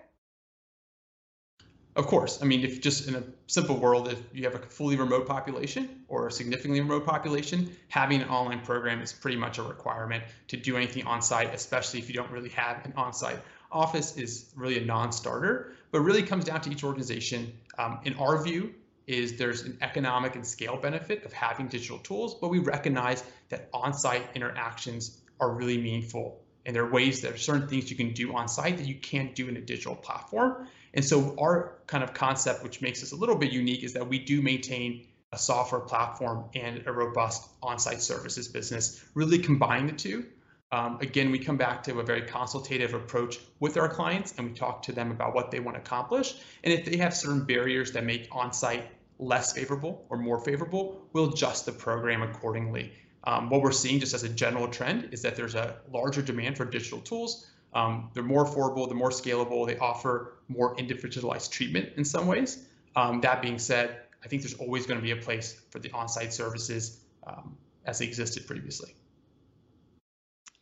Of 1.96 2.08
course. 2.08 2.42
I 2.42 2.46
mean, 2.46 2.66
if 2.66 2.82
just 2.82 3.08
in 3.08 3.16
a 3.16 3.24
simple 3.48 3.78
world, 3.78 4.10
if 4.10 4.20
you 4.34 4.44
have 4.44 4.56
a 4.56 4.60
fully 4.60 4.98
remote 4.98 5.28
population 5.28 6.04
or 6.10 6.28
a 6.28 6.32
significantly 6.32 6.82
remote 6.82 7.06
population, 7.06 7.74
having 7.88 8.22
an 8.22 8.28
online 8.28 8.62
program 8.62 9.02
is 9.02 9.14
pretty 9.14 9.38
much 9.38 9.60
a 9.60 9.64
requirement 9.64 10.24
to 10.50 10.58
do 10.58 10.76
anything 10.76 11.08
on 11.08 11.22
site, 11.22 11.54
especially 11.54 12.00
if 12.00 12.10
you 12.10 12.16
don't 12.16 12.32
really 12.32 12.50
have 12.50 12.84
an 12.86 12.94
on 12.98 13.14
site 13.14 13.40
office, 13.72 14.18
is 14.18 14.52
really 14.58 14.78
a 14.78 14.84
non 14.84 15.14
starter. 15.14 15.74
But 15.92 16.02
really 16.02 16.24
comes 16.24 16.44
down 16.44 16.60
to 16.62 16.70
each 16.70 16.84
organization. 16.84 17.54
Um, 17.78 18.00
in 18.04 18.16
our 18.16 18.44
view, 18.44 18.74
is 19.08 19.38
there's 19.38 19.62
an 19.62 19.78
economic 19.82 20.36
and 20.36 20.46
scale 20.46 20.78
benefit 20.78 21.24
of 21.26 21.32
having 21.32 21.68
digital 21.68 22.00
tools, 22.00 22.36
but 22.36 22.50
we 22.50 22.60
recognize 22.60 23.24
that 23.50 23.70
on 23.74 23.94
site 23.94 24.24
interactions 24.34 25.22
are 25.40 25.52
really 25.52 25.78
meaningful. 25.78 26.42
And 26.66 26.76
there 26.76 26.84
are 26.84 26.92
ways, 26.92 27.22
there 27.22 27.34
are 27.34 27.38
certain 27.38 27.68
things 27.68 27.92
you 27.92 27.96
can 27.96 28.14
do 28.14 28.36
on 28.36 28.48
site 28.48 28.78
that 28.78 28.88
you 28.88 28.96
can't 28.96 29.36
do 29.36 29.48
in 29.48 29.58
a 29.58 29.62
digital 29.62 29.96
platform. 29.96 30.68
And 30.96 31.04
so 31.04 31.36
our 31.38 31.80
kind 31.88 32.04
of 32.04 32.14
concept, 32.14 32.64
which 32.64 32.82
makes 32.82 33.04
us 33.04 33.12
a 33.12 33.16
little 33.16 33.36
bit 33.36 33.52
unique, 33.52 33.84
is 33.84 33.94
that 33.94 34.08
we 34.08 34.18
do 34.18 34.42
maintain 34.42 35.06
a 35.32 35.38
software 35.38 35.82
platform 35.82 36.46
and 36.56 36.82
a 36.88 36.92
robust 36.92 37.50
on-site 37.62 38.02
services 38.02 38.48
business, 38.48 39.04
really 39.14 39.38
combine 39.38 39.88
the 39.88 39.94
two. 39.94 40.26
Um, 40.72 40.98
again, 41.02 41.32
we 41.32 41.40
come 41.40 41.58
back 41.58 41.84
to 41.84 42.00
a 42.00 42.04
very 42.04 42.22
consultative 42.22 42.94
approach 42.94 43.40
with 43.60 43.78
our 43.78 43.88
clients 43.88 44.34
and 44.38 44.48
we 44.48 44.54
talk 44.54 44.82
to 44.84 44.92
them 44.92 45.12
about 45.12 45.36
what 45.36 45.52
they 45.52 45.60
want 45.60 45.76
to 45.76 45.82
accomplish. 45.82 46.36
And 46.64 46.74
if 46.74 46.86
they 46.86 46.98
have 46.98 47.14
certain 47.14 47.44
barriers 47.44 47.92
that 47.92 48.04
make 48.04 48.28
on-site 48.32 48.88
less 49.20 49.54
favorable 49.54 50.06
or 50.10 50.18
more 50.18 50.40
favorable, 50.40 51.08
we'll 51.14 51.32
adjust 51.32 51.66
the 51.66 51.72
program 51.72 52.24
accordingly. 52.24 52.94
Um, 53.26 53.50
what 53.50 53.62
we're 53.62 53.72
seeing 53.72 54.00
just 54.00 54.14
as 54.14 54.24
a 54.24 54.30
general 54.30 54.68
trend 54.68 55.10
is 55.12 55.22
that 55.24 55.36
there's 55.36 55.56
a 55.56 55.78
larger 55.92 56.22
demand 56.22 56.58
for 56.58 56.66
digital 56.66 57.00
tools. 57.00 57.52
Um, 57.76 58.10
they're 58.14 58.24
more 58.24 58.46
affordable, 58.46 58.88
they're 58.88 58.98
more 58.98 59.10
scalable, 59.10 59.68
they 59.68 59.78
offer 59.78 60.36
more 60.48 60.76
individualized 60.78 61.52
treatment 61.52 61.90
in 61.98 62.06
some 62.06 62.26
ways. 62.26 62.66
Um, 62.96 63.20
that 63.22 63.42
being 63.42 63.60
said, 63.60 64.00
I 64.24 64.28
think 64.28 64.42
there's 64.42 64.54
always 64.56 64.88
going 64.88 64.98
to 64.98 65.04
be 65.04 65.12
a 65.12 65.18
place 65.18 65.62
for 65.70 65.80
the 65.80 65.92
on-site 65.92 66.34
services 66.34 67.02
um, 67.28 67.58
as 67.86 68.00
they 68.00 68.06
existed 68.06 68.48
previously. 68.48 68.96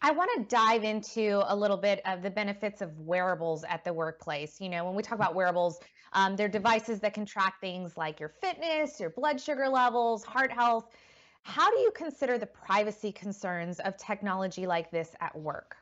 I 0.02 0.12
want 0.12 0.32
to 0.36 0.44
dive 0.54 0.84
into 0.84 1.42
a 1.46 1.56
little 1.56 1.78
bit 1.78 2.02
of 2.06 2.24
the 2.24 2.30
benefits 2.30 2.82
of 2.82 3.00
wearables 3.00 3.64
at 3.64 3.86
the 3.86 3.94
workplace. 3.94 4.60
You 4.60 4.70
know, 4.70 4.84
when 4.84 4.96
we 4.96 5.04
talk 5.04 5.16
about 5.16 5.34
wearables, 5.34 5.80
um, 6.12 6.36
they're 6.36 6.50
devices 6.50 7.00
that 7.02 7.14
can 7.14 7.26
track 7.26 7.62
things 7.62 7.96
like 7.96 8.20
your 8.20 8.30
fitness, 8.42 9.00
your 9.00 9.12
blood 9.12 9.40
sugar 9.40 9.70
levels, 9.70 10.24
heart 10.24 10.52
health. 10.52 10.90
How 11.44 11.70
do 11.70 11.78
you 11.80 11.92
consider 11.92 12.38
the 12.38 12.48
privacy 12.48 13.12
concerns 13.12 13.80
of 13.80 13.96
technology 13.98 14.66
like 14.68 14.92
this 14.92 15.16
at 15.22 15.34
work? 15.38 15.78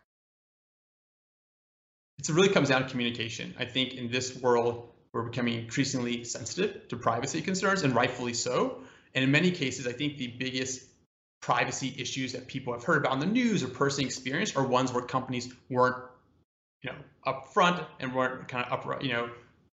It 2.30 2.36
really 2.36 2.50
comes 2.50 2.70
down 2.70 2.84
to 2.84 2.90
communication. 2.90 3.54
I 3.58 3.66
think 3.66 3.94
in 3.94 4.12
this 4.12 4.36
world, 4.42 4.90
we're 5.14 5.24
becoming 5.24 5.60
increasingly 5.60 6.24
sensitive 6.24 6.88
to 6.90 6.96
privacy 6.96 7.42
concerns, 7.42 7.84
and 7.84 7.94
rightfully 7.94 8.34
so. 8.34 8.82
And 9.14 9.24
in 9.24 9.32
many 9.32 9.52
cases, 9.52 9.88
I 9.88 9.92
think 9.92 10.18
the 10.18 10.28
biggest 10.28 10.86
privacy 11.42 11.94
issues 11.98 12.34
that 12.34 12.48
people 12.48 12.74
have 12.74 12.84
heard 12.84 12.98
about 12.98 13.14
in 13.14 13.20
the 13.20 13.26
news 13.26 13.64
or 13.64 13.68
personally 13.68 14.06
experienced 14.06 14.56
are 14.56 14.66
ones 14.66 14.94
where 14.94 15.04
companies 15.04 15.52
weren't, 15.70 15.98
you 16.84 16.92
know, 16.92 16.98
upfront 17.26 17.86
and 18.00 18.14
weren't 18.14 18.48
kind 18.48 18.66
of 18.66 18.72
up, 18.72 19.04
you 19.04 19.12
know, 19.12 19.30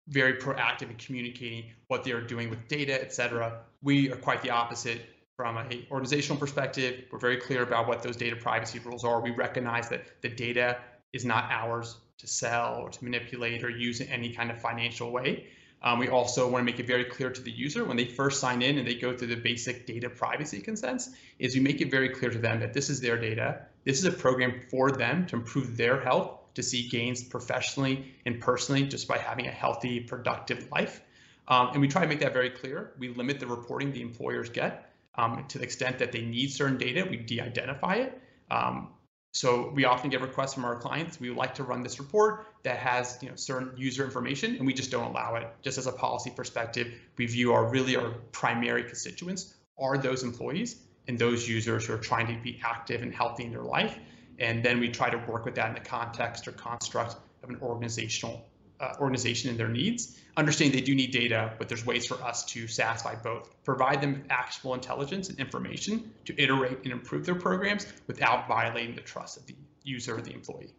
very 0.08 0.34
proactive 0.34 0.88
in 0.88 0.96
communicating 0.96 1.64
what 1.88 2.04
they 2.04 2.12
are 2.12 2.20
doing 2.20 2.48
with 2.48 2.68
data, 2.68 2.98
et 2.98 3.12
cetera. 3.12 3.60
We 3.82 4.12
are 4.12 4.16
quite 4.16 4.42
the 4.42 4.50
opposite 4.50 5.02
from 5.36 5.56
an 5.58 5.86
organizational 5.90 6.38
perspective. 6.38 7.04
We're 7.10 7.18
very 7.18 7.38
clear 7.38 7.62
about 7.62 7.88
what 7.88 8.02
those 8.02 8.16
data 8.16 8.36
privacy 8.36 8.78
rules 8.78 9.04
are. 9.04 9.20
We 9.20 9.32
recognize 9.32 9.88
that 9.88 10.06
the 10.22 10.28
data 10.28 10.78
is 11.12 11.24
not 11.24 11.50
ours 11.50 11.96
to 12.18 12.26
sell 12.26 12.76
or 12.76 12.90
to 12.90 13.04
manipulate 13.04 13.62
or 13.64 13.70
use 13.70 14.00
in 14.00 14.08
any 14.08 14.32
kind 14.32 14.50
of 14.50 14.60
financial 14.60 15.10
way. 15.10 15.46
Um, 15.82 15.98
we 15.98 16.08
also 16.08 16.48
want 16.48 16.62
to 16.62 16.64
make 16.64 16.80
it 16.80 16.86
very 16.86 17.04
clear 17.04 17.30
to 17.30 17.40
the 17.40 17.50
user 17.50 17.84
when 17.84 17.96
they 17.96 18.06
first 18.06 18.40
sign 18.40 18.62
in 18.62 18.78
and 18.78 18.86
they 18.86 18.94
go 18.94 19.16
through 19.16 19.28
the 19.28 19.36
basic 19.36 19.86
data 19.86 20.08
privacy 20.08 20.60
consents 20.60 21.10
is 21.38 21.54
we 21.54 21.60
make 21.60 21.80
it 21.80 21.90
very 21.90 22.08
clear 22.08 22.30
to 22.30 22.38
them 22.38 22.60
that 22.60 22.72
this 22.72 22.88
is 22.88 23.00
their 23.00 23.18
data. 23.18 23.60
This 23.84 23.98
is 23.98 24.04
a 24.04 24.12
program 24.12 24.62
for 24.70 24.90
them 24.90 25.26
to 25.26 25.36
improve 25.36 25.76
their 25.76 26.00
health, 26.00 26.38
to 26.54 26.62
see 26.62 26.88
gains 26.88 27.22
professionally 27.22 28.14
and 28.24 28.40
personally 28.40 28.84
just 28.84 29.06
by 29.06 29.18
having 29.18 29.46
a 29.46 29.50
healthy, 29.50 30.00
productive 30.00 30.70
life. 30.72 31.02
Um, 31.48 31.68
and 31.72 31.80
we 31.80 31.88
try 31.88 32.02
to 32.02 32.08
make 32.08 32.20
that 32.20 32.32
very 32.32 32.50
clear. 32.50 32.94
We 32.98 33.08
limit 33.10 33.38
the 33.38 33.46
reporting 33.46 33.92
the 33.92 34.00
employers 34.00 34.48
get 34.48 34.90
um, 35.16 35.44
to 35.48 35.58
the 35.58 35.64
extent 35.64 35.98
that 35.98 36.12
they 36.12 36.22
need 36.22 36.52
certain 36.52 36.78
data, 36.78 37.06
we 37.08 37.16
de-identify 37.16 37.94
it. 37.96 38.20
Um, 38.50 38.88
so 39.36 39.70
we 39.74 39.84
often 39.84 40.08
get 40.08 40.22
requests 40.22 40.54
from 40.54 40.64
our 40.64 40.76
clients. 40.76 41.20
We 41.20 41.28
would 41.28 41.36
like 41.36 41.54
to 41.56 41.62
run 41.62 41.82
this 41.82 41.98
report 41.98 42.46
that 42.62 42.78
has 42.78 43.18
you 43.20 43.28
know 43.28 43.36
certain 43.36 43.70
user 43.76 44.02
information, 44.02 44.56
and 44.56 44.66
we 44.66 44.72
just 44.72 44.90
don't 44.90 45.10
allow 45.10 45.34
it. 45.34 45.46
Just 45.60 45.76
as 45.76 45.86
a 45.86 45.92
policy 45.92 46.30
perspective, 46.30 46.94
we 47.18 47.26
view 47.26 47.52
our 47.52 47.66
really 47.66 47.96
our 47.96 48.12
primary 48.32 48.82
constituents 48.84 49.54
are 49.78 49.98
those 49.98 50.22
employees 50.22 50.76
and 51.06 51.18
those 51.18 51.46
users 51.46 51.84
who 51.84 51.92
are 51.92 51.98
trying 51.98 52.26
to 52.28 52.42
be 52.42 52.58
active 52.64 53.02
and 53.02 53.14
healthy 53.14 53.44
in 53.44 53.50
their 53.50 53.60
life. 53.60 53.98
And 54.38 54.64
then 54.64 54.80
we 54.80 54.88
try 54.88 55.10
to 55.10 55.18
work 55.30 55.44
with 55.44 55.54
that 55.56 55.68
in 55.68 55.74
the 55.74 55.86
context 55.86 56.48
or 56.48 56.52
construct 56.52 57.16
of 57.42 57.50
an 57.50 57.58
organizational 57.60 58.42
uh, 58.80 58.94
organization 59.00 59.50
and 59.50 59.58
their 59.58 59.68
needs. 59.68 60.18
Understand 60.36 60.72
they 60.72 60.80
do 60.80 60.94
need 60.94 61.12
data, 61.12 61.54
but 61.58 61.68
there's 61.68 61.84
ways 61.84 62.06
for 62.06 62.22
us 62.22 62.44
to 62.46 62.68
satisfy 62.68 63.14
both. 63.14 63.50
Provide 63.64 64.00
them 64.00 64.24
actionable 64.28 64.74
intelligence 64.74 65.28
and 65.28 65.38
information 65.38 66.12
to 66.26 66.40
iterate 66.40 66.78
and 66.84 66.92
improve 66.92 67.24
their 67.24 67.34
programs 67.34 67.86
without 68.06 68.48
violating 68.48 68.94
the 68.94 69.00
trust 69.00 69.38
of 69.38 69.46
the 69.46 69.54
user 69.82 70.16
or 70.16 70.20
the 70.20 70.32
employee. 70.32 70.74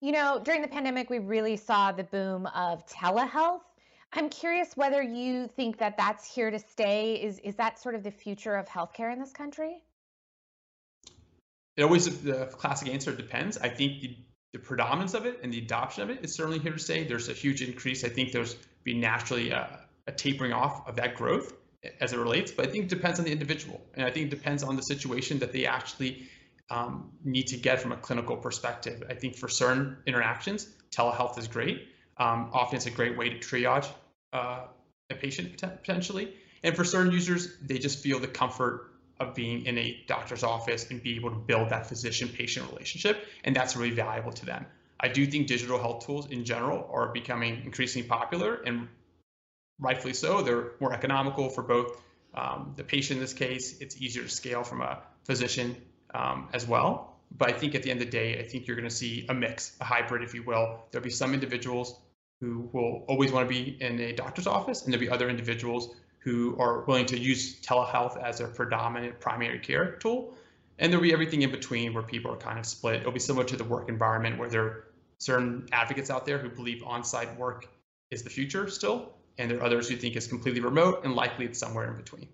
You 0.00 0.12
know, 0.12 0.40
during 0.42 0.62
the 0.62 0.68
pandemic, 0.68 1.08
we 1.08 1.18
really 1.18 1.56
saw 1.56 1.90
the 1.90 2.04
boom 2.04 2.46
of 2.46 2.86
telehealth. 2.86 3.62
I'm 4.12 4.28
curious 4.28 4.76
whether 4.76 5.02
you 5.02 5.48
think 5.48 5.78
that 5.78 5.96
that's 5.96 6.32
here 6.32 6.50
to 6.50 6.58
stay. 6.58 7.14
Is 7.14 7.40
is 7.40 7.56
that 7.56 7.80
sort 7.80 7.96
of 7.96 8.04
the 8.04 8.12
future 8.12 8.54
of 8.54 8.66
healthcare 8.68 9.12
in 9.12 9.18
this 9.18 9.32
country? 9.32 9.82
It 11.76 11.82
always 11.82 12.22
the 12.22 12.46
classic 12.46 12.88
answer 12.88 13.12
depends. 13.12 13.58
I 13.58 13.68
think 13.68 14.02
the 14.02 14.16
the 14.54 14.60
predominance 14.60 15.14
of 15.14 15.26
it 15.26 15.40
and 15.42 15.52
the 15.52 15.58
adoption 15.58 16.04
of 16.04 16.10
it 16.10 16.24
is 16.24 16.32
certainly 16.32 16.60
here 16.60 16.72
to 16.72 16.78
stay. 16.78 17.02
There's 17.02 17.28
a 17.28 17.32
huge 17.32 17.60
increase. 17.60 18.04
I 18.04 18.08
think 18.08 18.30
there's 18.30 18.54
be 18.84 18.94
naturally 18.94 19.50
a, 19.50 19.80
a, 20.06 20.12
tapering 20.12 20.52
off 20.52 20.86
of 20.86 20.94
that 20.94 21.16
growth 21.16 21.54
as 22.00 22.12
it 22.12 22.18
relates, 22.18 22.52
but 22.52 22.68
I 22.68 22.70
think 22.70 22.84
it 22.84 22.88
depends 22.88 23.18
on 23.18 23.24
the 23.24 23.32
individual. 23.32 23.80
And 23.94 24.06
I 24.06 24.12
think 24.12 24.26
it 24.26 24.30
depends 24.30 24.62
on 24.62 24.76
the 24.76 24.82
situation 24.82 25.40
that 25.40 25.52
they 25.52 25.66
actually 25.66 26.28
um, 26.70 27.10
need 27.24 27.48
to 27.48 27.56
get 27.56 27.80
from 27.80 27.90
a 27.90 27.96
clinical 27.96 28.36
perspective. 28.36 29.02
I 29.10 29.14
think 29.14 29.34
for 29.34 29.48
certain 29.48 29.96
interactions, 30.06 30.68
telehealth 30.92 31.36
is 31.36 31.48
great. 31.48 31.88
Um, 32.18 32.50
often 32.52 32.76
it's 32.76 32.86
a 32.86 32.92
great 32.92 33.18
way 33.18 33.30
to 33.30 33.38
triage 33.40 33.88
uh, 34.32 34.66
a 35.10 35.14
patient 35.16 35.60
potentially. 35.60 36.32
And 36.62 36.76
for 36.76 36.84
certain 36.84 37.10
users, 37.10 37.58
they 37.58 37.78
just 37.78 37.98
feel 37.98 38.20
the 38.20 38.28
comfort 38.28 38.92
of 39.20 39.34
being 39.34 39.66
in 39.66 39.78
a 39.78 40.02
doctor's 40.06 40.42
office 40.42 40.90
and 40.90 41.02
be 41.02 41.16
able 41.16 41.30
to 41.30 41.36
build 41.36 41.70
that 41.70 41.86
physician 41.86 42.28
patient 42.28 42.70
relationship. 42.70 43.26
And 43.44 43.54
that's 43.54 43.76
really 43.76 43.94
valuable 43.94 44.32
to 44.32 44.46
them. 44.46 44.66
I 44.98 45.08
do 45.08 45.26
think 45.26 45.46
digital 45.46 45.78
health 45.78 46.06
tools 46.06 46.30
in 46.30 46.44
general 46.44 46.88
are 46.92 47.08
becoming 47.08 47.62
increasingly 47.64 48.08
popular. 48.08 48.54
And 48.54 48.88
rightfully 49.78 50.14
so. 50.14 50.42
They're 50.42 50.72
more 50.80 50.92
economical 50.92 51.48
for 51.48 51.62
both 51.62 52.00
um, 52.34 52.74
the 52.76 52.84
patient 52.84 53.18
in 53.18 53.22
this 53.22 53.32
case. 53.34 53.80
It's 53.80 54.00
easier 54.00 54.22
to 54.22 54.28
scale 54.28 54.62
from 54.62 54.80
a 54.80 55.00
physician 55.24 55.76
um, 56.14 56.48
as 56.52 56.66
well. 56.66 57.16
But 57.36 57.50
I 57.50 57.52
think 57.52 57.74
at 57.74 57.82
the 57.82 57.90
end 57.90 58.00
of 58.00 58.06
the 58.06 58.12
day, 58.12 58.38
I 58.38 58.42
think 58.42 58.66
you're 58.66 58.76
going 58.76 58.88
to 58.88 58.94
see 58.94 59.26
a 59.28 59.34
mix, 59.34 59.76
a 59.80 59.84
hybrid, 59.84 60.22
if 60.22 60.34
you 60.34 60.42
will. 60.42 60.84
There'll 60.90 61.04
be 61.04 61.10
some 61.10 61.34
individuals 61.34 61.98
who 62.40 62.68
will 62.72 63.04
always 63.08 63.32
want 63.32 63.48
to 63.48 63.52
be 63.52 63.76
in 63.80 63.98
a 64.00 64.12
doctor's 64.12 64.46
office, 64.46 64.84
and 64.84 64.92
there'll 64.92 65.04
be 65.04 65.10
other 65.10 65.28
individuals 65.28 65.94
who 66.24 66.56
are 66.58 66.80
willing 66.86 67.04
to 67.04 67.18
use 67.18 67.60
telehealth 67.60 68.20
as 68.22 68.38
their 68.38 68.48
predominant 68.48 69.20
primary 69.20 69.58
care 69.58 69.92
tool. 69.96 70.34
And 70.78 70.90
there'll 70.90 71.02
be 71.02 71.12
everything 71.12 71.42
in 71.42 71.50
between 71.50 71.92
where 71.92 72.02
people 72.02 72.32
are 72.32 72.36
kind 72.36 72.58
of 72.58 72.64
split. 72.64 73.00
It'll 73.00 73.12
be 73.12 73.20
similar 73.20 73.44
to 73.44 73.56
the 73.56 73.64
work 73.64 73.90
environment 73.90 74.38
where 74.38 74.48
there 74.48 74.62
are 74.62 74.84
certain 75.18 75.68
advocates 75.70 76.10
out 76.10 76.24
there 76.24 76.38
who 76.38 76.48
believe 76.48 76.82
on-site 76.82 77.38
work 77.38 77.68
is 78.10 78.22
the 78.22 78.30
future 78.30 78.68
still, 78.68 79.12
and 79.38 79.50
there 79.50 79.58
are 79.58 79.64
others 79.64 79.88
who 79.88 79.96
think 79.96 80.16
it's 80.16 80.26
completely 80.26 80.60
remote 80.60 81.04
and 81.04 81.14
likely 81.14 81.44
it's 81.44 81.58
somewhere 81.58 81.90
in 81.90 81.96
between. 81.96 82.28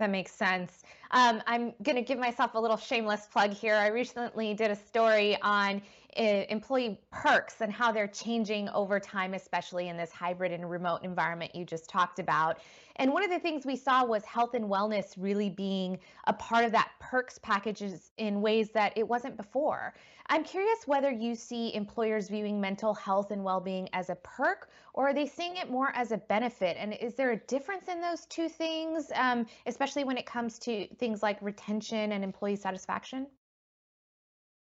That 0.00 0.10
makes 0.10 0.32
sense. 0.32 0.82
Um, 1.12 1.42
I'm 1.46 1.72
going 1.82 1.96
to 1.96 2.02
give 2.02 2.18
myself 2.18 2.54
a 2.54 2.60
little 2.60 2.76
shameless 2.76 3.26
plug 3.26 3.52
here. 3.52 3.76
I 3.76 3.88
recently 3.88 4.52
did 4.54 4.70
a 4.70 4.76
story 4.76 5.40
on 5.40 5.80
employee 6.16 7.00
perks 7.10 7.60
and 7.60 7.72
how 7.72 7.90
they're 7.92 8.08
changing 8.08 8.68
over 8.70 9.00
time, 9.00 9.34
especially 9.34 9.88
in 9.88 9.96
this 9.96 10.12
hybrid 10.12 10.52
and 10.52 10.68
remote 10.70 11.00
environment 11.02 11.54
you 11.54 11.64
just 11.64 11.88
talked 11.88 12.18
about. 12.18 12.58
And 12.96 13.12
one 13.12 13.24
of 13.24 13.30
the 13.30 13.38
things 13.40 13.66
we 13.66 13.76
saw 13.76 14.04
was 14.04 14.24
health 14.24 14.54
and 14.54 14.66
wellness 14.66 15.14
really 15.16 15.50
being 15.50 15.98
a 16.26 16.32
part 16.32 16.64
of 16.64 16.72
that 16.72 16.90
perks 17.00 17.38
packages 17.38 18.12
in 18.18 18.40
ways 18.40 18.70
that 18.70 18.92
it 18.96 19.06
wasn't 19.06 19.36
before. 19.36 19.94
I'm 20.28 20.44
curious 20.44 20.86
whether 20.86 21.10
you 21.10 21.34
see 21.34 21.74
employers 21.74 22.28
viewing 22.28 22.60
mental 22.60 22.94
health 22.94 23.30
and 23.30 23.42
well 23.42 23.60
being 23.60 23.88
as 23.92 24.10
a 24.10 24.14
perk 24.16 24.70
or 24.94 25.08
are 25.08 25.14
they 25.14 25.26
seeing 25.26 25.56
it 25.56 25.70
more 25.70 25.90
as 25.94 26.12
a 26.12 26.18
benefit? 26.18 26.76
And 26.78 26.94
is 26.94 27.14
there 27.14 27.32
a 27.32 27.36
difference 27.36 27.88
in 27.88 28.00
those 28.00 28.26
two 28.26 28.48
things, 28.48 29.10
um, 29.16 29.46
especially 29.66 30.04
when 30.04 30.16
it 30.16 30.24
comes 30.24 30.58
to 30.60 30.86
things 30.96 31.22
like 31.22 31.36
retention 31.42 32.12
and 32.12 32.22
employee 32.22 32.56
satisfaction? 32.56 33.26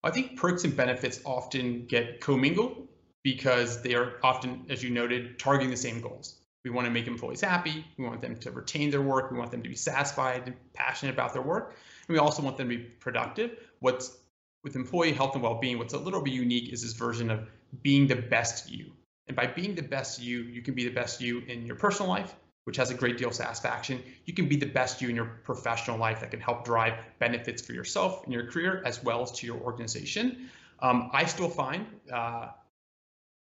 I 0.02 0.10
think 0.10 0.36
perks 0.36 0.64
and 0.64 0.76
benefits 0.76 1.20
often 1.24 1.86
get 1.86 2.20
commingled 2.20 2.88
because 3.22 3.82
they 3.82 3.94
are 3.94 4.14
often, 4.22 4.64
as 4.70 4.82
you 4.82 4.90
noted, 4.90 5.38
targeting 5.38 5.70
the 5.70 5.76
same 5.76 6.00
goals. 6.00 6.36
We 6.64 6.70
want 6.70 6.86
to 6.86 6.90
make 6.90 7.06
employees 7.06 7.40
happy. 7.40 7.84
We 7.96 8.04
want 8.04 8.20
them 8.20 8.36
to 8.36 8.50
retain 8.50 8.90
their 8.90 9.02
work. 9.02 9.30
We 9.30 9.38
want 9.38 9.50
them 9.50 9.62
to 9.62 9.68
be 9.68 9.76
satisfied 9.76 10.42
and 10.46 10.56
passionate 10.74 11.12
about 11.12 11.32
their 11.32 11.42
work. 11.42 11.76
And 12.06 12.14
we 12.14 12.18
also 12.18 12.42
want 12.42 12.56
them 12.56 12.68
to 12.68 12.76
be 12.76 12.82
productive. 12.82 13.58
What's 13.80 14.16
with 14.62 14.76
employee 14.76 15.12
health 15.12 15.34
and 15.34 15.42
well-being, 15.42 15.78
what's 15.78 15.94
a 15.94 15.98
little 15.98 16.20
bit 16.20 16.34
unique 16.34 16.72
is 16.72 16.82
this 16.82 16.92
version 16.92 17.30
of 17.30 17.48
being 17.82 18.06
the 18.06 18.16
best 18.16 18.70
you. 18.70 18.92
And 19.26 19.36
by 19.36 19.46
being 19.46 19.74
the 19.74 19.82
best 19.82 20.20
you, 20.20 20.40
you 20.42 20.60
can 20.60 20.74
be 20.74 20.84
the 20.84 20.94
best 20.94 21.20
you 21.20 21.40
in 21.40 21.64
your 21.64 21.76
personal 21.76 22.10
life, 22.10 22.34
which 22.64 22.76
has 22.76 22.90
a 22.90 22.94
great 22.94 23.18
deal 23.18 23.28
of 23.28 23.34
satisfaction. 23.34 24.02
You 24.26 24.34
can 24.34 24.48
be 24.48 24.56
the 24.56 24.66
best 24.66 25.00
you 25.00 25.08
in 25.08 25.16
your 25.16 25.40
professional 25.44 25.98
life 25.98 26.20
that 26.20 26.30
can 26.30 26.40
help 26.40 26.64
drive 26.64 26.94
benefits 27.18 27.62
for 27.62 27.72
yourself 27.72 28.24
and 28.24 28.32
your 28.32 28.46
career 28.46 28.82
as 28.84 29.02
well 29.02 29.22
as 29.22 29.32
to 29.32 29.46
your 29.46 29.58
organization. 29.60 30.50
Um, 30.80 31.10
I 31.12 31.24
still 31.24 31.48
find 31.48 31.86
uh, 32.12 32.48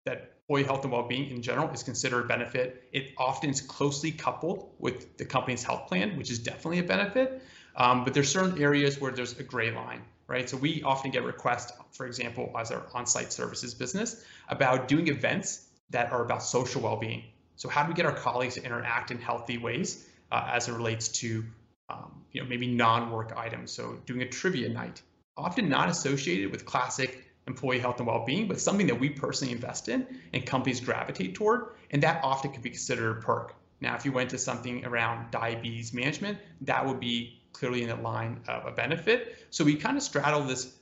that 0.06 0.36
employee 0.48 0.64
health 0.64 0.82
and 0.84 0.92
well-being 0.92 1.30
in 1.30 1.42
general 1.42 1.70
is 1.70 1.82
considered 1.82 2.24
a 2.24 2.28
benefit. 2.28 2.88
It 2.92 3.12
often 3.18 3.50
is 3.50 3.60
closely 3.60 4.10
coupled 4.10 4.74
with 4.78 5.16
the 5.16 5.24
company's 5.24 5.62
health 5.62 5.86
plan, 5.86 6.16
which 6.16 6.30
is 6.30 6.38
definitely 6.38 6.80
a 6.80 6.84
benefit. 6.84 7.42
Um, 7.76 8.04
but 8.04 8.14
there's 8.14 8.30
certain 8.30 8.60
areas 8.60 9.00
where 9.00 9.12
there's 9.12 9.38
a 9.38 9.42
gray 9.44 9.70
line, 9.70 10.02
right? 10.26 10.50
So 10.50 10.56
we 10.56 10.82
often 10.82 11.10
get 11.10 11.22
requests, 11.24 11.72
for 11.92 12.06
example, 12.06 12.52
as 12.58 12.72
our 12.72 12.82
on-site 12.94 13.32
services 13.32 13.74
business, 13.74 14.24
about 14.48 14.88
doing 14.88 15.06
events 15.08 15.68
that 15.90 16.10
are 16.10 16.24
about 16.24 16.42
social 16.42 16.82
well-being. 16.82 17.22
So 17.60 17.68
how 17.68 17.82
do 17.82 17.88
we 17.88 17.94
get 17.94 18.06
our 18.06 18.14
colleagues 18.14 18.54
to 18.54 18.64
interact 18.64 19.10
in 19.10 19.18
healthy 19.18 19.58
ways 19.58 20.08
uh, 20.32 20.48
as 20.50 20.68
it 20.68 20.72
relates 20.72 21.08
to 21.08 21.44
um, 21.90 22.22
you 22.32 22.40
know, 22.40 22.48
maybe 22.48 22.66
non-work 22.66 23.34
items? 23.36 23.70
So 23.70 23.98
doing 24.06 24.22
a 24.22 24.26
trivia 24.26 24.70
night, 24.70 25.02
often 25.36 25.68
not 25.68 25.90
associated 25.90 26.52
with 26.52 26.64
classic 26.64 27.22
employee 27.46 27.78
health 27.78 27.98
and 27.98 28.06
well-being, 28.06 28.48
but 28.48 28.58
something 28.58 28.86
that 28.86 28.98
we 28.98 29.10
personally 29.10 29.52
invest 29.52 29.90
in 29.90 30.06
and 30.32 30.46
companies 30.46 30.80
gravitate 30.80 31.34
toward, 31.34 31.74
and 31.90 32.02
that 32.02 32.24
often 32.24 32.50
can 32.50 32.62
be 32.62 32.70
considered 32.70 33.18
a 33.18 33.20
perk. 33.20 33.54
Now, 33.82 33.94
if 33.94 34.06
you 34.06 34.12
went 34.12 34.30
to 34.30 34.38
something 34.38 34.86
around 34.86 35.30
diabetes 35.30 35.92
management, 35.92 36.38
that 36.62 36.86
would 36.86 36.98
be 36.98 37.42
clearly 37.52 37.82
in 37.82 37.90
the 37.90 37.96
line 37.96 38.40
of 38.48 38.64
a 38.64 38.72
benefit. 38.72 39.36
So 39.50 39.64
we 39.64 39.74
kind 39.74 39.98
of 39.98 40.02
straddle 40.02 40.44
this 40.44 40.74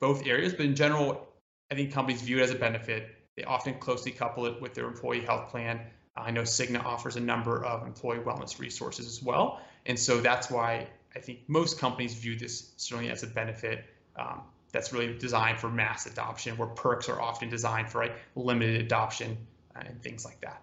both 0.00 0.26
areas, 0.26 0.52
but 0.52 0.66
in 0.66 0.74
general, 0.74 1.28
I 1.70 1.76
think 1.76 1.92
companies 1.92 2.22
view 2.22 2.38
it 2.38 2.42
as 2.42 2.50
a 2.50 2.56
benefit. 2.56 3.12
They 3.36 3.44
often 3.44 3.74
closely 3.78 4.12
couple 4.12 4.46
it 4.46 4.60
with 4.60 4.74
their 4.74 4.86
employee 4.86 5.20
health 5.20 5.50
plan. 5.50 5.80
I 6.16 6.30
know 6.30 6.42
Cigna 6.42 6.82
offers 6.82 7.16
a 7.16 7.20
number 7.20 7.64
of 7.64 7.86
employee 7.86 8.20
wellness 8.20 8.58
resources 8.58 9.06
as 9.06 9.22
well. 9.22 9.60
And 9.84 9.98
so 9.98 10.20
that's 10.20 10.50
why 10.50 10.88
I 11.14 11.20
think 11.20 11.40
most 11.46 11.78
companies 11.78 12.14
view 12.14 12.36
this 12.36 12.72
certainly 12.76 13.10
as 13.10 13.22
a 13.22 13.26
benefit 13.26 13.84
um, 14.16 14.42
that's 14.72 14.92
really 14.92 15.16
designed 15.18 15.58
for 15.58 15.68
mass 15.68 16.06
adoption, 16.06 16.56
where 16.56 16.68
perks 16.68 17.08
are 17.08 17.20
often 17.20 17.48
designed 17.48 17.90
for 17.90 18.02
like 18.02 18.16
limited 18.34 18.80
adoption 18.80 19.36
uh, 19.74 19.82
and 19.86 20.02
things 20.02 20.24
like 20.24 20.40
that. 20.40 20.62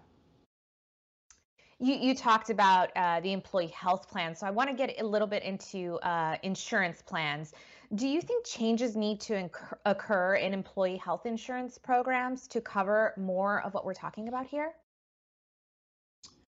You, 1.80 1.94
you 1.94 2.14
talked 2.14 2.50
about 2.50 2.90
uh, 2.96 3.20
the 3.20 3.32
employee 3.32 3.66
health 3.68 4.08
plan, 4.08 4.34
so 4.34 4.46
I 4.46 4.50
want 4.50 4.70
to 4.70 4.76
get 4.76 5.00
a 5.00 5.04
little 5.04 5.26
bit 5.26 5.42
into 5.42 5.96
uh, 5.96 6.36
insurance 6.42 7.02
plans. 7.02 7.52
Do 7.94 8.06
you 8.06 8.20
think 8.20 8.46
changes 8.46 8.96
need 8.96 9.20
to 9.22 9.36
incur, 9.36 9.78
occur 9.84 10.34
in 10.36 10.52
employee 10.52 10.96
health 10.96 11.26
insurance 11.26 11.78
programs 11.78 12.48
to 12.48 12.60
cover 12.60 13.14
more 13.16 13.62
of 13.62 13.74
what 13.74 13.84
we're 13.84 13.94
talking 13.94 14.28
about 14.28 14.46
here? 14.46 14.72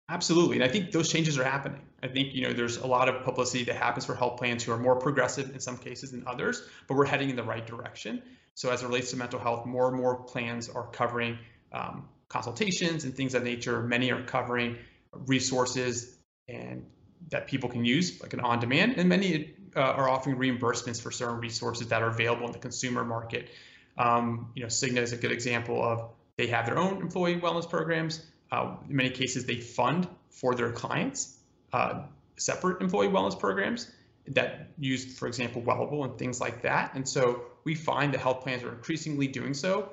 Absolutely, 0.10 0.56
and 0.56 0.64
I 0.64 0.70
think 0.70 0.92
those 0.92 1.12
changes 1.12 1.38
are 1.38 1.44
happening. 1.44 1.82
I 2.02 2.08
think 2.08 2.34
you 2.34 2.48
know 2.48 2.54
there's 2.54 2.78
a 2.78 2.88
lot 2.88 3.10
of 3.10 3.24
publicity 3.24 3.66
that 3.66 3.76
happens 3.76 4.06
for 4.06 4.16
health 4.16 4.38
plans 4.38 4.64
who 4.64 4.72
are 4.72 4.78
more 4.78 4.96
progressive 4.96 5.54
in 5.54 5.60
some 5.60 5.78
cases 5.78 6.12
than 6.12 6.24
others, 6.26 6.64
but 6.88 6.98
we're 6.98 7.06
heading 7.06 7.30
in 7.30 7.36
the 7.36 7.44
right 7.44 7.66
direction. 7.66 8.24
So 8.56 8.72
as 8.72 8.82
it 8.82 8.88
relates 8.88 9.12
to 9.12 9.18
mental 9.18 9.40
health, 9.40 9.68
more 9.68 9.88
and 9.88 9.96
more 9.96 10.24
plans 10.24 10.68
are 10.68 10.88
covering 10.88 11.38
um, 11.72 12.10
consultations 12.28 13.04
and 13.04 13.16
things 13.16 13.36
of 13.36 13.44
nature. 13.44 13.84
Many 13.84 14.12
are 14.12 14.24
covering 14.24 14.78
resources 15.14 16.18
and 16.48 16.86
that 17.30 17.48
people 17.48 17.70
can 17.70 17.86
use, 17.86 18.22
like 18.22 18.34
an 18.34 18.40
on-demand, 18.40 18.96
and 18.98 19.10
many 19.10 19.54
uh, 19.76 19.82
are 19.82 20.10
offering 20.10 20.38
reimbursements 20.38 21.02
for 21.02 21.12
certain 21.12 21.40
resources 21.40 21.88
that 21.88 22.02
are 22.02 22.10
available 22.10 22.46
in 22.46 22.52
the 22.52 22.60
consumer 22.60 23.04
market. 23.04 23.50
Um, 23.98 24.52
you 24.56 24.64
know, 24.64 24.68
Cigna 24.68 24.98
is 24.98 25.12
a 25.12 25.18
good 25.18 25.32
example 25.32 25.84
of 25.84 26.10
they 26.38 26.48
have 26.48 26.66
their 26.66 26.78
own 26.78 27.02
employee 27.02 27.40
wellness 27.40 27.70
programs. 27.70 28.26
Uh, 28.52 28.76
in 28.90 28.96
many 28.96 29.10
cases, 29.10 29.46
they 29.46 29.58
fund 29.58 30.08
for 30.30 30.56
their 30.56 30.72
clients 30.72 31.38
uh, 31.74 32.04
separate 32.38 32.82
employee 32.82 33.10
wellness 33.10 33.38
programs 33.38 33.92
that 34.28 34.70
use, 34.78 35.18
for 35.18 35.28
example, 35.28 35.62
Wellable 35.62 36.06
and 36.06 36.18
things 36.18 36.40
like 36.40 36.62
that. 36.62 36.96
And 36.96 37.08
so 37.08 37.44
we 37.64 37.76
find 37.76 38.14
that 38.14 38.20
health 38.20 38.42
plans 38.42 38.64
are 38.64 38.74
increasingly 38.74 39.28
doing 39.28 39.54
so 39.54 39.90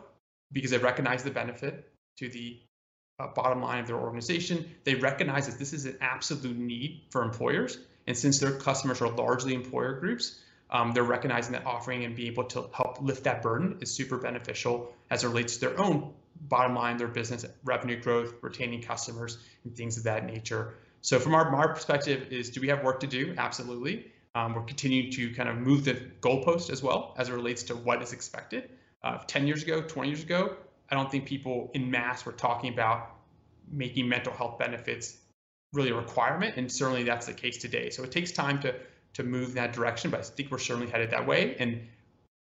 because 0.53 0.71
they 0.71 0.79
recognize 0.79 1.23
the 1.23 1.31
benefit 1.31 1.91
to 2.19 2.29
the 2.29 2.61
uh, 3.19 3.29
bottom 3.29 3.63
line 3.63 3.81
of 3.81 3.87
their 3.87 3.97
organization. 3.97 4.71
They 4.85 4.95
recognize 4.95 5.47
that 5.47 5.59
this 5.59 5.73
is 5.73 5.87
an 5.87 5.97
absolute 6.01 6.57
need 6.57 7.03
for 7.11 7.23
employers. 7.23 7.79
And 8.07 8.17
since 8.17 8.39
their 8.39 8.53
customers 8.53 9.01
are 9.01 9.09
largely 9.09 9.55
employer 9.55 9.99
groups, 9.99 10.41
um, 10.71 10.93
they're 10.93 11.05
recognizing 11.05 11.53
that 11.53 11.65
offering 11.65 12.05
and 12.05 12.15
being 12.15 12.33
able 12.33 12.45
to 12.45 12.69
help 12.73 13.01
lift 13.01 13.25
that 13.25 13.43
burden 13.43 13.79
is 13.81 13.93
super 13.93 14.17
beneficial 14.17 14.93
as 15.11 15.25
it 15.25 15.29
relates 15.29 15.55
to 15.55 15.61
their 15.61 15.81
own 15.81 16.13
bottom 16.49 16.75
line, 16.75 16.97
their 16.97 17.09
business 17.09 17.47
revenue 17.65 18.01
growth, 18.01 18.35
retaining 18.43 18.83
customers, 18.83 19.39
and 19.65 19.77
things 19.77 19.97
of 19.97 20.05
that 20.05 20.27
nature. 20.27 20.75
So 21.01 21.19
from 21.19 21.35
our, 21.35 21.55
our 21.55 21.73
perspective 21.73 22.33
is, 22.33 22.51
do 22.51 22.61
we 22.61 22.69
have 22.69 22.83
work 22.83 23.01
to 23.01 23.07
do? 23.07 23.35
Absolutely. 23.39 24.13
Um, 24.35 24.55
we're 24.55 24.63
continuing 24.63 25.11
to 25.13 25.33
kind 25.33 25.49
of 25.49 25.57
move 25.57 25.85
the 25.85 25.95
goalpost 26.21 26.69
as 26.69 26.83
well 26.83 27.15
as 27.17 27.29
it 27.29 27.33
relates 27.33 27.63
to 27.65 27.77
what 27.77 28.03
is 28.03 28.13
expected. 28.13 28.71
Uh, 29.03 29.19
10 29.27 29.47
years 29.47 29.63
ago, 29.63 29.81
20 29.81 30.09
years 30.09 30.23
ago, 30.23 30.57
I 30.91 30.95
don't 30.95 31.11
think 31.11 31.27
people 31.27 31.71
in 31.75 31.91
mass 31.91 32.25
were 32.25 32.33
talking 32.33 32.73
about 32.73 33.17
making 33.71 34.09
mental 34.09 34.33
health 34.33 34.59
benefits 34.59 35.19
really 35.73 35.91
a 35.91 35.95
requirement, 35.95 36.57
and 36.57 36.71
certainly 36.71 37.03
that's 37.03 37.27
the 37.27 37.33
case 37.33 37.59
today. 37.59 37.91
So 37.91 38.03
it 38.05 38.13
takes 38.13 38.33
time 38.33 38.61
to 38.61 38.75
to 39.15 39.23
move 39.23 39.49
in 39.49 39.55
that 39.55 39.73
direction, 39.73 40.11
but 40.11 40.21
I 40.21 40.23
think 40.25 40.51
we're 40.51 40.59
certainly 40.59 40.91
headed 40.91 41.11
that 41.11 41.27
way. 41.27 41.57
And 41.59 41.81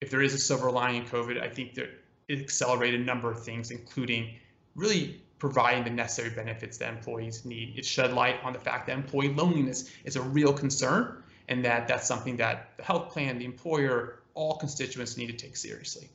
if 0.01 0.11
there 0.11 0.23
is 0.23 0.35
a 0.35 0.39
silver 0.39 0.73
lining 0.73 1.03
in 1.03 1.09
COVID, 1.09 1.41
I 1.41 1.49
think 1.49 1.75
that 1.75 1.89
it 2.27 2.41
accelerated 2.41 3.01
a 3.01 3.05
number 3.05 3.31
of 3.31 3.45
things, 3.45 3.71
including 3.71 4.35
really 4.75 5.23
providing 5.39 5.85
the 5.85 5.91
necessary 5.91 6.31
benefits 6.31 6.79
that 6.79 6.89
employees 6.93 7.45
need. 7.45 7.79
It 7.79 7.85
shed 7.85 8.13
light 8.13 8.37
on 8.43 8.53
the 8.53 8.59
fact 8.59 8.89
that 8.89 8.99
employee 8.99 9.33
loneliness 9.33 9.89
is 10.05 10.17
a 10.17 10.23
real 10.23 10.53
concern, 10.53 11.23
and 11.49 11.65
that 11.65 11.87
that's 11.87 12.09
something 12.09 12.37
that 12.39 12.73
the 12.77 12.83
health 12.83 13.13
plan, 13.13 13.39
the 13.39 13.45
employer, 13.45 14.21
all 14.35 14.57
constituents 14.57 15.17
need 15.17 15.29
to 15.29 15.37
take 15.37 15.57
seriously. 15.57 16.09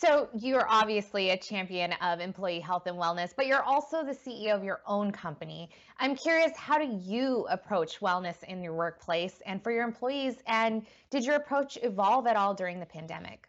So 0.00 0.30
you're 0.32 0.66
obviously 0.66 1.28
a 1.28 1.36
champion 1.36 1.92
of 2.00 2.20
employee 2.20 2.60
health 2.60 2.86
and 2.86 2.96
wellness, 2.96 3.34
but 3.36 3.46
you're 3.46 3.62
also 3.62 4.02
the 4.02 4.14
CEO 4.14 4.54
of 4.54 4.64
your 4.64 4.80
own 4.86 5.12
company. 5.12 5.68
I'm 5.98 6.16
curious, 6.16 6.56
how 6.56 6.78
do 6.78 6.98
you 7.02 7.46
approach 7.50 8.00
wellness 8.00 8.42
in 8.44 8.62
your 8.62 8.72
workplace 8.72 9.42
and 9.44 9.62
for 9.62 9.70
your 9.70 9.84
employees? 9.84 10.36
And 10.46 10.86
did 11.10 11.26
your 11.26 11.34
approach 11.34 11.76
evolve 11.82 12.26
at 12.26 12.36
all 12.36 12.54
during 12.54 12.80
the 12.80 12.86
pandemic? 12.86 13.46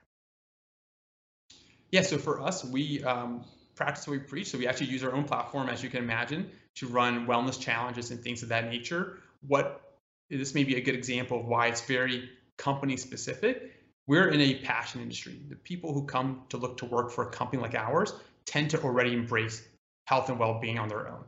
Yeah, 1.90 2.02
so 2.02 2.18
for 2.18 2.42
us, 2.42 2.66
we 2.66 3.02
um, 3.06 3.46
practice 3.76 4.06
what 4.06 4.14
we 4.14 4.20
preach. 4.20 4.50
So 4.50 4.58
we 4.58 4.68
actually 4.68 4.88
use 4.88 5.06
our 5.06 5.14
own 5.14 5.24
platform, 5.24 5.70
as 5.70 5.82
you 5.82 5.90
can 5.90 6.04
imagine, 6.04 6.52
to 6.76 6.88
run 6.88 7.28
wellness 7.28 7.58
challenges 7.58 8.12
and 8.12 8.20
things 8.20 8.44
of 8.44 8.50
that 8.50 8.70
nature. 8.70 9.20
What 9.48 9.82
this 10.30 10.54
may 10.54 10.66
be 10.66 10.76
a 10.76 10.82
good 10.82 10.96
example 10.96 11.40
of 11.40 11.46
why 11.46 11.68
it's 11.68 11.82
very 11.82 12.30
company 12.58 12.98
specific. 12.98 13.72
We're 14.12 14.28
in 14.28 14.42
a 14.42 14.56
passion 14.56 15.00
industry. 15.00 15.40
The 15.48 15.56
people 15.56 15.94
who 15.94 16.06
come 16.06 16.42
to 16.50 16.58
look 16.58 16.76
to 16.80 16.86
work 16.86 17.12
for 17.12 17.30
a 17.30 17.32
company 17.32 17.62
like 17.62 17.76
ours 17.76 18.14
tend 18.44 18.72
to 18.72 18.84
already 18.84 19.14
embrace 19.14 19.66
health 20.04 20.28
and 20.28 20.38
well-being 20.38 20.78
on 20.78 20.90
their 20.90 21.08
own 21.08 21.24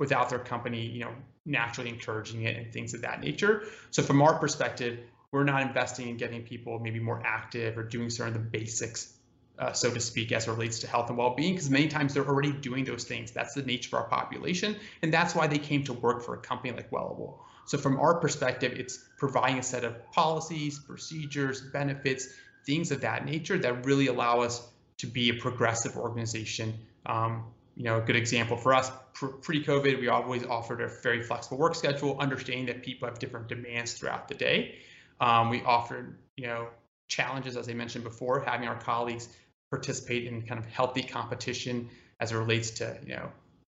without 0.00 0.28
their 0.28 0.40
company, 0.40 0.84
you 0.86 1.04
know, 1.04 1.12
naturally 1.44 1.88
encouraging 1.88 2.42
it 2.42 2.56
and 2.56 2.72
things 2.72 2.94
of 2.94 3.02
that 3.02 3.20
nature. 3.20 3.62
So 3.92 4.02
from 4.02 4.20
our 4.22 4.40
perspective, 4.40 4.98
we're 5.30 5.44
not 5.44 5.62
investing 5.62 6.08
in 6.08 6.16
getting 6.16 6.42
people 6.42 6.80
maybe 6.80 6.98
more 6.98 7.22
active 7.24 7.78
or 7.78 7.84
doing 7.84 8.10
certain 8.10 8.32
the 8.32 8.40
basics 8.40 9.16
uh, 9.60 9.72
so 9.72 9.94
to 9.94 10.00
speak, 10.00 10.32
as 10.32 10.48
it 10.48 10.50
relates 10.50 10.80
to 10.80 10.88
health 10.88 11.08
and 11.08 11.16
well-being, 11.16 11.54
because 11.54 11.70
many 11.70 11.86
times 11.86 12.12
they're 12.12 12.26
already 12.26 12.52
doing 12.52 12.84
those 12.84 13.04
things. 13.04 13.30
That's 13.30 13.54
the 13.54 13.62
nature 13.62 13.96
of 13.96 14.02
our 14.02 14.08
population, 14.08 14.74
and 15.00 15.14
that's 15.14 15.36
why 15.36 15.46
they 15.46 15.58
came 15.58 15.84
to 15.84 15.92
work 15.92 16.22
for 16.24 16.34
a 16.34 16.38
company 16.38 16.74
like 16.74 16.90
Wellable. 16.90 17.38
So 17.66 17.78
from 17.78 17.98
our 17.98 18.14
perspective, 18.14 18.72
it's 18.76 18.98
providing 19.18 19.58
a 19.58 19.62
set 19.62 19.84
of 19.84 20.10
policies, 20.12 20.78
procedures, 20.78 21.60
benefits, 21.72 22.28
things 22.64 22.90
of 22.90 23.00
that 23.02 23.24
nature 23.24 23.58
that 23.58 23.84
really 23.84 24.06
allow 24.06 24.40
us 24.40 24.66
to 24.98 25.06
be 25.06 25.30
a 25.30 25.34
progressive 25.34 25.96
organization. 25.96 26.74
Um, 27.06 27.44
you 27.76 27.84
know, 27.84 27.98
a 27.98 28.00
good 28.00 28.16
example 28.16 28.56
for 28.56 28.74
us 28.74 28.90
pre-COVID, 29.12 30.00
we 30.00 30.08
always 30.08 30.44
offered 30.44 30.80
a 30.80 30.88
very 31.02 31.22
flexible 31.22 31.58
work 31.58 31.74
schedule, 31.74 32.18
understanding 32.18 32.66
that 32.66 32.82
people 32.82 33.08
have 33.08 33.18
different 33.18 33.48
demands 33.48 33.94
throughout 33.94 34.28
the 34.28 34.34
day. 34.34 34.76
Um, 35.20 35.50
we 35.50 35.62
offered, 35.62 36.18
you 36.36 36.46
know, 36.46 36.68
challenges, 37.08 37.56
as 37.56 37.68
I 37.68 37.74
mentioned 37.74 38.04
before, 38.04 38.40
having 38.40 38.68
our 38.68 38.78
colleagues 38.78 39.28
participate 39.70 40.26
in 40.26 40.42
kind 40.42 40.58
of 40.58 40.66
healthy 40.66 41.02
competition 41.02 41.88
as 42.20 42.32
it 42.32 42.36
relates 42.36 42.70
to 42.70 42.98
you 43.06 43.14
know 43.14 43.30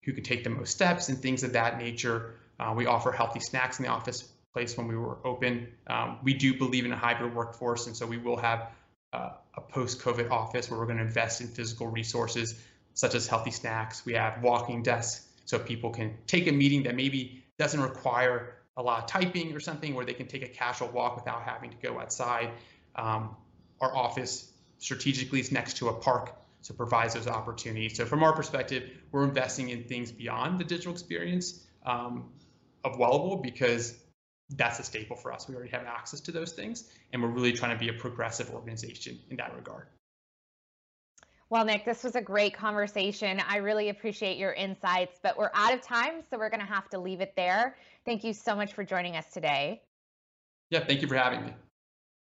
who 0.04 0.12
could 0.12 0.24
take 0.24 0.44
the 0.44 0.50
most 0.50 0.70
steps 0.70 1.08
and 1.08 1.18
things 1.18 1.42
of 1.42 1.52
that 1.52 1.78
nature. 1.78 2.34
Uh, 2.60 2.74
we 2.74 2.86
offer 2.86 3.10
healthy 3.10 3.40
snacks 3.40 3.78
in 3.78 3.86
the 3.86 3.90
office 3.90 4.22
place 4.52 4.76
when 4.76 4.86
we 4.86 4.96
were 4.96 5.16
open. 5.24 5.68
Um, 5.86 6.18
we 6.22 6.34
do 6.34 6.58
believe 6.58 6.84
in 6.84 6.92
a 6.92 6.96
hybrid 6.96 7.34
workforce, 7.34 7.86
and 7.86 7.96
so 7.96 8.06
we 8.06 8.18
will 8.18 8.36
have 8.36 8.68
uh, 9.12 9.30
a 9.54 9.60
post-COVID 9.60 10.30
office 10.30 10.70
where 10.70 10.78
we're 10.78 10.86
going 10.86 10.98
to 10.98 11.04
invest 11.04 11.40
in 11.40 11.48
physical 11.48 11.86
resources 11.86 12.60
such 12.94 13.14
as 13.14 13.26
healthy 13.26 13.50
snacks. 13.50 14.04
We 14.04 14.12
have 14.14 14.42
walking 14.42 14.82
desks 14.82 15.26
so 15.46 15.58
people 15.58 15.90
can 15.90 16.18
take 16.26 16.46
a 16.48 16.52
meeting 16.52 16.82
that 16.82 16.94
maybe 16.94 17.42
doesn't 17.58 17.80
require 17.80 18.54
a 18.76 18.82
lot 18.82 19.02
of 19.02 19.08
typing 19.08 19.54
or 19.54 19.60
something, 19.60 19.94
where 19.94 20.04
they 20.04 20.14
can 20.14 20.26
take 20.26 20.42
a 20.42 20.48
casual 20.48 20.88
walk 20.88 21.16
without 21.16 21.42
having 21.42 21.70
to 21.70 21.76
go 21.76 21.98
outside. 21.98 22.50
Um, 22.94 23.36
our 23.80 23.94
office 23.96 24.52
strategically 24.78 25.40
is 25.40 25.50
next 25.50 25.78
to 25.78 25.88
a 25.88 25.92
park, 25.92 26.36
so 26.60 26.74
provides 26.74 27.14
those 27.14 27.26
opportunities. 27.26 27.96
So 27.96 28.04
from 28.04 28.22
our 28.22 28.34
perspective, 28.34 28.90
we're 29.12 29.24
investing 29.24 29.70
in 29.70 29.84
things 29.84 30.12
beyond 30.12 30.58
the 30.58 30.64
digital 30.64 30.92
experience 30.92 31.64
um, 31.84 32.30
of 32.84 32.96
Wellable 32.96 33.42
because 33.42 33.94
that's 34.56 34.78
a 34.78 34.82
staple 34.82 35.16
for 35.16 35.32
us. 35.32 35.48
We 35.48 35.54
already 35.54 35.70
have 35.70 35.84
access 35.84 36.20
to 36.20 36.32
those 36.32 36.52
things, 36.52 36.90
and 37.12 37.22
we're 37.22 37.28
really 37.28 37.52
trying 37.52 37.72
to 37.72 37.78
be 37.78 37.88
a 37.88 37.92
progressive 37.92 38.50
organization 38.50 39.18
in 39.30 39.36
that 39.36 39.54
regard. 39.54 39.86
Well, 41.50 41.64
Nick, 41.64 41.84
this 41.84 42.04
was 42.04 42.14
a 42.14 42.20
great 42.20 42.56
conversation. 42.56 43.42
I 43.48 43.56
really 43.56 43.88
appreciate 43.88 44.38
your 44.38 44.52
insights, 44.52 45.18
but 45.20 45.36
we're 45.36 45.50
out 45.52 45.74
of 45.74 45.82
time, 45.82 46.22
so 46.30 46.38
we're 46.38 46.50
going 46.50 46.60
to 46.60 46.66
have 46.66 46.88
to 46.90 47.00
leave 47.00 47.20
it 47.20 47.34
there. 47.36 47.76
Thank 48.04 48.22
you 48.22 48.32
so 48.32 48.54
much 48.54 48.72
for 48.72 48.84
joining 48.84 49.16
us 49.16 49.32
today. 49.32 49.82
Yeah, 50.70 50.84
thank 50.84 51.02
you 51.02 51.08
for 51.08 51.16
having 51.16 51.44
me. 51.44 51.52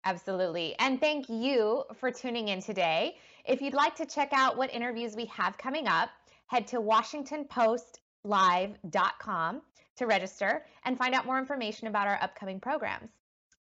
Absolutely. 0.05 0.75
And 0.79 1.01
thank 1.01 1.29
you 1.29 1.83
for 1.99 2.09
tuning 2.09 2.47
in 2.47 2.61
today. 2.61 3.17
If 3.45 3.61
you'd 3.61 3.73
like 3.73 3.95
to 3.95 4.05
check 4.05 4.29
out 4.31 4.55
what 4.57 4.73
interviews 4.73 5.13
we 5.15 5.25
have 5.25 5.57
coming 5.57 5.87
up, 5.87 6.09
head 6.47 6.67
to 6.67 6.77
WashingtonPostLive.com 6.77 9.61
to 9.97 10.05
register 10.05 10.65
and 10.85 10.97
find 10.97 11.13
out 11.13 11.25
more 11.25 11.39
information 11.39 11.87
about 11.87 12.07
our 12.07 12.19
upcoming 12.21 12.59
programs. 12.59 13.09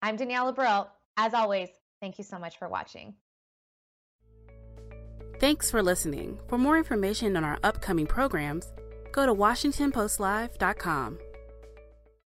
I'm 0.02 0.16
Danielle 0.16 0.52
Abril. 0.52 0.88
As 1.16 1.34
always, 1.34 1.68
thank 2.00 2.18
you 2.18 2.24
so 2.24 2.38
much 2.38 2.58
for 2.58 2.68
watching. 2.68 3.14
Thanks 5.38 5.70
for 5.70 5.82
listening. 5.82 6.38
For 6.48 6.58
more 6.58 6.78
information 6.78 7.36
on 7.36 7.44
our 7.44 7.58
upcoming 7.62 8.06
programs, 8.06 8.72
go 9.12 9.26
to 9.26 9.34
WashingtonPostLive.com. 9.34 11.18